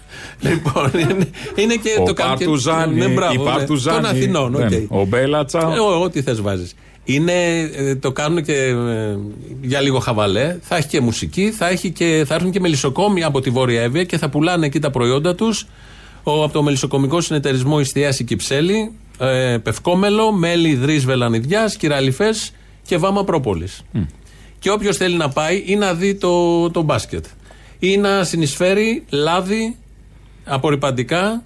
Λοιπόν, 0.40 0.90
είναι, 0.94 1.29
είναι 1.55 1.75
και 1.75 1.96
Ο 2.01 2.05
το 2.05 2.12
κάνουν 2.12 2.37
και- 2.37 2.44
Παρτουζάνη, 2.44 2.94
ναι, 2.94 3.07
μπράβο, 3.07 3.33
η 3.33 3.37
ναι, 3.37 3.44
Παρτουζάνη. 3.44 3.96
Των 4.01 4.07
Αθηνών, 4.11 4.55
οκ. 4.55 4.61
Δεν. 4.68 4.87
Ο 4.90 5.05
Μπέλατσα. 5.05 5.59
Ε, 5.59 5.79
ό- 5.79 6.03
Ό,τι 6.03 6.22
θες 6.22 6.40
βάζεις. 6.40 6.75
Είναι, 7.04 7.60
ε, 7.60 7.94
το 7.94 8.12
κάνουν 8.12 8.42
και 8.42 8.54
ε, 8.54 9.16
για 9.60 9.80
λίγο 9.80 9.98
χαβαλέ. 9.98 10.56
Θα 10.62 10.76
έχει 10.76 10.88
και 10.88 11.00
μουσική, 11.00 11.50
θα, 11.50 11.68
έχει 11.68 11.90
και, 11.90 12.24
θα 12.26 12.34
έρθουν 12.34 12.50
και 12.50 12.60
μελισσοκόμοι 12.60 13.22
από 13.22 13.40
τη 13.40 13.50
Βόρεια 13.50 13.82
Εύβοια 13.82 14.04
και 14.04 14.18
θα 14.18 14.28
πουλάνε 14.28 14.66
εκεί 14.66 14.78
τα 14.78 14.90
προϊόντα 14.90 15.34
τους. 15.34 15.66
Από 16.24 16.48
το 16.52 16.62
μελισσοκομικό 16.62 17.20
συνεταιρισμό 17.20 17.80
Ιστιάση 17.80 18.24
Κυψέλη, 18.24 18.92
ε, 19.18 19.58
Πευκόμελο, 19.62 20.32
μέλι 20.32 20.68
υδρή 20.68 20.98
Βελανιδιάς, 20.98 21.76
κυραλιφές 21.76 22.52
και 22.86 22.96
βάμα 22.96 23.24
πρόπολης. 23.24 23.82
Και 24.58 24.70
όποιος 24.70 24.96
θέλει 24.96 25.16
να 25.16 25.28
πάει 25.28 25.62
ή 25.66 25.76
να 25.76 25.94
δει 25.94 26.14
το, 26.14 26.70
το 26.70 26.82
μπάσκετ 26.82 27.24
ή 27.78 27.96
να 27.96 28.24
συνεισφέρει 28.24 29.04
λάδι, 29.08 29.76
απορριπαντικά, 30.44 31.42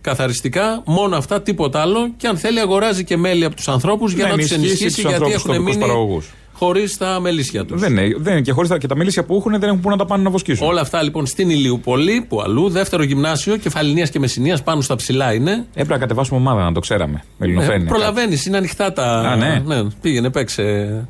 καθαριστικά, 0.00 0.82
μόνο 0.86 1.16
αυτά, 1.16 1.42
τίποτα 1.42 1.80
άλλο. 1.80 2.10
Και 2.16 2.26
αν 2.26 2.36
θέλει, 2.36 2.60
αγοράζει 2.60 3.04
και 3.04 3.16
μέλη 3.16 3.44
από 3.44 3.56
τους 3.56 3.68
ανθρώπους 3.68 4.12
για 4.12 4.24
Να 4.24 4.30
να 4.30 4.36
τους 4.36 4.50
ενισχύσει 4.50 4.82
ενισχύσει, 4.82 5.02
τους 5.02 5.10
γιατί 5.10 5.14
ανθρώπους 5.14 5.34
έχουν 5.34 5.50
τοπικούς 5.54 5.74
μείνει 5.74 5.86
παραγωγούς. 5.86 6.30
Χωρίς 6.60 6.96
τα 6.96 7.20
μελίσια 7.20 7.64
τους. 7.64 7.80
Δεν 7.80 7.90
είναι, 7.96 8.14
δεν 8.18 8.32
είναι 8.32 8.42
και 8.42 8.52
χωρίς 8.52 8.70
τα, 8.70 8.78
και 8.78 8.86
τα 8.86 8.96
μελίσια 8.96 9.24
που 9.24 9.34
έχουν 9.36 9.50
δεν 9.52 9.62
έχουν 9.62 9.80
που 9.80 9.88
να 9.90 9.96
τα 9.96 10.04
πάνε 10.06 10.22
να 10.22 10.30
βοσκήσουν. 10.30 10.66
Όλα 10.66 10.80
αυτά 10.80 11.02
λοιπόν 11.02 11.26
στην 11.26 11.50
Ηλιούπολη, 11.50 12.24
που 12.28 12.40
αλλού, 12.40 12.68
δεύτερο 12.68 13.02
γυμνάσιο, 13.02 13.56
κεφαλινίας 13.56 14.10
και 14.10 14.18
μεσηνία, 14.18 14.58
πάνω 14.64 14.80
στα 14.80 14.96
ψηλά 14.96 15.32
είναι. 15.34 15.52
Έπρεπε 15.70 15.92
να 15.92 15.98
κατεβάσουμε 15.98 16.38
ομάδα 16.38 16.62
να 16.64 16.72
το 16.72 16.80
ξέραμε. 16.80 17.22
Με 17.38 17.46
Ελληνοφρένεια. 17.46 17.88
Προλαβαίνεις, 17.88 18.46
είναι 18.46 18.56
ανοιχτά 18.56 18.92
τα. 18.92 19.04
Α, 19.04 19.36
ναι. 19.36 19.62
πήγαινε, 20.00 20.30
παίξε. 20.30 20.64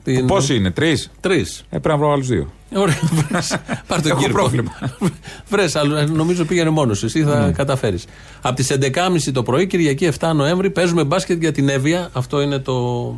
Την... 0.04 0.26
Πόσοι 0.26 0.54
είναι, 0.56 0.70
τρεις; 0.70 1.10
Τρεις. 1.20 1.58
Ε, 1.58 1.78
πρέπει 1.78 1.88
να 1.88 1.96
βρω 1.96 2.12
άλλους 2.12 2.26
δύο. 2.26 2.52
Ωραία, 2.74 2.98
βρες. 3.28 3.56
Πάρ 3.86 4.02
τον 4.02 4.10
Έχω 4.10 4.20
Κύρκο. 4.20 4.38
πρόβλημα. 4.38 4.72
Βρες, 5.50 5.76
άλλο, 5.76 5.96
ε, 5.96 6.04
νομίζω 6.04 6.44
πήγαινε 6.44 6.70
μόνος 6.70 6.98
σου. 6.98 7.06
Εσύ 7.06 7.22
θα 7.22 7.46
Ναι. 7.46 7.52
καταφέρεις. 7.52 8.04
Από 8.40 8.54
τις 8.56 8.70
11.30 8.72 9.30
το 9.32 9.42
πρωί, 9.42 9.66
Κυριακή 9.66 10.08
7 10.20 10.32
Νοέμβρη, 10.34 10.70
παίζουμε 10.70 11.04
μπάσκετ 11.04 11.40
για 11.40 11.52
την 11.52 11.68
Εύβοια. 11.68 12.08
Αυτό 12.12 12.40
είναι 12.40 12.58
το, 12.58 13.14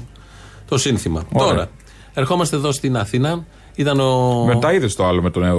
το 0.69 0.79
σύνθημα. 0.79 1.23
Ωραία. 1.33 1.49
Τώρα, 1.49 1.69
ερχόμαστε 2.15 2.57
εδώ 2.57 2.73
στην 2.73 2.97
Αθήνα. 2.97 3.45
Ήταν 3.75 4.01
ο. 4.01 4.45
Μετά 4.47 4.73
είδες 4.73 4.95
το 4.95 5.07
άλλο 5.07 5.23
με 5.23 5.31
τον, 5.31 5.45
ε, 5.45 5.51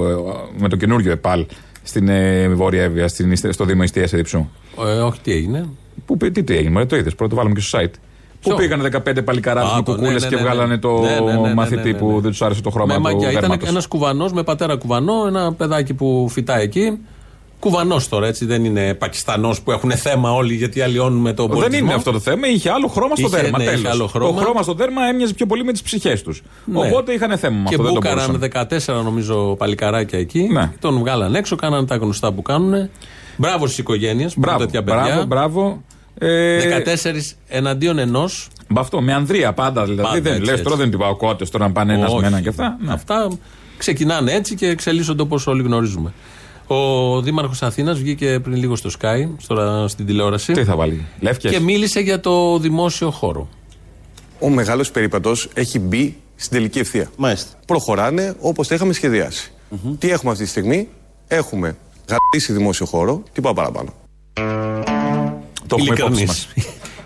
με 0.57 0.69
το 0.69 0.75
καινούριο 0.75 1.11
ΕΠΑΛ 1.11 1.45
στην 1.83 2.07
ε, 2.09 2.47
Βόρεια 2.47 2.83
Εύβοια, 2.83 3.07
στην, 3.07 3.31
Ιστε- 3.31 3.53
στο 3.53 3.65
Δήμο 3.65 3.83
Ιστίας 3.83 4.13
Εδιψού. 4.13 4.47
Ε, 4.87 4.91
όχι, 4.99 5.19
τι 5.21 5.31
έγινε. 5.31 5.69
Που, 6.05 6.17
πει- 6.17 6.31
τι, 6.31 6.43
τι 6.43 6.55
έγινε, 6.55 6.69
μωρέ, 6.71 6.85
το 6.85 6.95
είδες. 6.95 7.15
Πρώτο 7.15 7.29
το 7.29 7.35
βάλαμε 7.37 7.55
και 7.55 7.61
στο 7.61 7.79
site. 7.79 7.91
Ποιο; 8.39 8.51
Που 8.51 8.57
πήγανε 8.57 8.89
15 9.07 9.23
παλικαράδε 9.23 9.67
Α, 9.71 9.75
με 9.75 9.81
το- 9.83 9.91
ναι, 9.91 9.97
κουκούλες 9.97 10.23
ναι, 10.23 10.29
και 10.29 10.35
ναι, 10.35 10.41
βγάλανε 10.41 10.73
ναι. 10.73 10.77
το 10.79 10.99
Ναι, 11.01 11.19
ναι, 11.19 11.31
ναι, 11.33 11.47
ναι, 11.47 11.53
μαθητή 11.53 11.81
ναι, 11.83 11.91
ναι. 11.91 11.97
που 11.97 12.19
δεν 12.21 12.31
τους 12.31 12.41
άρεσε 12.41 12.61
το 12.61 12.69
χρώμα 12.69 12.87
Με 12.87 12.93
του 12.93 13.01
μαγιά. 13.01 13.29
Ήταν 13.29 13.41
δέρματος. 13.41 13.69
ένας 13.69 13.87
κουβανός 13.87 14.33
με 14.33 14.43
πατέρα 14.43 14.75
κουβανό, 14.77 15.13
ένα 15.27 15.53
παιδάκι 15.53 15.93
που 15.93 16.27
φυτάει 16.29 16.63
εκεί. 16.63 16.97
Κουβανός 17.63 18.07
τώρα, 18.09 18.27
έτσι. 18.27 18.45
Δεν 18.45 18.65
είναι 18.65 18.93
Πακιστανός 18.93 19.61
που 19.61 19.71
έχουν 19.71 19.91
θέμα 19.91 20.31
όλοι 20.33 20.53
γιατί 20.55 20.81
αλλοιώνουμε 20.81 21.33
τον 21.33 21.47
πολιτισμό. 21.47 21.69
Δεν 21.77 21.85
είναι 21.85 21.93
αυτό 21.93 22.11
το 22.11 22.19
θέμα, 22.19 22.47
είχε 22.47 22.69
άλλο 22.71 22.87
χρώμα 22.87 23.15
στο 23.15 23.27
Είχε, 23.27 23.35
δέρμα. 23.41 23.57
ναι, 23.57 23.63
είχε 23.63 23.73
τέλος. 23.75 23.91
άλλο 23.91 24.07
χρώμα. 24.07 24.33
Το 24.33 24.41
χρώμα 24.45 24.61
στο 24.61 24.73
δέρμα 24.73 25.01
έμοιαζε 25.07 25.33
πιο 25.33 25.45
πολύ 25.45 25.63
με 25.63 25.71
τις 25.71 25.81
ψυχές 25.81 26.21
τους. 26.21 26.41
Ναι. 26.65 26.79
Οπότε 26.79 27.13
είχαν 27.13 27.37
θέμα 27.37 27.57
με 27.57 27.63
Και 27.69 27.75
αυτό. 27.75 27.83
Δεν 27.83 27.93
το 27.93 27.99
μπούκαραν 27.99 28.37
μπορούσαν. 28.71 28.99
14 28.99 29.03
νομίζω 29.03 29.55
παλικαράκια 29.55 30.19
εκεί. 30.19 30.47
Ναι. 30.51 30.71
Τον 30.79 30.97
βγάλαν 30.99 31.35
έξω, 31.35 31.55
κάναν 31.55 31.85
τα 31.87 31.95
γνωστά 31.95 32.31
που 32.31 32.41
κάνουν. 32.41 32.89
Μπράβο 33.37 33.65
στις 33.65 33.77
οικογένειες 33.77 34.33
που 34.33 34.39
Μπράβο, 34.39 34.61
έχουν 34.63 34.71
τέτοια 34.71 34.93
παιδιά. 34.95 35.25
μπράβο, 35.25 35.25
μπράβο. 35.25 35.83
Ε, 36.17 36.59
14 36.67 37.37
εναντίον 37.47 37.97
ενός. 37.97 38.47
Με 38.67 38.79
αυτό, 38.79 39.01
με 39.01 39.13
ανδρεία 39.13 39.53
πάντα 39.53 39.83
δηλαδή. 39.83 40.01
Πάντα 40.01 40.21
δεν 40.21 40.31
έτσι, 40.31 40.41
λες 40.43 40.51
έτσι. 40.51 40.63
τώρα 40.63 40.75
δεν 40.75 40.89
την 40.89 40.99
πάω 40.99 41.15
κότες, 41.15 41.49
τώρα 41.49 41.67
να 41.67 41.71
πάνε 41.71 41.93
ένας 41.93 42.11
Όχι. 42.11 42.21
με 42.21 42.27
ένα 42.27 42.41
και 42.41 42.49
αυτά. 42.49 42.77
Ναι. 42.81 42.93
Αυτά 42.93 43.27
ξεκινάνε 43.77 44.31
έτσι 44.33 44.55
και 44.55 44.67
εξελίσσονται 44.67 45.21
όπως 45.21 45.47
όλοι 45.47 45.63
γνωρίζουμε. 45.63 46.13
Ο 46.67 47.21
Δήμαρχος 47.21 47.61
Αθήνας 47.61 47.99
βγήκε 47.99 48.39
πριν 48.43 48.55
λίγο 48.57 48.75
στο 48.75 48.89
Sky, 49.01 49.27
στο, 49.37 49.85
στην 49.87 50.05
τηλεόραση. 50.05 50.53
Τι 50.53 50.63
θα 50.63 50.75
βάλει, 50.75 51.05
Λεύκες; 51.19 51.51
Και 51.51 51.59
μίλησε 51.59 51.99
για 51.99 52.19
το 52.19 52.59
δημόσιο 52.59 53.11
χώρο. 53.11 53.49
Ο 54.39 54.49
μεγάλος 54.49 54.91
περίπατος 54.91 55.49
έχει 55.53 55.79
μπει 55.79 56.17
στην 56.35 56.57
τελική 56.57 56.79
ευθεία. 56.79 57.11
Μάλιστα. 57.17 57.59
Προχωράνε 57.65 58.35
όπως 58.39 58.67
τα 58.67 58.75
είχαμε 58.75 58.93
σχεδιάσει. 58.93 59.51
Τι 59.99 60.09
έχουμε 60.09 60.31
αυτή 60.31 60.43
τη 60.43 60.49
στιγμή; 60.49 60.87
Έχουμε 61.27 61.77
γαρτήσει 62.09 62.53
δημόσιο 62.53 62.85
χώρο. 62.85 63.23
Τι 63.33 63.41
πάω 63.41 63.53
παραπάνω. 63.53 63.93
Το 65.67 65.75
έχουμε 65.79 65.95
υπόψη 65.95 66.23
Ειλικρινής. 66.23 66.27
μας. 66.27 66.47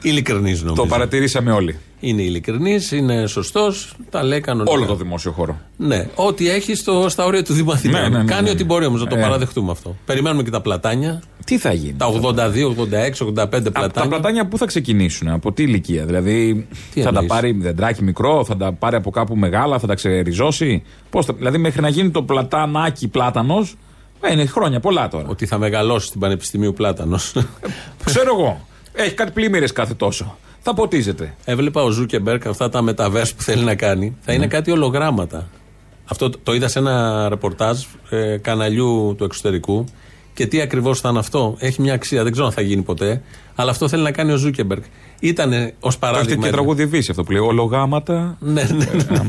Ειλικρινής 0.08 0.62
νομίζω. 0.62 0.82
Το 0.82 0.88
παρατηρήσαμε 0.88 1.52
όλοι. 1.52 1.78
Είναι 2.00 2.22
ειλικρινής, 2.22 2.91
είναι 2.91 3.28
σωστός, 3.28 3.93
τα 4.10 4.24
λέει 4.24 4.39
κανονικά. 4.41 4.76
Όλο 4.76 4.86
το 4.86 4.96
δημόσιο 4.96 5.32
χώρο. 5.32 5.58
Ναι, 5.78 6.08
ό,τι 6.15 6.50
έχει 6.50 6.76
στο, 6.76 7.10
στα 7.10 7.26
όρια 7.26 7.43
του 7.43 7.54
Δήμου 7.54 7.72
Αθηνών. 7.72 8.02
Ναι, 8.02 8.08
ναι, 8.10 8.17
ναι, 8.17 8.24
Κάνει 8.24 8.43
ναι. 8.43 8.50
ό,τι 8.50 8.63
μπορεί 8.63 8.86
όμως 8.86 9.02
να 9.02 9.08
το 9.08 9.15
Ε. 9.17 9.22
παραδεχτούμε 9.22 9.72
αυτό. 9.72 9.96
Περιμένουμε 10.06 10.43
και 10.43 10.50
τα 10.50 10.62
πλατάνια. 10.62 11.22
Τι 11.46 11.58
θα 11.58 11.74
γίνει; 11.74 11.93
Τα 11.98 12.06
82, 12.08 12.70
86, 12.70 13.26
85 13.26 13.34
πλατάνια. 13.50 13.89
Τα 13.93 14.08
πλατάνια 14.08 14.48
πού 14.48 14.58
θα 14.58 14.65
ξεκινήσουν, 14.65 15.28
από 15.28 15.52
τι 15.52 15.63
ηλικία. 15.63 16.06
Δηλαδή 16.06 16.67
Τι 16.93 17.00
θα 17.02 17.04
τα 17.04 17.10
εννοείς; 17.10 17.28
πάρει 17.28 17.52
δεντράκι 17.52 18.04
μικρό, 18.04 18.46
θα 18.46 18.58
τα 18.58 18.74
πάρει 18.74 18.96
από 18.96 19.10
κάπου 19.10 19.36
μεγάλα, 19.36 19.80
θα 19.80 19.88
τα 19.88 19.93
ξεριζώσει; 19.96 20.84
Πώς 21.10 21.26
θα, 21.26 21.34
δηλαδή 21.34 21.58
μέχρι 21.58 21.82
να 21.82 21.89
γίνει 21.89 22.10
το 22.10 22.24
πλατανάκι 22.24 23.08
πλάτανος. 23.08 23.76
είναι 24.32 24.46
χρόνια 24.46 24.80
πολλά 24.80 25.08
τώρα. 25.08 25.28
Ότι 25.28 25.46
θα 25.46 25.58
μεγαλώσει 25.58 26.08
στην 26.08 26.20
Πανεπιστημίου 26.20 26.74
Πλάτανος. 26.74 27.34
Ξέρω 28.04 28.36
εγώ. 28.39 28.67
Έχει 28.97 29.13
κάτι 29.13 29.31
πλημμύρες 29.31 29.71
κάθε 29.71 29.93
τόσο. 29.93 30.38
Θα 30.62 30.73
ποτίζεται. 30.73 31.36
Έβλεπα 31.45 31.83
ο 31.83 31.89
Ζούκεμπεργκ 31.89 32.47
αυτά 32.47 32.69
τα 32.69 32.81
Metaverse 32.82 33.34
που 33.33 33.41
θέλει 33.41 33.63
να 33.63 33.75
κάνει. 33.75 34.15
Θα 34.21 34.31
Ναι. 34.31 34.38
είναι 34.38 34.47
κάτι 34.47 34.71
ολογράμματα. 34.71 35.47
Αυτό 36.05 36.29
το, 36.29 36.38
το 36.43 36.53
είδα 36.53 36.67
σε 36.67 36.79
ένα 36.79 37.29
ρεπορτάζ 37.29 37.83
ε, 38.10 38.38
καναλιού 38.38 39.15
του 39.17 39.23
εξωτερικού 39.23 39.86
Και 40.33 40.45
τι 40.47 40.62
ακριβώς 40.62 40.99
θα 40.99 41.10
είναι 41.10 41.19
αυτό, 41.19 41.55
έχει 41.60 41.81
μια 41.81 41.93
αξία, 41.93 42.23
δεν 42.23 42.31
ξέρω 42.31 42.47
αν 42.47 42.53
θα 42.53 42.62
γίνει 42.62 42.81
ποτέ, 42.81 43.21
αλλά 43.55 43.71
αυτό 43.71 43.88
θέλει 43.88 44.03
να 44.03 44.12
κάνει 44.12 44.31
ο 44.31 44.36
Ζούκεμπεργκ. 44.38 44.81
Ήταν 45.19 45.51
ως 45.51 45.60
Το 45.60 45.67
έχετε 45.88 45.99
παράδειγμα. 45.99 46.45
και 46.45 46.51
τραγουδήσει 46.52 47.12
αυτό 47.12 47.23
που 47.23 47.31
λέει. 47.31 47.41
Ολογράμματα. 47.41 48.38
Ναι, 48.39 48.63
ναι, 48.63 48.86
ναι. 49.10 49.19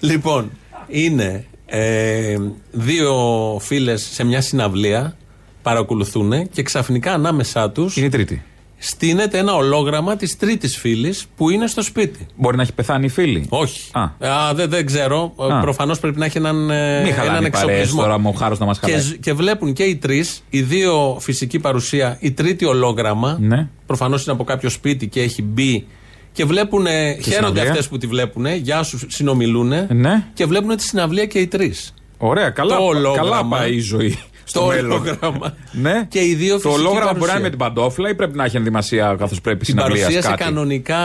λοιπόν, 0.00 0.50
είναι 0.88 1.44
ε, 1.66 2.36
δύο 2.72 3.14
φίλες 3.60 4.08
σε 4.12 4.24
μια 4.24 4.40
συναυλία, 4.40 5.16
παρακολουθούν 5.62 6.48
και 6.50 6.62
ξαφνικά 6.62 7.12
ανάμεσά 7.12 7.70
τους. 7.70 7.96
Είναι 7.96 8.06
η 8.06 8.10
τρίτη. 8.10 8.42
Στείνεται 8.78 9.38
ένα 9.38 9.54
ολόγραμμα 9.54 10.16
της 10.16 10.36
τρίτης 10.36 10.76
φίλη 10.76 11.14
που 11.36 11.50
είναι 11.50 11.66
στο 11.66 11.82
σπίτι. 11.82 12.26
Μπορεί 12.36 12.56
να 12.56 12.62
έχει 12.62 12.72
πεθάνει 12.72 13.04
η 13.04 13.08
φίλη; 13.08 13.46
Όχι. 13.48 13.90
Α. 13.92 14.02
Α, 14.02 14.54
δεν, 14.54 14.70
δεν 14.70 14.86
ξέρω. 14.86 15.34
Α. 15.36 15.60
Προφανώς 15.60 15.98
πρέπει 16.00 16.18
να 16.18 16.24
έχει 16.24 16.38
έναν, 16.38 16.70
ε, 16.70 17.02
Μη 17.02 17.10
χαλάνε 17.10 17.36
έναν 17.38 17.44
οι 17.44 17.50
παρέες 17.50 17.68
εξοπλισμό. 17.70 18.02
τώρα, 18.02 18.18
μου 18.18 18.30
ο 18.34 18.38
χάρος 18.38 18.58
να 18.58 18.66
μας 18.66 18.78
και, 18.80 18.86
χαλάει. 18.86 19.00
ζ- 19.02 19.14
και 19.20 19.32
βλέπουν 19.32 19.72
και 19.72 19.82
οι 19.82 19.96
τρεις, 19.96 20.42
οι 20.50 20.62
δύο 20.62 21.16
φυσική 21.20 21.58
παρουσία, 21.58 22.16
η 22.20 22.32
τρίτη 22.32 22.64
ολόγραμμα. 22.64 23.36
Ναι. 23.40 23.68
Προφανώς 23.86 24.24
είναι 24.24 24.32
από 24.34 24.44
κάποιο 24.44 24.68
σπίτι 24.68 25.08
και 25.08 25.20
έχει 25.22 25.42
μπει. 25.42 25.86
Και 26.32 26.44
βλέπουν, 26.44 26.86
χαίρονται 26.86 27.22
συναυλία. 27.22 27.62
αυτές 27.62 27.88
που 27.88 27.98
τη 27.98 28.06
βλέπουν. 28.06 28.46
Γεια 28.46 28.82
σου, 28.82 28.98
συνομιλούν. 29.08 29.72
Ναι. 29.88 30.24
Και 30.34 30.46
βλέπουν 30.46 30.76
τη 30.76 30.82
συναυλία 30.82 31.26
και 31.26 31.38
οι 31.38 31.46
τρεις. 31.46 31.94
Ωραία, 32.18 32.50
καλά, 32.50 32.76
Το 32.76 32.82
ολόγραμμα. 32.84 33.30
καλά 33.30 33.44
πάει 33.46 33.74
η 33.74 33.78
ζωή. 33.80 34.18
Στο 34.48 34.60
Το 34.60 34.66
μέλλον. 34.66 34.90
ολόγραμμα. 34.90 35.54
Ναι. 35.72 36.06
Και 36.08 36.18
οι 36.24 36.34
δύο 36.34 36.52
Το 36.54 36.60
φυσική 36.60 36.80
ολόγραμμα 36.80 37.00
μπορεί 37.00 37.04
να 37.06 37.12
παρουσία. 37.12 37.34
είναι 37.34 37.42
με 37.42 37.48
την 37.50 37.58
παντόφλα 37.58 38.08
ή 38.08 38.14
πρέπει 38.14 38.36
να 38.36 38.44
έχει 38.44 38.56
ενδυμασία 38.56 39.14
καθώς 39.18 39.40
πρέπει 39.40 39.64
Την 39.64 39.66
συναυλία 39.74 40.00
παρουσίασε 40.00 40.28
κάτι; 40.28 40.42
κανονικά 40.42 40.98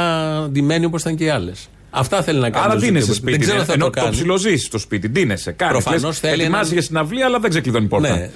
ντυμένη 0.51 0.85
όπως 0.85 1.01
ήταν 1.01 1.15
και 1.15 1.23
οι 1.23 1.29
άλλες. 1.29 1.69
Αυτά 1.89 2.21
θέλει 2.23 2.39
να 2.39 2.49
κάνει. 2.49 2.65
Άρα 2.65 2.73
ο 2.73 2.77
ντύνεσαι 2.77 3.11
Zuckerberg. 3.11 3.15
σπίτι. 3.15 3.31
Δεν 3.31 3.39
ξέρω 3.39 3.55
ναι. 3.55 3.61
αν 3.61 3.67
θα 3.67 3.73
Ενώ 3.73 3.83
το 3.85 3.89
το 3.91 4.01
κάνει. 4.01 4.11
ψιλοζήσει 4.15 4.65
στο 4.65 4.77
σπίτι. 4.77 5.07
Ντύνεσαι. 5.09 5.51
Κάνει. 5.51 5.71
Προφανώς 5.71 6.19
θέλει 6.19 6.33
Ετοιμάζει 6.41 6.55
έναν- 6.61 6.73
για 6.73 6.81
συναυλία, 6.81 7.25
αλλά 7.25 7.39
δεν 7.39 7.49
ξεκλειδώνει 7.49 7.87
πόρτα. 7.87 8.29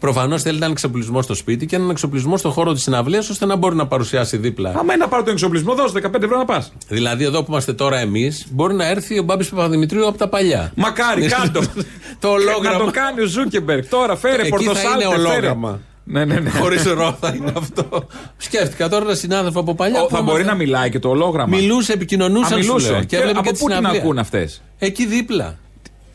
Ναι. 0.00 0.12
Προφανώς 0.12 0.42
θέλει 0.42 0.56
έναν 0.56 0.70
εξοπλισμός 0.70 1.24
στο 1.24 1.34
σπίτι 1.34 1.66
και 1.66 1.76
έναν 1.76 1.90
εξοπλισμό 1.90 2.36
στο 2.36 2.50
χώρο 2.50 2.72
της 2.72 2.82
συναυλίας 2.82 3.28
ώστε 3.28 3.46
να 3.46 3.56
μπορεί 3.56 3.74
να 3.76 3.86
παρουσιάσει 3.86 4.36
δίπλα. 4.36 4.68
Άμα 4.70 4.80
είναι 4.82 4.96
να 4.96 5.08
πάρω 5.08 5.22
τον 5.22 5.32
εξοπλισμό, 5.32 5.74
δώσε 5.74 5.92
15 6.02 6.22
ευρώ 6.22 6.36
να 6.38 6.44
πας. 6.44 6.72
Δηλαδή, 6.88 7.24
εδώ 7.24 7.38
που 7.42 7.46
είμαστε 7.50 7.72
τώρα 7.72 7.98
εμείς, 7.98 8.46
μπορεί 8.50 8.74
να 8.74 8.86
έρθει 8.88 9.18
ο 9.18 9.22
Μπάμπης 9.22 9.48
Παπαδημητρίου 9.48 10.08
από 10.08 10.18
τα 10.18 10.28
παλιά. 10.28 10.72
Μακάρι, 10.76 11.26
κάτω. 11.26 11.60
το 12.20 12.28
ολόγραμμα. 12.28 12.78
Να 12.78 12.84
το 12.84 12.90
κάνει 12.90 13.20
ο 13.20 13.26
Ζούκεμπεργκ. 13.26 13.82
Τώρα 13.90 14.16
φέρε 14.16 14.34
Εκεί 14.42 14.42
θα 14.50 14.56
πορτοσάλτε. 14.56 15.04
είναι 15.04 15.14
φέρε. 15.16 15.28
ολόγραμμα. 15.28 15.80
Ναι, 16.04 16.24
ναι, 16.24 16.38
ναι. 16.40 16.50
Χωρίς 16.50 16.84
ρο 16.84 17.16
θα 17.20 17.34
είναι 17.36 17.52
αυτό. 17.56 18.06
Σκέφτηκα 18.36 18.88
τώρα 18.88 19.04
ένα 19.04 19.14
συνάδελφο 19.14 19.60
από 19.60 19.74
παλιά. 19.74 20.00
Ο, 20.00 20.04
που 20.06 20.10
θα 20.10 20.18
ήμασταν- 20.18 20.36
μπορεί 20.36 20.48
να 20.48 20.54
μιλάει 20.64 20.90
και 20.90 20.98
το 20.98 21.08
ολόγραμμα. 21.08 21.56
Μιλούσε, 21.56 21.92
επικοινωνούσαν. 21.92 22.52
Α, 22.52 22.56
μιλούσε. 22.56 22.86
σου 22.86 22.92
λέω, 22.92 23.00
Και 23.00 23.06
Και 23.06 23.16
έβλεπε 23.16 23.38
από 23.38 23.46
και 23.48 23.52
τη 23.54 23.58
πού 23.60 23.66
την 23.66 23.74
συναυλία. 23.76 24.00
ακούν 24.02 24.18
αυτές; 24.18 24.62
Εκεί 24.78 25.06
δίπλα. 25.06 25.58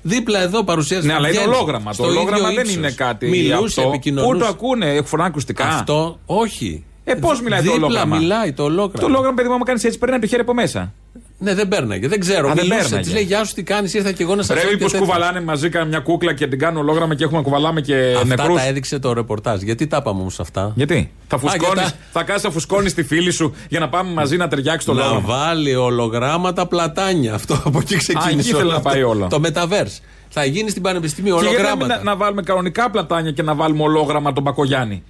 Δίπλα 0.05 0.39
εδώ 0.41 0.63
παρουσίασε. 0.63 1.07
Ναι, 1.07 1.13
αλλά 1.13 1.27
είναι 1.29 1.37
βγαίνει 1.37 1.53
ολόγραμμα. 1.55 1.89
Το 1.89 1.93
στο 1.93 2.03
ολόγραμμα 2.03 2.37
ίδιο 2.37 2.49
δεν 2.49 2.59
ύψος. 2.59 2.75
είναι 2.75 2.91
κάτι. 2.91 3.27
Μιλούσε, 3.29 3.79
αυτό. 3.79 3.91
επικοινωνούσε. 3.93 4.33
Πού 4.33 4.39
το 4.39 4.45
ακούνε, 4.45 5.01
φοράνε 5.05 5.29
ακουστικά. 5.29 5.67
Αυτό 5.67 6.19
όχι. 6.25 6.83
Ε, 7.03 7.13
πώς 7.13 7.41
μιλάει 7.41 7.59
το 7.63 7.71
Δίπλα 7.71 7.85
ολόγραμμα. 7.87 8.17
μιλάει 8.17 8.53
το 8.53 8.63
ολόγραμμα. 8.63 8.99
Το 8.99 9.05
ολόγραμμα, 9.05 9.33
παιδί 9.35 9.47
μου, 9.47 9.53
άμα 9.53 9.65
κάνεις 9.65 9.83
έτσι, 9.83 9.97
περνάει 9.99 10.19
το 10.19 10.27
χέρι 10.27 10.41
από 10.41 10.53
μέσα. 10.53 10.93
Ναι, 11.37 11.53
δεν 11.55 11.67
πέρναγε. 11.67 12.07
Δεν 12.07 12.19
ξέρω. 12.19 12.49
Α, 12.49 12.53
δεν 12.53 12.63
Μιλούσε. 12.65 12.81
πέρναγε. 12.81 13.03
Της 13.03 13.13
λέει 13.13 13.23
Γεια 13.23 13.43
σου, 13.45 13.53
τι 13.53 13.63
κάνεις, 13.63 13.93
ήρθα 13.93 14.11
και 14.11 14.23
εγώ 14.23 14.35
να 14.35 14.43
σας 14.43 14.63
Ρε, 14.63 14.69
μήπω 14.79 14.97
κουβαλάνε 14.97 15.41
μαζί 15.41 15.69
κάνουν 15.69 15.87
μια 15.87 15.99
κούκλα 15.99 16.33
και 16.33 16.47
την 16.47 16.59
κάνουν 16.59 16.81
ολόγραμμα 16.81 17.15
και 17.15 17.23
έχουμε 17.23 17.37
να 17.37 17.43
κουβαλάμε 17.43 17.81
και 17.81 18.13
Αυτά 18.15 18.25
νεκρούς. 18.27 18.55
τα 18.61 18.65
έδειξε 18.67 18.99
το 18.99 19.13
ρεπορτάζ. 19.13 19.61
Γιατί 19.61 19.87
τα 19.87 19.97
είπαμε 19.97 20.19
όμως 20.21 20.39
αυτά; 20.39 20.71
Γιατί; 20.75 21.11
Θα 21.27 21.37
φουσκώνεις, 21.37 21.73
για 21.73 21.83
τα- 21.83 21.91
θα 22.11 22.23
κάτσεις 22.23 22.43
να 22.43 22.49
φουσκώνεις 22.51 22.93
τη 22.93 23.03
φίλη 23.03 23.31
σου 23.31 23.53
για 23.69 23.79
να 23.79 23.89
πάμε 23.89 24.11
μαζί 24.13 24.37
να 24.37 24.47
ταιριάξει 24.47 24.85
το 24.85 24.93
να 24.93 25.01
ολόγραμμα. 25.05 25.35
βάλει 25.35 25.75
ολογράμματα 25.75 26.67
πλατάνια. 26.67 27.33
Αυτό 27.33 27.61
από 27.65 27.79
εκεί 27.79 27.95
ξεκίνησε. 27.97 28.39
εκεί 28.39 28.49
ήθελε 28.49 28.69
να 28.71 28.75
αυτό. 28.77 28.89
πάει 28.89 29.03
όλο. 29.03 29.27
Το 29.27 29.41
Metaverse. 29.43 29.99
Θα 30.29 30.45
γίνει 30.45 30.69
στην 30.69 30.81
Πανεπιστημίου 30.81 31.35
Και 31.37 31.45
γιατί 31.45 31.61
να, 31.61 31.69
μην- 31.69 31.71
ολογράμματα. 31.71 32.03
να, 32.03 32.11
να 32.11 32.15
βάλουμε 32.17 32.41
κανονικά 32.41 32.89
πλατάνια 32.89 33.31
και 33.31 33.41
να 33.43 33.55
βάλουμε 33.55 33.83
ολόγραμμα 33.83 34.33
τον 34.33 34.43
Μπακογιάννη. 34.43 35.03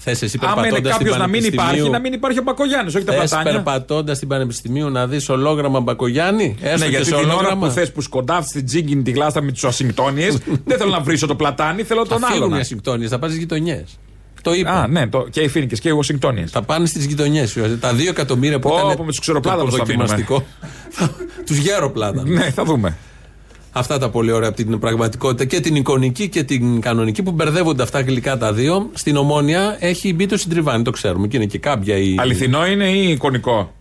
Θες 0.00 0.22
εσύ 0.22 0.38
Άμα 0.42 0.52
είναι 0.52 0.60
περπατώντας 0.62 0.94
στην 0.94 1.06
κάποιος 1.06 1.18
να 1.18 1.26
μην 1.26 1.38
υπάρχει, 1.40 1.56
Πανεπιστημίου. 1.56 1.92
να 1.92 1.98
μην 2.00 2.12
υπάρχει 2.12 2.38
ο 2.38 2.42
Μπακογιάννης, 2.42 2.94
όχι 2.94 3.04
τα 3.04 3.12
Θες 3.12 3.28
πλατάνια. 3.30 3.52
περπατώντας 3.52 4.16
στην 4.16 4.28
Πανεπιστημίου 4.28 4.90
να 4.90 5.06
δεις 5.06 5.28
ολόγραμμα 5.28 5.80
Μπακογιάννη; 5.80 6.56
Έστω 6.60 6.78
Ναι, 6.78 6.84
και 6.84 6.90
γιατί 6.90 7.04
σε 7.04 7.10
την 7.14 7.24
ώρα 7.24 7.32
ολόγραμμα. 7.34 7.66
που 7.66 7.72
θες 7.72 7.92
που 7.92 8.00
σκοντάφτει 8.00 8.52
την 8.52 8.66
τζίγκιν 8.66 9.04
τη 9.04 9.10
γλάστα 9.10 9.42
με 9.42 9.52
τι 9.52 9.60
Ουασιγκτόνιε, 9.66 10.30
δεν 10.68 10.78
θέλω 10.78 10.90
να 10.90 11.00
βρίσω 11.00 11.26
το 11.26 11.34
πλατάνι, 11.34 11.82
θέλω 11.82 12.06
τον 12.06 12.18
θα 12.20 12.26
φύγουν 12.26 12.42
άλλον. 12.44 12.56
οι 12.58 12.60
ασυμπτώνιες, 12.60 13.10
θα 13.10 13.18
πάνε 13.18 13.32
στις 13.32 13.42
γειτονιές. 13.44 13.98
Το 14.42 14.52
είπα. 14.54 14.70
Α, 14.70 14.86
ναι, 14.88 15.06
το, 15.08 15.26
και 15.30 15.40
οι 15.40 15.48
Φίνικε 15.48 15.76
και 15.76 15.88
οι 15.88 15.92
Ουασιγκτόνιε. 15.92 16.46
Θα 16.46 16.62
πάνε 16.62 16.86
στις 16.86 17.04
γειτονιές. 17.04 17.56
Τα 17.80 17.92
δύο 17.94 18.10
εκατομμύρια 18.10 18.58
που 18.58 18.70
Ω, 18.72 18.76
έκανε 18.76 18.96
πω, 18.96 19.02
με 19.04 19.08
τους 19.10 19.20
ξεροπλάτανους 19.20 19.70
το 19.70 19.76
θα 19.76 19.84
μείνουμε. 19.86 20.04
δοκιμαστικό. 20.06 20.46
Τους 21.46 21.56
γέροπλάτανου. 21.56 22.32
Ναι, 22.32 22.50
θα 22.50 22.64
δούμε. 22.64 22.96
Αυτά 23.78 23.98
τα 23.98 24.10
πολύ 24.10 24.32
ωραία 24.32 24.48
από 24.48 24.56
την 24.56 24.78
πραγματικότητα 24.78 25.44
και 25.44 25.60
την 25.60 25.74
εικονική 25.74 26.28
και 26.28 26.44
την 26.44 26.80
κανονική 26.80 27.22
που 27.22 27.30
μπερδεύονται 27.30 27.82
αυτά 27.82 28.00
γλυκά 28.00 28.38
τα 28.38 28.52
δύο. 28.52 28.90
Στην 28.92 29.16
ομόνια 29.16 29.76
έχει 29.80 30.14
μπει 30.14 30.26
το 30.26 30.36
συντριβάνι, 30.36 30.82
το 30.82 30.90
ξέρουμε. 30.90 31.26
Και 31.26 31.36
είναι 31.36 31.46
και 31.46 31.58
κάποια 31.58 31.96
η. 31.96 32.14
Αληθινό 32.18 32.66
είναι 32.66 32.88
ή 32.88 33.10
εικονικό; 33.10 33.72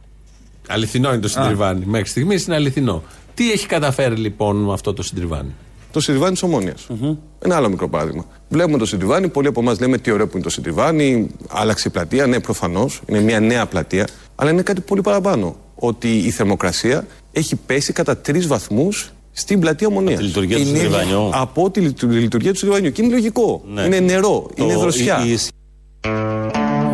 Αληθινό 0.68 1.10
είναι 1.10 1.22
το 1.22 1.28
συντριβάνι. 1.28 1.86
Μέχρι 1.86 2.08
στιγμής 2.08 2.46
είναι 2.46 2.56
αληθινό. 2.56 3.04
Τι 3.34 3.52
έχει 3.52 3.68
καταφέρει 3.68 4.16
λοιπόν 4.16 4.56
με 4.56 4.74
αυτό 4.74 4.94
το 4.94 5.04
συντριβάνι; 5.04 5.54
Το 5.92 6.00
Συντριβάνι 6.00 6.32
της 6.34 6.44
ομονοια 6.44 6.74
Ένα 7.40 7.56
άλλο 7.56 7.70
μικρό 7.70 7.90
παράδειγμα. 7.90 8.26
Βλέπουμε 8.50 8.78
το 8.78 8.86
Συντριβάνι, 8.86 9.30
πολλοί 9.30 9.48
από 9.48 9.60
εμάς 9.62 9.80
λέμε 9.80 9.98
τι 9.98 10.12
ωραίο 10.12 10.26
που 10.26 10.32
είναι 10.34 10.44
το 10.44 10.50
Συντριβάνι, 10.50 11.30
άλλαξε 11.50 11.88
η 11.88 11.92
πλατεία. 11.92 12.28
Ναι, 12.28 12.40
προφανώς, 12.40 13.02
είναι 13.06 13.20
μια 13.20 13.40
νέα 13.40 13.66
πλατεία. 13.66 14.08
Αλλά 14.36 14.50
είναι 14.50 14.62
κάτι 14.62 14.82
πολύ 14.82 15.02
παραπάνω. 15.02 15.56
Ότι 15.76 16.18
η 16.18 16.30
θερμοκρασία 16.30 17.06
έχει 17.32 17.56
πέσει 17.56 17.94
κατά 17.94 18.18
τρεις 18.18 18.48
βαθμούς 18.48 19.15
στην 19.38 19.60
πλατεία 19.60 19.88
Ομονίας. 19.88 20.14
Από 20.14 20.22
τη 20.22 20.28
λειτουργία 20.28 20.58
του 20.58 20.66
Συντριβανιού. 20.66 21.30
Από 21.34 21.70
τη 21.70 21.80
λειτου- 21.80 22.12
λειτουργία 22.12 22.52
του 22.52 22.58
Συντριβανιού. 22.58 22.92
Και 22.92 23.02
είναι 23.02 23.14
λογικό. 23.14 23.62
Ναι. 23.74 23.82
Είναι 23.82 24.00
νερό, 24.00 24.50
Το- 24.56 24.64
είναι 24.64 24.76
δροσιά. 24.76 25.24
η- 25.26 25.32
η- 25.32 25.38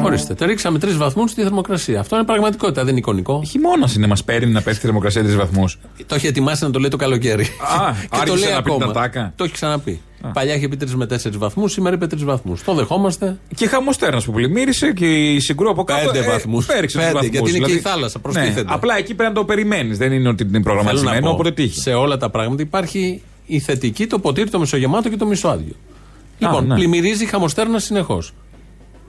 Ορίστε, 0.03 0.33
τα 0.33 0.45
ρίξαμε 0.45 0.79
τρεις 0.79 0.97
βαθμούς 0.97 1.31
στη 1.31 1.41
θερμοκρασία. 1.41 1.99
Αυτό 1.99 2.15
είναι 2.15 2.25
πραγματικότητα, 2.25 2.81
δεν 2.81 2.89
είναι 2.89 2.99
εικονικό. 2.99 3.43
Χειμώνας 3.49 3.95
είναι, 3.95 4.07
μας 4.07 4.23
παίρνει 4.23 4.51
να 4.51 4.61
πέφτει 4.61 4.79
η 4.79 4.81
θερμοκρασία 4.81 5.23
τρεις 5.23 5.35
βαθμούς. 5.35 5.79
Το 6.07 6.15
έχει 6.15 6.27
ετοιμάσει 6.27 6.63
να 6.63 6.69
το 6.69 6.79
λέει 6.79 6.89
το 6.89 6.97
καλοκαίρι. 6.97 7.43
Α, 7.43 7.47
και 8.01 8.07
το 8.11 8.17
άρχισε 8.19 8.45
λέει 8.45 8.53
να 8.53 8.61
πει 8.61 8.71
την 8.71 8.81
ακόμα. 8.83 8.99
ατάκα. 8.99 9.33
Το 9.35 9.43
έχει 9.43 9.53
ξαναπεί. 9.53 10.01
Παλιά 10.33 10.55
είχε 10.55 10.67
πει 10.67 10.77
3 10.81 10.87
με 10.95 11.05
4 11.05 11.37
βαθμούς, 11.37 11.71
σήμερα 11.71 11.95
είπε 11.95 12.05
3 12.05 12.23
βαθμούς. 12.23 12.63
Το 12.63 12.73
δεχόμαστε. 12.73 13.37
Και 13.55 13.67
χαμοστέρνας 13.67 14.25
που 14.25 14.31
πλημμύρισε 14.31 14.91
και 14.91 15.33
η 15.33 15.39
συγκρού 15.39 15.69
από 15.69 15.83
κάτω. 15.83 16.11
Πέντε 16.11 16.27
βαθμούς. 16.27 16.65
Πέριξε 16.65 16.97
τους 16.97 17.05
Πέντε, 17.05 17.13
βαθμούς. 17.17 17.31
γιατί 17.31 17.49
είναι 17.49 17.57
και 17.57 17.71
η 17.71 17.75
Δηλαδή, 17.75 17.89
θάλασσα, 17.89 18.19
προστίθεται. 18.19 18.61
Ναι, 18.61 18.67
απλά 18.73 18.97
εκεί 18.97 19.13
πρέπει 19.13 19.33
να 19.33 19.39
το 19.39 19.45
περιμένεις. 19.45 19.97
Δεν 19.97 20.11
είναι 20.11 20.29
ότι 20.29 20.43
είναι 20.43 20.51
Θέλω 20.51 20.63
να 20.63 20.71
προγραμματισμένο, 20.73 21.27
πω, 21.27 21.33
οπότε 21.33 21.51
τύχει. 21.51 21.79
σε 21.79 21.93
όλα 21.93 22.17
τα 22.17 22.29
πράγματα 22.29 22.61
υπάρχει 22.61 23.21
η 23.45 23.59
θετική, 23.59 24.07
το 24.07 24.19
ποτήρι, 24.19 24.49
το 24.49 24.59
μισογεμάτο 24.59 25.09
και 25.09 25.17
το 25.17 25.25
μισοάδιο. 25.25 25.73
Λοιπόν, 26.39 26.67
ναι. 26.67 26.75
πλημμυρίζει 26.75 27.25
χαμοστέρνας 27.25 27.83
συνεχώς. 27.83 28.33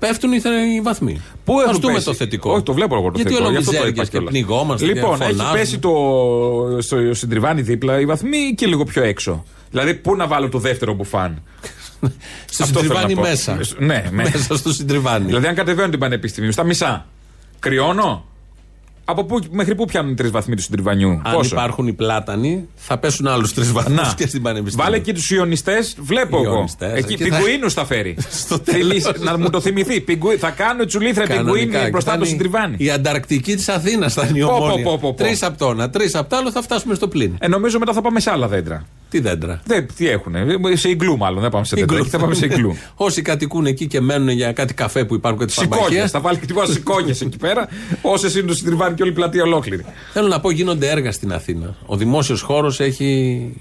Πέφτουν 0.06 0.32
οι, 0.32 0.40
θε- 0.40 0.52
οι 0.76 0.80
βαθμοί. 0.80 1.20
Πού 1.44 1.58
Ας 1.58 1.64
έχουν 1.68 1.80
δούμε 1.80 1.92
πέσει; 1.92 2.04
το 2.04 2.14
θετικό. 2.14 2.52
Όχι, 2.52 2.62
το 2.62 2.72
βλέπω 2.72 2.94
εγώ 2.94 3.04
το 3.04 3.12
Γιατί 3.14 3.30
θετικό. 3.30 3.42
όλο 3.48 3.52
γι' 3.52 3.58
αυτό 3.58 3.70
το 3.70 3.76
μιζέργειες 3.78 4.06
είπα 4.08 4.18
και 4.18 4.24
κιόλας. 4.24 4.30
πνιγόμαστε 4.32 4.86
Λοιπόν, 4.86 5.18
και 5.18 5.24
έχει 5.24 5.32
φωνάζουμε. 5.32 5.58
πέσει 5.58 5.78
το, 5.78 5.92
στο 6.80 7.14
συντριβάνι 7.14 7.62
δίπλα 7.62 8.00
οι 8.00 8.06
βαθμοί 8.06 8.54
και 8.56 8.66
λίγο 8.66 8.84
πιο 8.84 9.02
έξω. 9.02 9.44
Δηλαδή, 9.70 9.94
πού 9.94 10.16
να 10.16 10.26
βάλω 10.26 10.48
το 10.48 10.58
δεύτερο 10.58 10.94
μπουφάν; 10.94 11.42
Στο 12.50 12.62
Αυτό 12.62 12.64
θέλω 12.64 12.80
συντριβάνι 12.80 13.14
να 13.14 13.20
πω. 13.20 13.28
μέσα. 13.28 13.58
Ναι, 13.78 14.04
με- 14.12 14.22
Μέσα 14.32 14.56
στο 14.56 14.72
συντριβάνι. 14.72 15.24
Δηλαδή, 15.26 15.46
αν 15.46 15.54
κατεβαίνω 15.54 15.88
την 15.88 15.98
πανεπιστημίου 15.98 16.52
στα 16.52 16.64
μισά, 16.64 17.06
κρυώνω. 17.58 18.24
Από 19.04 19.24
πού, 19.24 19.38
μέχρι 19.50 19.74
πού 19.74 19.84
πιάνουν 19.84 20.16
τρεις 20.16 20.30
βαθμοί 20.30 20.54
του 20.56 20.62
συντριβανιού; 20.62 21.10
Αν 21.24 21.34
Πόσο; 21.34 21.54
υπάρχουν 21.54 21.86
οι 21.86 21.92
πλάτανοι, 21.92 22.68
θα 22.74 22.98
πέσουν 22.98 23.26
άλλους 23.26 23.54
τρεις 23.54 23.72
βαθμούς 23.72 23.96
Να. 23.96 24.14
και 24.16 24.26
στην 24.26 24.42
πανεπιστήμια. 24.42 24.84
Βάλε 24.84 24.96
εκεί 24.96 25.12
τους 25.12 25.30
Ιωνιστές, 25.30 25.96
βλέπω 26.00 26.36
εγώ. 26.44 26.54
Ιωνιστές, 26.54 26.92
Εκεί 26.98 27.12
εκεί 27.12 27.28
θα- 27.28 27.36
πιγκουίνους 27.36 27.72
θα 27.72 27.84
φέρει. 27.84 28.16
Στο 28.42 28.58
τέλος. 28.60 29.02
Θυμίσ- 29.02 29.18
να 29.24 29.38
μου 29.38 29.50
το 29.50 29.60
θυμηθεί. 29.60 30.00
Πιγκουί- 30.00 30.38
θα 30.38 30.50
κάνω 30.50 30.84
τσουλήθρα 30.84 31.24
πιγκουίνι 31.26 31.76
μπροστά 31.90 32.10
από 32.12 32.20
το 32.20 32.26
συντριβάνι. 32.26 32.74
Η 32.78 32.90
Ανταρκτική 32.90 33.54
της 33.54 33.68
Αθήνας 33.68 34.14
θα 34.14 34.26
είναι 34.26 34.38
η 34.38 34.42
Πω, 34.42 34.48
πω, 34.48 34.54
ομόνια. 34.54 34.84
πω, 34.84 34.98
πω, 35.00 35.14
πω. 35.14 35.22
Τρεις 35.24 35.42
από 35.42 35.58
το 35.58 35.70
ένα, 35.70 35.90
τρεις 35.90 36.14
από 36.14 36.30
το 36.30 36.36
άλλο 36.36 36.50
θα 36.50 36.62
φτάσουμε 36.62 36.94
στο 36.94 37.08
πλήν. 37.08 37.34
Ε, 37.40 37.48
νομίζω 37.48 37.78
μετά 37.78 37.92
θα 37.92 38.00
πάμε 38.02 38.20
σε 38.20 38.30
άλλα 38.30 38.48
δέντρα. 38.48 38.86
Τι 39.10 39.20
δέντρα; 39.20 39.60
Δεν, 39.64 39.86
τι 39.96 40.08
έχουν, 40.08 40.34
σε 40.72 40.88
iglu 40.88 41.16
μάλλον, 41.18 41.40
δεν 41.40 41.50
πάμε 41.50 41.64
σε 41.64 41.76
δέντρα. 41.78 41.96
Εκεί 41.98 42.08
θα 42.08 42.18
πάμε 42.18 42.34
σε 42.34 42.46
iglu. 42.50 42.76
Όσοι 43.06 43.22
κατοικούν 43.22 43.66
εκεί 43.66 43.86
και 43.86 44.00
μένουν 44.00 44.28
για 44.28 44.52
κάτι 44.52 44.74
καφέ 44.74 45.04
που 45.04 45.14
υπάρχουν 45.14 45.38
και 45.40 45.46
τη 45.46 45.52
Σηκώνιε. 45.52 45.76
φαρμακεία. 45.82 46.08
Θα 46.08 46.20
βάλει 46.20 46.38
και 46.38 46.46
τίποτα 46.46 46.72
σηκώνιες 46.72 47.20
εκεί 47.20 47.36
πέρα. 47.36 47.68
Όσες 48.02 48.34
είναι 48.34 48.46
το 48.46 48.54
συντριβάνι 48.54 48.91
και 48.94 49.02
όλη 49.02 49.10
η 49.12 49.14
πλατεία 49.14 49.42
ολόκληρη. 49.42 49.84
Θέλω 50.12 50.28
να 50.28 50.40
πω, 50.40 50.50
γίνονται 50.50 50.90
έργα 50.90 51.12
στην 51.12 51.32
Αθήνα. 51.32 51.76
Ο 51.86 51.96
δημόσιος 51.96 52.40
χώρος 52.40 52.80
έχει. 52.80 53.52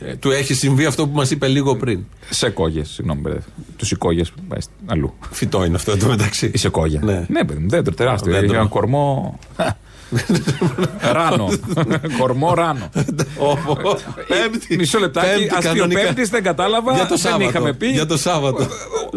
ε, 0.00 0.14
Του 0.14 0.30
έχει 0.30 0.54
συμβεί 0.54 0.84
αυτό 0.84 1.08
που 1.08 1.16
μας 1.16 1.30
είπε 1.30 1.46
λίγο 1.48 1.76
πριν. 1.76 2.04
Σε 2.30 2.50
κόγες, 2.50 2.88
συγγνώμη, 2.88 3.20
παιδί. 3.20 3.38
Τους 3.76 3.88
σηκώγε 3.88 4.22
πάει 4.48 4.60
αλλού. 4.86 5.14
Φυτό 5.30 5.64
είναι 5.64 5.76
αυτό 5.76 5.90
εδώ 5.92 6.08
μεταξύ. 6.08 6.50
Η 6.54 6.58
σεκόγια. 6.58 7.00
Ναι. 7.04 7.24
Ναι, 7.28 7.44
παιδί 7.44 7.60
μου, 7.60 7.68
δέντρο 7.68 7.94
τεράστιο. 7.94 8.32
Δέντρο. 8.32 8.46
Έχει 8.46 8.54
ένα 8.56 8.66
κορμό. 8.68 9.38
ράνο. 11.12 11.48
κορμό 12.18 12.54
ράνο. 12.54 12.90
Πέμπτη. 14.28 14.76
Μισό 14.76 14.98
λεπτάκι. 14.98 15.28
Πέμπτη 15.38 15.54
Αστείο 15.54 15.72
κανονικά. 15.72 16.00
πέμπτης 16.00 16.28
δεν 16.28 16.42
κατάλαβα. 16.42 16.92
Για 16.94 17.02
το 17.02 17.08
δεν 17.08 17.18
Σάββατο. 17.18 17.44
είχαμε 17.48 17.72
πει. 17.72 17.86
Για 17.86 18.06
το 18.06 18.16
Σάββατο. 18.16 18.66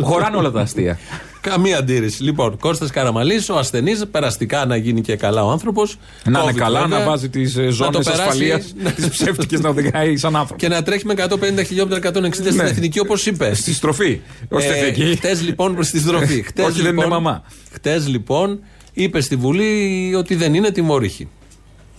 Χωράνε 0.02 0.38
όλα 0.38 0.52
τα 0.52 0.62
αστεία. 0.62 1.00
Καμία 1.42 1.78
αντίρρηση. 1.78 2.24
Λοιπόν, 2.24 2.58
Κώστας 2.58 2.90
Καραμαλής, 2.90 3.50
ο 3.50 3.58
ασθενής, 3.58 4.06
περαστικά 4.12 4.66
να 4.66 4.76
γίνει 4.76 5.02
και 5.02 5.16
καλά 5.16 5.44
ο 5.46 5.50
άνθρωπος. 5.50 5.98
Να 6.26 6.42
είναι 6.42 6.52
καλά, 6.54 6.88
να 6.88 7.04
βάζει 7.04 7.30
τις 7.30 7.58
ζώνες 7.70 8.08
ασφαλείας, 8.08 8.74
τις 8.96 9.08
ψεύτικες 9.10 9.60
να 9.60 9.70
οδηγάει 9.70 10.18
σαν 10.18 10.36
άνθρωπο. 10.36 10.60
Και 10.60 10.68
να 10.68 10.84
τρέχει 10.84 11.06
με 11.06 11.14
150 11.14 11.64
χιλιόμετρα 11.66 11.98
160 11.98 12.52
στην 12.52 12.64
Ναι. 12.64 12.70
εθνική, 12.70 13.00
όπως 13.00 13.26
είπες. 13.26 13.58
Στη 13.58 13.74
στροφή. 13.74 14.20
Όχι 14.50 14.68
στην 14.68 14.76
εθνική. 14.84 15.16
Χτες 15.16 15.42
λοιπόν 15.42 15.74
προ 15.76 15.84
τη 15.84 16.00
στροφή. 16.00 16.42
Χτες, 16.48 16.66
Όχι, 16.66 16.82
δεν 16.82 16.96
είναι 16.96 17.06
μαμά. 17.06 17.44
Χτες 17.72 18.08
λοιπόν 18.08 18.60
είπε 18.94 19.22
στη 19.22 19.36
Βουλή 19.36 20.14
ότι 20.18 20.36
δεν 20.36 20.54
είναι 20.54 20.72
τιμωρήχη. 20.72 21.28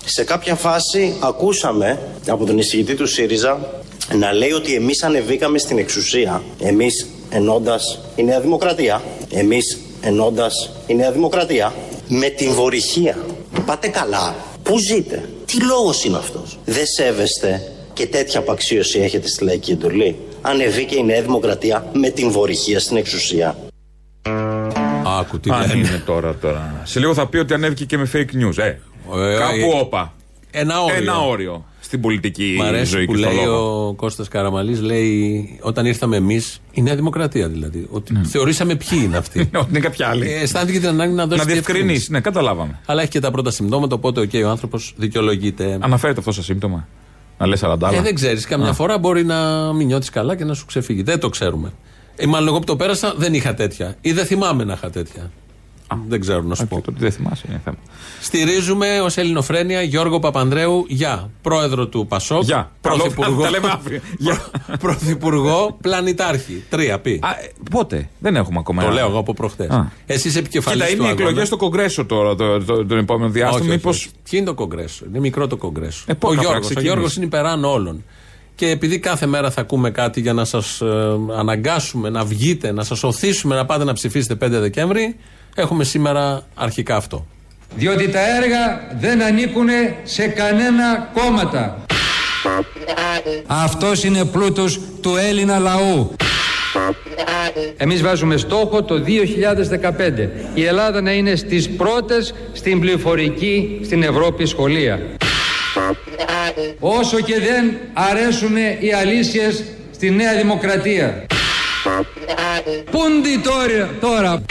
Σε 0.04 0.24
κάποια 0.24 0.54
φάση 0.54 1.14
ακούσαμε 1.20 1.98
από 2.28 2.44
τον 2.44 2.58
εισηγητή 2.58 2.94
του 2.94 3.06
ΣΥΡΙΖΑ 3.06 3.82
να 4.18 4.32
λέει 4.32 4.50
ότι 4.52 4.74
εμείς 4.74 5.02
ανεβήκαμε 5.02 5.58
στην 5.58 5.78
εξουσία. 5.78 6.42
Εμείς 6.60 7.06
ενώντας 7.30 7.98
η 8.16 8.22
Νέα 8.24 8.40
Δημοκρατία. 8.40 9.02
Εμείς 9.34 9.78
ενώντας 10.00 10.70
η 10.86 10.94
Νέα 10.94 11.12
Δημοκρατία. 11.12 11.74
Με 12.08 12.28
την 12.28 12.52
βορυχία. 12.52 13.16
Πάτε 13.66 13.88
καλά. 13.88 14.34
Πού 14.62 14.78
ζείτε; 14.78 15.28
Τι 15.46 15.64
λόγος 15.64 16.04
είναι 16.04 16.16
αυτός; 16.16 16.58
Δεν 16.64 16.86
σέβεστε 16.86 17.72
και 17.92 18.06
τέτοια 18.06 18.38
απαξίωση 18.40 18.98
έχετε 19.00 19.28
στη 19.28 19.44
λαϊκή 19.44 19.70
εντολή; 19.70 20.16
Ανεβήκε 20.42 20.96
η 20.96 21.04
Νέα 21.04 21.22
Δημοκρατία 21.22 21.86
με 21.92 22.08
την 22.10 22.30
βορυχία 22.30 22.80
στην 22.80 22.96
εξουσία. 22.96 23.56
Άκου 25.20 25.40
τι 25.40 25.50
Αν 25.50 25.60
λένε. 25.60 25.72
είναι 25.74 26.02
τώρα, 26.06 26.34
τώρα. 26.34 26.80
Σε 26.84 26.98
λίγο 26.98 27.14
θα 27.14 27.26
πει 27.26 27.38
ότι 27.38 27.54
ανέβηκε 27.54 27.84
και 27.84 27.96
με 27.96 28.10
fake 28.12 28.16
news. 28.44 28.58
Ε, 28.58 28.66
Ε, 28.66 29.36
κάπου 29.38 29.76
ε, 29.76 29.80
όπα. 29.80 30.12
Ένα 30.50 30.82
όριο. 30.82 30.96
Ένα 30.96 31.20
όριο 31.20 31.64
στην 31.92 32.04
πολιτική 32.04 32.54
Μ' 32.58 32.62
αρέσει 32.62 32.84
ζωή 32.90 33.04
που 33.04 33.12
και 33.12 33.18
στον 33.18 33.32
λέει 33.34 33.44
λόγο. 33.44 33.86
ο 33.88 33.92
Κώστας 33.94 34.28
Καραμαλής 34.28 34.80
λέει 34.80 35.58
όταν 35.62 35.86
ήρθαμε 35.86 36.16
εμείς 36.16 36.60
η 36.72 36.82
Νέα 36.82 36.94
Δημοκρατία 36.96 37.48
δηλαδή 37.48 37.86
ότι 37.90 38.20
θεωρήσαμε 38.24 38.74
ποιοι 38.74 38.98
είναι 39.04 39.16
αυτοί 39.16 39.38
Ναι, 39.52 39.58
Ότι 39.58 39.66
είναι 39.70 39.80
κάποια 39.80 40.08
άλλη. 40.08 40.30
Ε, 40.30 40.40
αισθάνθηκε 40.40 40.78
την 40.78 40.88
ανάγκη 40.88 41.12
να 41.12 41.26
δώσει 41.26 41.38
Να 41.38 41.52
διευκρινίσει. 41.52 42.12
Ναι, 42.12 42.20
καταλάβαμε. 42.20 42.80
αλλά 42.86 43.00
έχει 43.02 43.10
και 43.10 43.20
τα 43.20 43.30
πρώτα 43.30 43.50
συμπτώματα 43.50 43.94
οπότε 43.94 44.20
οκ, 44.20 44.30
ο 44.44 44.48
άνθρωπος 44.48 44.94
δικαιολογείται 44.96 45.78
Αναφέρεται 45.80 46.18
αυτό 46.18 46.32
στο 46.32 46.42
σύμπτωμα. 46.42 46.88
Να 47.38 47.46
λες 47.46 47.60
40 47.64 47.76
άλλα. 47.82 47.96
ε, 47.98 48.00
δεν 48.00 48.14
ξέρεις 48.14 48.46
καμιά 48.46 48.68
Α. 48.68 48.72
φορά 48.72 48.98
μπορεί 48.98 49.24
να 49.24 49.72
μην 49.72 49.86
νιώθεις 49.86 50.10
καλά 50.10 50.36
και 50.36 50.44
να 50.44 50.54
σου 50.54 50.66
ξεφύγει 50.66 51.02
δεν 51.02 51.18
το 51.20 51.28
ξέρουμε 51.28 51.72
ε, 52.16 52.26
μάλλον 52.26 52.48
εγώ 52.48 52.58
που 52.58 52.64
το 52.64 52.76
πέρασα 52.76 53.14
δεν 53.16 53.34
είχα 53.34 53.54
τέτοια 53.54 53.96
ή 54.00 54.12
δεν 54.12 54.24
θυμάμαι 54.26 54.64
να 54.64 54.72
είχα 54.72 54.90
τέτοια 54.90 55.30
δεν 56.08 56.20
ξέρω 56.20 56.42
να 56.42 56.54
σου 56.54 56.66
πω 56.66 56.76
Το 56.76 56.82
ότι 56.88 56.98
δεν 57.00 57.12
θυμάσαι 57.12 57.44
είναι 57.48 57.60
θέμα. 57.64 57.76
Στηρίζουμε 58.20 59.00
ως 59.00 59.16
Ελληνοφρένεια 59.16 59.82
Γιώργο 59.82 60.18
Παπανδρέου 60.18 60.84
για 60.88 61.30
πρόεδρο 61.42 61.86
του 61.86 62.06
Πασόκ. 62.06 62.42
Γεια. 62.42 62.70
Πρωθυπουργό. 62.80 63.42
Τα 63.44 63.50
λέμε 63.50 63.68
αύριο. 63.72 64.00
Γεια. 64.18 64.40
Πρωθυπουργό 64.80 65.76
Πλανητάρχη. 65.80 66.62
Τρία 66.68 66.98
πει. 66.98 67.20
Α, 67.22 67.28
ε, 67.30 67.50
πότε; 67.70 68.08
Δεν 68.18 68.36
έχουμε 68.36 68.58
ακόμα. 68.58 68.80
Το 68.82 68.86
ένα. 68.86 68.96
λέω 68.96 69.06
εγώ 69.08 69.18
από 69.18 69.34
προχτέ. 69.34 69.64
Α. 69.70 69.86
Εσύ 70.06 70.28
είσαι 70.28 70.38
επικεφαλής 70.38 70.82
Κοίτα, 70.82 70.96
του 70.96 71.02
είναι 71.02 71.08
οι 71.08 71.10
αγώνα. 71.12 71.28
εκλογέ 71.28 71.46
στο 71.46 71.56
Κογκρέσο 71.56 72.04
τώρα 72.04 72.34
το, 72.34 72.64
το, 72.64 72.86
τον 72.86 72.98
επόμενο 72.98 73.24
Όχι, 73.24 73.34
διάστημα. 73.38 73.60
όχι, 73.60 73.68
Μήπως- 73.70 73.96
όχι. 73.96 74.08
Ποιο 74.22 74.38
είναι 74.38 74.46
το 74.46 74.54
Κογκρέσο; 74.54 75.04
Είναι 75.08 75.18
μικρό 75.20 75.46
το 75.46 75.56
Κογκρέσο. 75.56 76.04
Ε, 76.06 76.14
πού 76.14 76.18
ο 76.22 76.28
κάπου 76.28 76.34
να 76.34 76.40
Γιώργος, 76.42 76.56
ο 76.58 76.60
ξεκινήσει; 76.68 76.92
Γιώργος 76.92 77.16
είναι 77.16 77.24
υπεράνω 77.24 77.72
όλων. 77.72 78.04
Και 78.54 78.68
επειδή 78.68 78.98
κάθε 78.98 79.26
μέρα 79.26 79.50
θα 79.50 79.60
ακούμε 79.60 79.90
κάτι 79.90 80.20
για 80.20 80.32
να 80.32 80.44
σας 80.44 80.82
αναγκάσουμε 81.36 82.10
να 82.10 82.24
βγείτε, 82.24 82.72
να 82.72 82.84
σας 82.84 83.02
οθήσουμε 83.02 83.54
να 83.54 83.64
πάτε 83.64 83.84
να 83.84 83.92
ψηφίσετε 83.92 84.46
5 84.46 84.48
Δεκέμβρη, 84.50 85.16
έχουμε 85.54 85.84
σήμερα 85.84 86.42
αρχικά 86.54 86.96
αυτό. 86.96 87.26
Διότι 87.74 88.08
τα 88.08 88.36
έργα 88.36 88.80
δεν 89.00 89.22
ανήκουν 89.22 89.68
σε 90.02 90.26
κανένα 90.26 91.10
κόμματα. 91.14 91.84
Αυτός 93.46 94.04
είναι 94.04 94.24
πλούτος 94.24 94.80
του 95.00 95.16
Έλληνα 95.16 95.58
λαού. 95.58 96.14
Εμείς 97.76 98.02
βάζουμε 98.02 98.36
στόχο 98.36 98.82
το 98.82 98.94
2015 98.98 100.28
η 100.54 100.64
Ελλάδα 100.64 101.00
να 101.00 101.12
είναι 101.12 101.36
στις 101.36 101.70
πρώτες 101.70 102.34
στην 102.52 102.80
πληροφορική 102.80 103.80
στην 103.84 104.02
Ευρώπη 104.02 104.46
σχολεία. 104.46 105.00
Όσο 106.80 107.20
και 107.20 107.34
δεν 107.40 107.74
αρέσουν 107.92 108.56
οι 108.80 108.92
αλήθειες 108.92 109.64
στη 109.94 110.10
Νέα 110.10 110.36
Δημοκρατία. 110.36 111.26
Πούντι 112.90 113.38
τώρα, 113.44 113.90
τώρα 114.00 114.42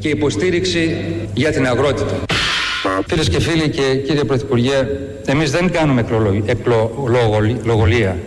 και 0.00 0.08
υποστήριξη 0.08 0.96
για 1.34 1.52
την 1.52 1.66
αγρότητα. 1.66 2.18
Φίλες 3.06 3.28
και 3.28 3.40
φίλοι 3.40 3.68
και 3.68 3.94
κύριε 4.06 4.24
Πρωθυπουργέ, 4.24 4.86
εμείς 5.26 5.50
δεν 5.50 5.70
κάνουμε 5.70 6.00
εκλογολη- 6.46 7.56
εκλογολία. 7.58 8.18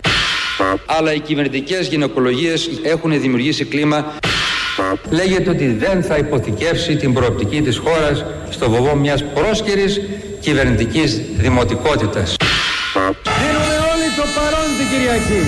Αλλά 0.86 1.14
οι 1.14 1.20
κυβερνητικές 1.20 1.86
γυναικολογίες 1.88 2.68
έχουν 2.82 3.20
δημιουργήσει 3.20 3.64
κλίμα. 3.64 4.14
Λέγεται 5.10 5.50
ότι 5.50 5.66
δεν 5.66 6.02
θα 6.02 6.16
υποθηκεύσει 6.16 6.96
την 6.96 7.12
προοπτική 7.12 7.62
της 7.62 7.76
χώρας 7.78 8.24
στο 8.50 8.70
βωμό 8.70 8.94
μιας 8.94 9.24
πρόσκαιρης 9.34 10.00
κυβερνητικής 10.40 11.20
δημοτικότητας. 11.36 12.36
Την 14.88 14.98
Κυριακή. 14.98 15.42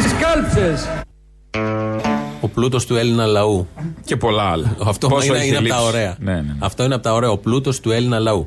Στις 0.00 0.12
κάλψες. 0.12 0.88
Ο 2.40 2.48
πλούτος 2.48 2.86
του 2.86 2.96
Έλληνα 2.96 3.26
λαού. 3.26 3.66
Και 4.04 4.16
πολλά 4.16 4.42
άλλα. 4.42 4.76
Αυτό 4.84 5.08
Πόσο 5.08 5.26
είναι, 5.26 5.36
έχει 5.38 5.48
είναι 5.48 5.56
από 5.56 5.68
τα 5.68 5.74
λείψει. 5.74 5.88
ωραία. 5.88 6.16
Ναι, 6.20 6.32
ναι, 6.32 6.40
ναι. 6.40 6.54
Αυτό 6.58 6.84
είναι 6.84 6.94
από 6.94 7.02
τα 7.02 7.12
ωραία. 7.14 7.30
Ο 7.30 7.38
πλούτος 7.38 7.80
του 7.80 7.90
Έλληνα 7.90 8.18
λαού. 8.18 8.46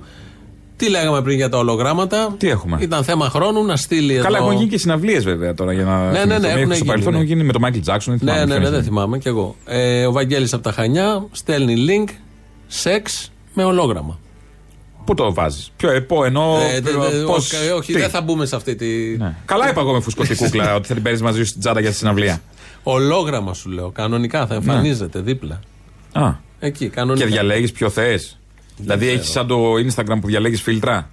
Τι 0.76 0.90
λέγαμε 0.90 1.22
πριν 1.22 1.36
για 1.36 1.50
τα 1.50 1.58
ολογράμματα; 1.58 2.36
Τι 2.38 2.50
έχουμε; 2.50 2.78
Ήταν 2.82 3.04
θέμα 3.04 3.30
χρόνου 3.30 3.66
να 3.66 3.76
στείλει 3.76 4.14
Καλά, 4.16 4.38
εδώ. 4.38 4.46
έχουν 4.46 4.58
γίνει 4.58 4.70
και 4.70 4.78
συναυλίες 4.78 5.24
βέβαια 5.24 5.54
τώρα 5.54 5.74
για 5.74 5.84
να. 5.84 6.12
Ναι, 6.12 6.26
ναι, 6.26 6.26
ναι, 6.26 6.48
θυμηθούμε. 6.48 6.50
έχουν 6.60 6.66
Στο 6.66 6.74
γίνει, 6.76 6.86
παρελθόν 6.88 7.12
ναι. 7.12 7.18
έχουν 7.18 7.30
γίνει 7.30 7.44
με 7.44 7.52
τον 7.52 7.62
Μάικλ 7.62 7.80
Τζάξον. 7.80 8.18
δεν 8.18 8.26
Ναι, 8.26 8.32
θυμάμαι 8.32 8.46
ναι, 8.46 8.60
ποιος 8.60 8.60
ναι, 8.62 8.68
είναι. 8.68 8.76
δεν 8.76 8.86
θυμάμαι 8.86 9.18
κι 9.18 9.28
εγώ. 9.28 9.56
Ε, 9.66 10.06
ο 10.06 10.12
Βαγγέλης 10.12 10.54
από 10.54 10.64
τα 10.64 10.72
Χανιά 10.72 11.26
στέλνει 11.32 11.76
link 11.88 12.10
σεξ 12.68 13.32
με 13.54 13.64
ολόγραμμα. 13.64 14.20
Πού 15.10 15.16
το 15.16 15.34
βάζεις, 15.34 15.72
Ποιο 15.78 15.90
επό, 15.92 16.26
ενώ. 16.26 16.58
Ε, 16.72 16.80
δε- 16.80 16.92
δε- 16.92 17.24
πώς- 17.24 17.54
όχι, 17.54 17.70
όχι, 17.70 17.94
τι; 17.94 18.00
δεν 18.00 18.10
θα 18.10 18.22
μπούμε 18.22 18.46
σε 18.46 18.56
αυτή 18.56 18.76
τη. 18.76 18.86
Ναι. 19.18 19.36
Καλά 19.46 19.70
είπα 19.70 19.82
εγώ 19.82 19.94
με 19.94 20.00
φουσκωτή 20.00 20.36
κούκλα 20.36 20.76
ότι 20.76 20.88
θα 20.88 20.94
την 20.94 21.04
παίρνεις 21.04 21.22
μαζί 21.22 21.38
σου 21.38 21.46
στην 21.46 21.60
τσάντα 21.62 21.80
για 21.80 21.90
τη 21.90 21.96
συναυλία. 21.96 22.42
Ολόγραμμα 22.84 23.54
σου 23.54 23.70
λέω. 23.70 23.90
Κανονικά 23.92 24.48
θα 24.48 24.54
εμφανίζεται 24.56 25.20
δίπλα. 25.20 25.60
Α. 26.12 26.32
Εκεί, 26.60 26.88
κανονικά. 26.90 27.26
Και 27.26 27.32
διαλέγεις 27.32 27.72
ποιο 27.72 27.90
θες. 27.90 28.38
Δηλαδή 28.78 29.06
ξέρω. 29.06 29.20
έχεις 29.20 29.32
σαν 29.32 29.48
το 29.48 29.74
Instagram 29.74 30.18
που 30.22 30.28
διαλέγεις 30.28 30.62
φίλτρα. 30.62 31.10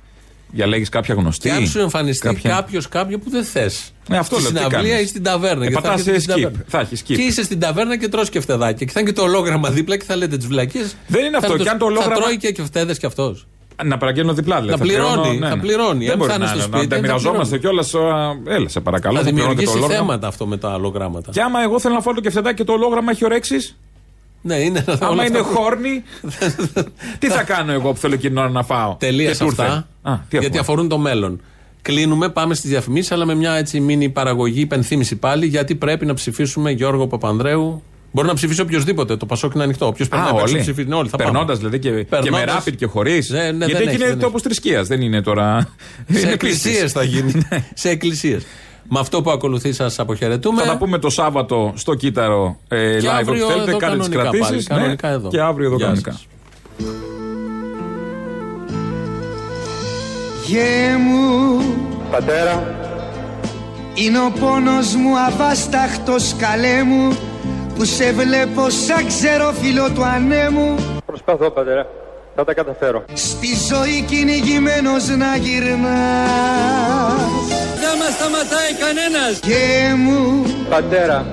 Διαλέγεις 0.53 0.89
κάποια 0.89 1.15
γνωστή. 1.15 1.49
Και 1.49 1.55
αν 1.55 1.67
σου 1.67 1.79
εμφανιστεί 1.79 2.27
κάποια- 2.27 2.51
κάποιος 2.51 2.89
κάποιο 2.89 3.19
που 3.19 3.31
δεν 3.31 3.45
θες. 3.45 3.93
Ναι, 4.09 4.19
αυτό 4.19 4.35
στη 4.41 4.43
λέω, 4.43 4.53
τι 4.53 4.59
συναυλία 4.59 4.91
κάνεις; 4.93 5.07
ή 5.07 5.09
στην 5.09 5.23
ταβέρνα. 5.23 5.65
Ε, 5.65 5.69
και 5.69 5.73
θα 5.75 5.81
πατάς 5.81 5.99
έρχεται 5.99 6.19
στην 6.21 6.35
skip. 6.35 6.41
ταβέρνα. 6.43 6.65
Θα 6.69 6.81
έχει 6.81 6.95
skip. 6.97 7.15
Και 7.17 7.23
είσαι 7.23 7.43
στην 7.43 7.61
ταβέρνα 7.61 7.97
και 7.99 8.09
τρως 8.09 8.29
και 8.31 8.41
φτεδάκια. 8.41 8.87
Και 8.87 8.93
θα 8.93 9.01
είναι 9.01 9.09
και 9.11 9.15
το 9.17 9.23
ολόγραμμα 9.23 9.71
δίπλα 9.71 9.97
και 9.97 10.05
θα 10.05 10.17
λέτε 10.17 10.37
τις 10.37 10.47
βλακίες. 10.47 10.97
Δεν 11.07 11.25
είναι 11.25 11.37
αυτό. 11.37 11.57
Και 11.57 11.69
αν 11.69 11.79
το 11.79 11.85
Θα 11.85 11.91
ολόγραμμα- 11.91 12.15
τρώει 12.17 12.37
και 12.37 12.63
φτέδε 12.63 12.95
κι 12.95 13.07
αυτός. 13.07 13.47
Να 13.85 13.99
παραγγέλνω 13.99 14.33
διπλά, 14.33 14.61
δηλαδή. 14.61 14.79
Θα 14.79 14.85
πληρώνει, 14.85 15.13
πληρώνω, 15.13 15.39
ναι, 15.39 15.49
θα 15.49 15.55
ναι. 15.55 15.61
πληρώνει. 15.61 16.05
Δεν 16.05 16.13
Αν 16.13 16.19
μπορεί 16.19 16.31
θα 16.31 16.37
είναι 16.37 16.45
να, 16.45 16.51
στο 16.51 16.59
να, 16.59 16.65
σπίτι, 16.65 16.83
να 16.83 16.89
τα 16.89 16.95
θα 16.97 17.01
μοιραζόμαστε 17.03 17.59
κιόλας. 17.59 17.95
Έλα, 18.47 18.69
σε 18.69 18.81
παρακαλώ. 18.81 19.19
Θα 19.19 19.25
θα 19.25 19.31
πληρώνω 19.31 19.55
και 19.55 19.59
δημιουργήσει 19.59 19.67
το 19.67 19.85
ολόγραμμα. 19.85 20.07
θέματα 20.07 20.27
αυτό 20.27 20.47
με 20.47 20.57
τα 20.57 20.75
ολόγραμματα. 20.75 21.31
Και 21.33 21.41
άμα 21.41 21.63
εγώ 21.63 21.81
θέλω 21.81 21.95
να 21.95 22.01
φάω 22.01 22.15
το 22.15 22.21
κεφτεδάκι 22.21 22.57
και 22.57 22.65
το 22.65 22.73
ολόγραμμα 22.73 23.11
έχει 23.11 23.25
ορέξει. 23.25 23.75
Ναι, 24.43 24.55
είναι 24.57 24.85
όλα 24.87 24.99
Άμα 25.01 25.27
είναι 25.27 25.39
αυτά 25.39 25.51
που- 25.53 25.57
χόρνη, 25.59 26.03
τι 27.19 27.29
θα 27.29 27.43
κάνω 27.43 27.73
εγώ 27.73 27.93
που 27.93 27.99
θέλω 27.99 28.15
εκείνη 28.15 28.33
την 28.35 28.43
ώρα 28.43 28.51
να 28.51 28.63
φάω; 28.63 28.95
Τελεία 28.99 29.29
Και 29.29 29.35
σε 29.35 29.43
του 29.45 29.49
ήρθε; 29.49 29.63
αυτά. 29.63 29.77
Α, 30.03 30.15
τι 30.15 30.21
γιατί 30.31 30.47
έχουμε; 30.47 30.59
αφορούν 30.61 30.89
το 30.89 30.99
μέλλον. 30.99 31.41
Κλείνουμε, 31.83 32.29
πάμε 32.29 32.55
στις 32.55 32.71
διαφημίσεις, 32.71 33.13
αλλά 33.13 33.25
με 33.25 33.35
μια 33.35 33.53
έτσι 33.53 33.81
μίνι 33.81 34.09
παραγωγή, 34.09 34.61
υπενθύμηση 34.61 35.17
πάλι, 35.17 35.47
γιατί 35.47 35.75
πρέπει 35.75 36.07
να 36.07 36.15
ψηφίσουμε 36.15 36.71
Γιώργο 36.71 37.07
Παπανδρέου. 37.07 37.83
Μπορεί 38.13 38.29
να 38.29 38.35
ψηφίσει 38.35 38.61
οποιοδήποτε. 38.61 39.17
Το 39.17 39.27
Πασόκ 39.27 39.55
είναι 39.55 39.63
ανοιχτό. 39.63 39.87
Όποιος 39.87 40.09
Α, 40.09 40.11
περνάει 40.11 40.43
όλοι. 40.43 40.59
ψηφίσει. 40.61 40.89
Ναι, 40.89 40.95
όλοι 40.95 41.09
θα 41.09 41.17
πάμε. 41.17 41.31
Περνώντας 41.31 41.59
δηλαδή 41.59 41.79
και, 41.79 41.89
και 41.89 41.95
με 41.97 42.05
Περνώντας. 42.05 42.65
rapid 42.69 42.73
και 42.77 42.87
χωρίς. 42.87 43.29
Ναι, 43.31 43.39
ναι, 43.39 43.65
Γιατί 43.65 43.73
δεν 43.73 43.77
εκεί 43.77 43.89
έχει, 43.89 43.97
είναι 43.97 44.07
δεν 44.07 44.19
τόπο 44.19 44.39
θρησκείας, 44.39 44.87
δεν 44.87 45.01
είναι 45.01 45.23
τώρα. 45.23 45.69
Σε 46.13 46.21
είναι 46.21 46.31
εκκλησίες 46.33 46.73
πίστης. 46.75 46.93
θα 46.93 47.03
γίνει. 47.03 47.33
σε 47.75 47.89
εκκλησίες. 47.89 48.43
Με 48.89 48.99
αυτό 48.99 49.23
που 49.23 49.31
ακολουθεί, 49.31 49.73
σας 49.73 49.99
αποχαιρετούμε. 49.99 50.63
Θα 50.63 50.67
τα 50.69 50.77
πούμε 50.77 50.99
το 50.99 51.11
Σάββατο 51.11 51.73
στο 51.77 51.95
κύτταρο 51.95 52.57
ε, 52.69 52.99
Και 53.01 53.09
live 53.09 53.11
αύριο 53.11 53.45
ό,τι 53.45 53.53
θέλετε. 53.53 53.71
εδώ 53.71 53.79
Κάντε 53.79 53.97
τις 53.99 54.09
κανονικά 54.09 54.23
πάλι, 54.29 54.39
κρατήσει. 54.41 54.67
κανονικά 54.67 55.09
εδώ. 55.09 55.29
Και 55.29 55.41
αύριο 55.41 55.67
εδώ 55.67 55.77
Γεια 55.77 55.85
κανονικά. 55.85 56.11
σας. 56.13 56.27
Γε 60.47 60.97
μου 60.99 61.61
Πατέρα, 62.11 62.75
Είναι 63.95 64.19
ο 64.19 64.33
πόνος 64.41 64.95
μου 64.95 65.19
αβάσταχτος 65.19 66.35
καλέ 66.39 66.83
μου 66.83 67.17
Που 67.77 67.85
σε 67.85 68.13
βλέπω 68.13 68.71
σαν 68.71 69.07
ξερόφυλλο 69.07 69.91
του 69.91 70.05
ανέμου. 70.05 70.75
Προσπαθώ 71.07 71.51
πατέρα. 71.51 71.87
Θα 72.39 72.45
τα 72.45 72.55
καταφέρω. 72.55 73.05
Στη 73.13 73.49
ζωή 73.69 74.05
κυνηγημένος 74.09 75.09
να 75.09 75.37
γυρνάς. 75.37 75.87
Δεν 77.81 77.97
μας 77.99 78.13
σταματάει 78.13 78.73
κανένας. 78.85 79.41
Γε 79.43 79.95
μου 79.95 80.43
Πατέρα, 80.69 81.27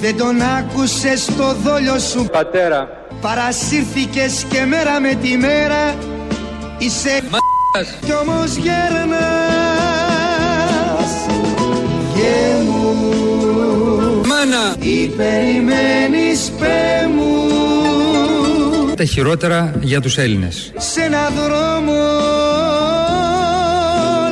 δεν 0.00 0.16
τον 0.16 0.36
άκουσες 0.58 1.24
το 1.24 1.54
δόλιο 1.54 1.98
σου. 1.98 2.24
Πατέρα, 2.32 2.88
Παρασύρθηκες 3.20 4.46
και 4.48 4.64
μέρα 4.64 5.00
με 5.00 5.14
τη 5.14 5.36
μέρα. 5.36 5.94
Είσαι 6.78 7.22
κι 8.04 8.12
όμως 8.12 8.54
γέρνας. 8.56 9.26
Γε 12.14 12.62
μου 12.68 13.55
μάνα. 14.36 14.76
Τι 14.80 15.10
περιμένεις 15.16 16.52
πέ 16.58 17.08
μου. 17.14 17.34
Τα 18.96 19.04
χειρότερα 19.04 19.74
για 19.80 20.00
τους 20.00 20.18
Έλληνες. 20.18 20.72
Σ' 20.76 20.96
ένα 20.96 21.30
δρόμο 21.36 21.92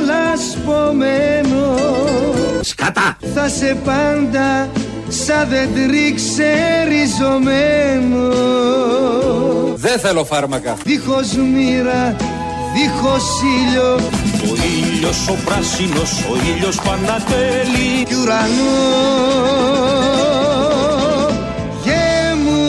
λασπωμένο. 0.05 1.77
Σκατά 2.61 3.17
Θα 3.33 3.49
σε 3.49 3.77
πάντα 3.85 4.69
σαν 5.07 5.47
δέντρι 5.49 6.13
ξεριζωμένο. 6.15 7.33
Δεν 9.75 9.99
θέλω 9.99 10.23
φάρμακα. 10.25 10.77
Δίχως 10.83 11.33
μοίρα, 11.33 12.15
δίχως 12.75 13.25
ήλιο. 13.41 13.93
Ο 14.51 14.53
ήλιος 14.83 15.27
ο 15.27 15.35
πράσινος, 15.45 16.11
ο 16.31 16.35
ήλιος 16.55 16.81
πανατέλει 16.81 18.03
Κι 18.05 18.15
ουρανό. 18.21 18.75
Γέμου 21.83 22.63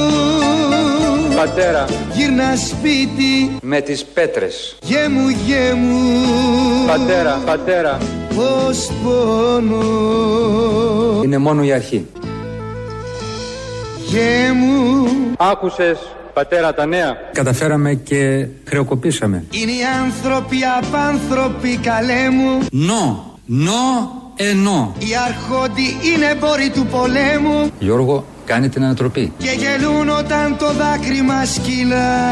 Πατέρα. 1.37 1.85
Γύρνα 2.13 2.57
σπίτι. 2.57 3.57
Με 3.63 3.81
τις 3.81 4.05
πέτρες. 4.05 4.77
Γέμου 4.83 5.29
γέμου 5.29 6.21
Πατέρα, 6.87 7.41
πατέρα. 7.45 7.99
Πως 8.35 8.91
πόνο. 9.05 9.85
Είναι 11.25 11.39
μόνο 11.39 11.63
η 11.65 11.73
αρχή. 11.73 12.07
Γέμου 14.07 15.07
Άκουσες 15.37 15.99
πατέρα 16.37 16.75
τα 16.75 16.87
νέα. 16.87 17.17
Καταφέραμε 17.33 17.95
και 17.95 18.47
χρεοκοπήσαμε. 18.65 19.45
Είναι 19.51 19.71
οι 19.71 19.85
άνθρωποι 20.05 20.57
απάνθρωποι 20.83 21.77
καλέ 21.77 22.31
μου. 22.31 22.67
Νο, 22.71 23.39
νο, 23.47 23.83
ενώ 24.37 24.95
Οι 24.99 25.17
αρχόντι 25.27 25.97
είναι 26.15 26.27
εμπόροι 26.27 26.71
του 26.71 26.87
πολέμου. 26.87 27.71
Γιώργο 27.79 28.25
κάνει 28.45 28.69
την 28.69 28.85
ανατροπή. 28.85 29.33
Και 29.39 29.51
γελούν 29.51 30.09
όταν 30.09 30.57
το 30.59 30.73
δάκρυ 30.73 31.23
μας 31.23 31.61
κυλά. 31.65 32.25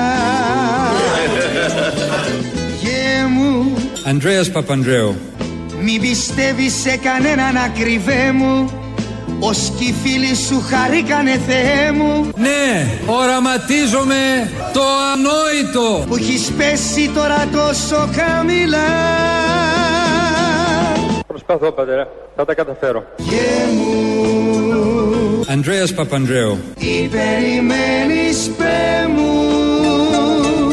Γέμου 2.83 3.75
Ανδρέας 4.05 4.51
Παπανδρέου. 4.51 5.15
Μην 5.83 6.01
πιστεύεις 6.01 6.75
σε 6.75 6.97
κανέναν 6.97 7.57
ακριβέ 7.57 8.33
μου 8.33 8.84
Ως 9.49 9.73
κι 9.79 9.85
οι 9.85 9.95
φίλοι 10.03 10.35
σου 10.35 10.63
χαρήκανε 10.71 11.41
Θεέ 11.47 11.93
μου. 11.93 12.31
Ναι, 12.37 12.87
οραματίζομαι 13.07 14.51
το 14.73 14.81
ανόητο. 15.13 16.05
Που 16.09 16.15
έχεις 16.17 16.53
πέσει 16.59 17.11
τώρα 17.15 17.49
τόσο 17.53 18.09
χαμηλά. 18.17 18.89
Προσπαθώ, 21.27 21.73
πατέρα. 21.73 22.09
Θα 22.37 22.45
τα 22.45 22.55
καταφέρω. 22.55 23.05
Ανδρέας 25.47 25.95
Παπανδρέου. 25.95 26.59
Τι 26.79 27.09
περιμένεις 27.11 28.51
πέ 28.59 29.09
μου; 29.15 29.33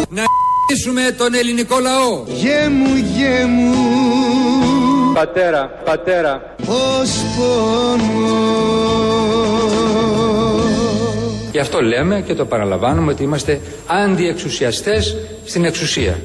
Να 0.09 0.23
***σουμε 0.23 1.15
τον 1.17 1.33
ελληνικό 1.33 1.79
λαό. 1.79 2.23
Γέμου 2.27 2.95
γέμου 2.95 4.10
Πατέρα, 5.13 5.71
πατέρα. 5.85 6.55
Πως 6.65 7.23
πονώ 7.37 8.71
Γι' 11.51 11.59
αυτό 11.59 11.81
λέμε 11.81 12.21
και 12.21 12.33
το 12.33 12.45
παραλαμβάνουμε 12.45 13.11
ότι 13.11 13.23
είμαστε 13.23 13.61
αντιεξουσιαστές 13.87 15.17
στην 15.45 15.65
εξουσία 15.65 16.19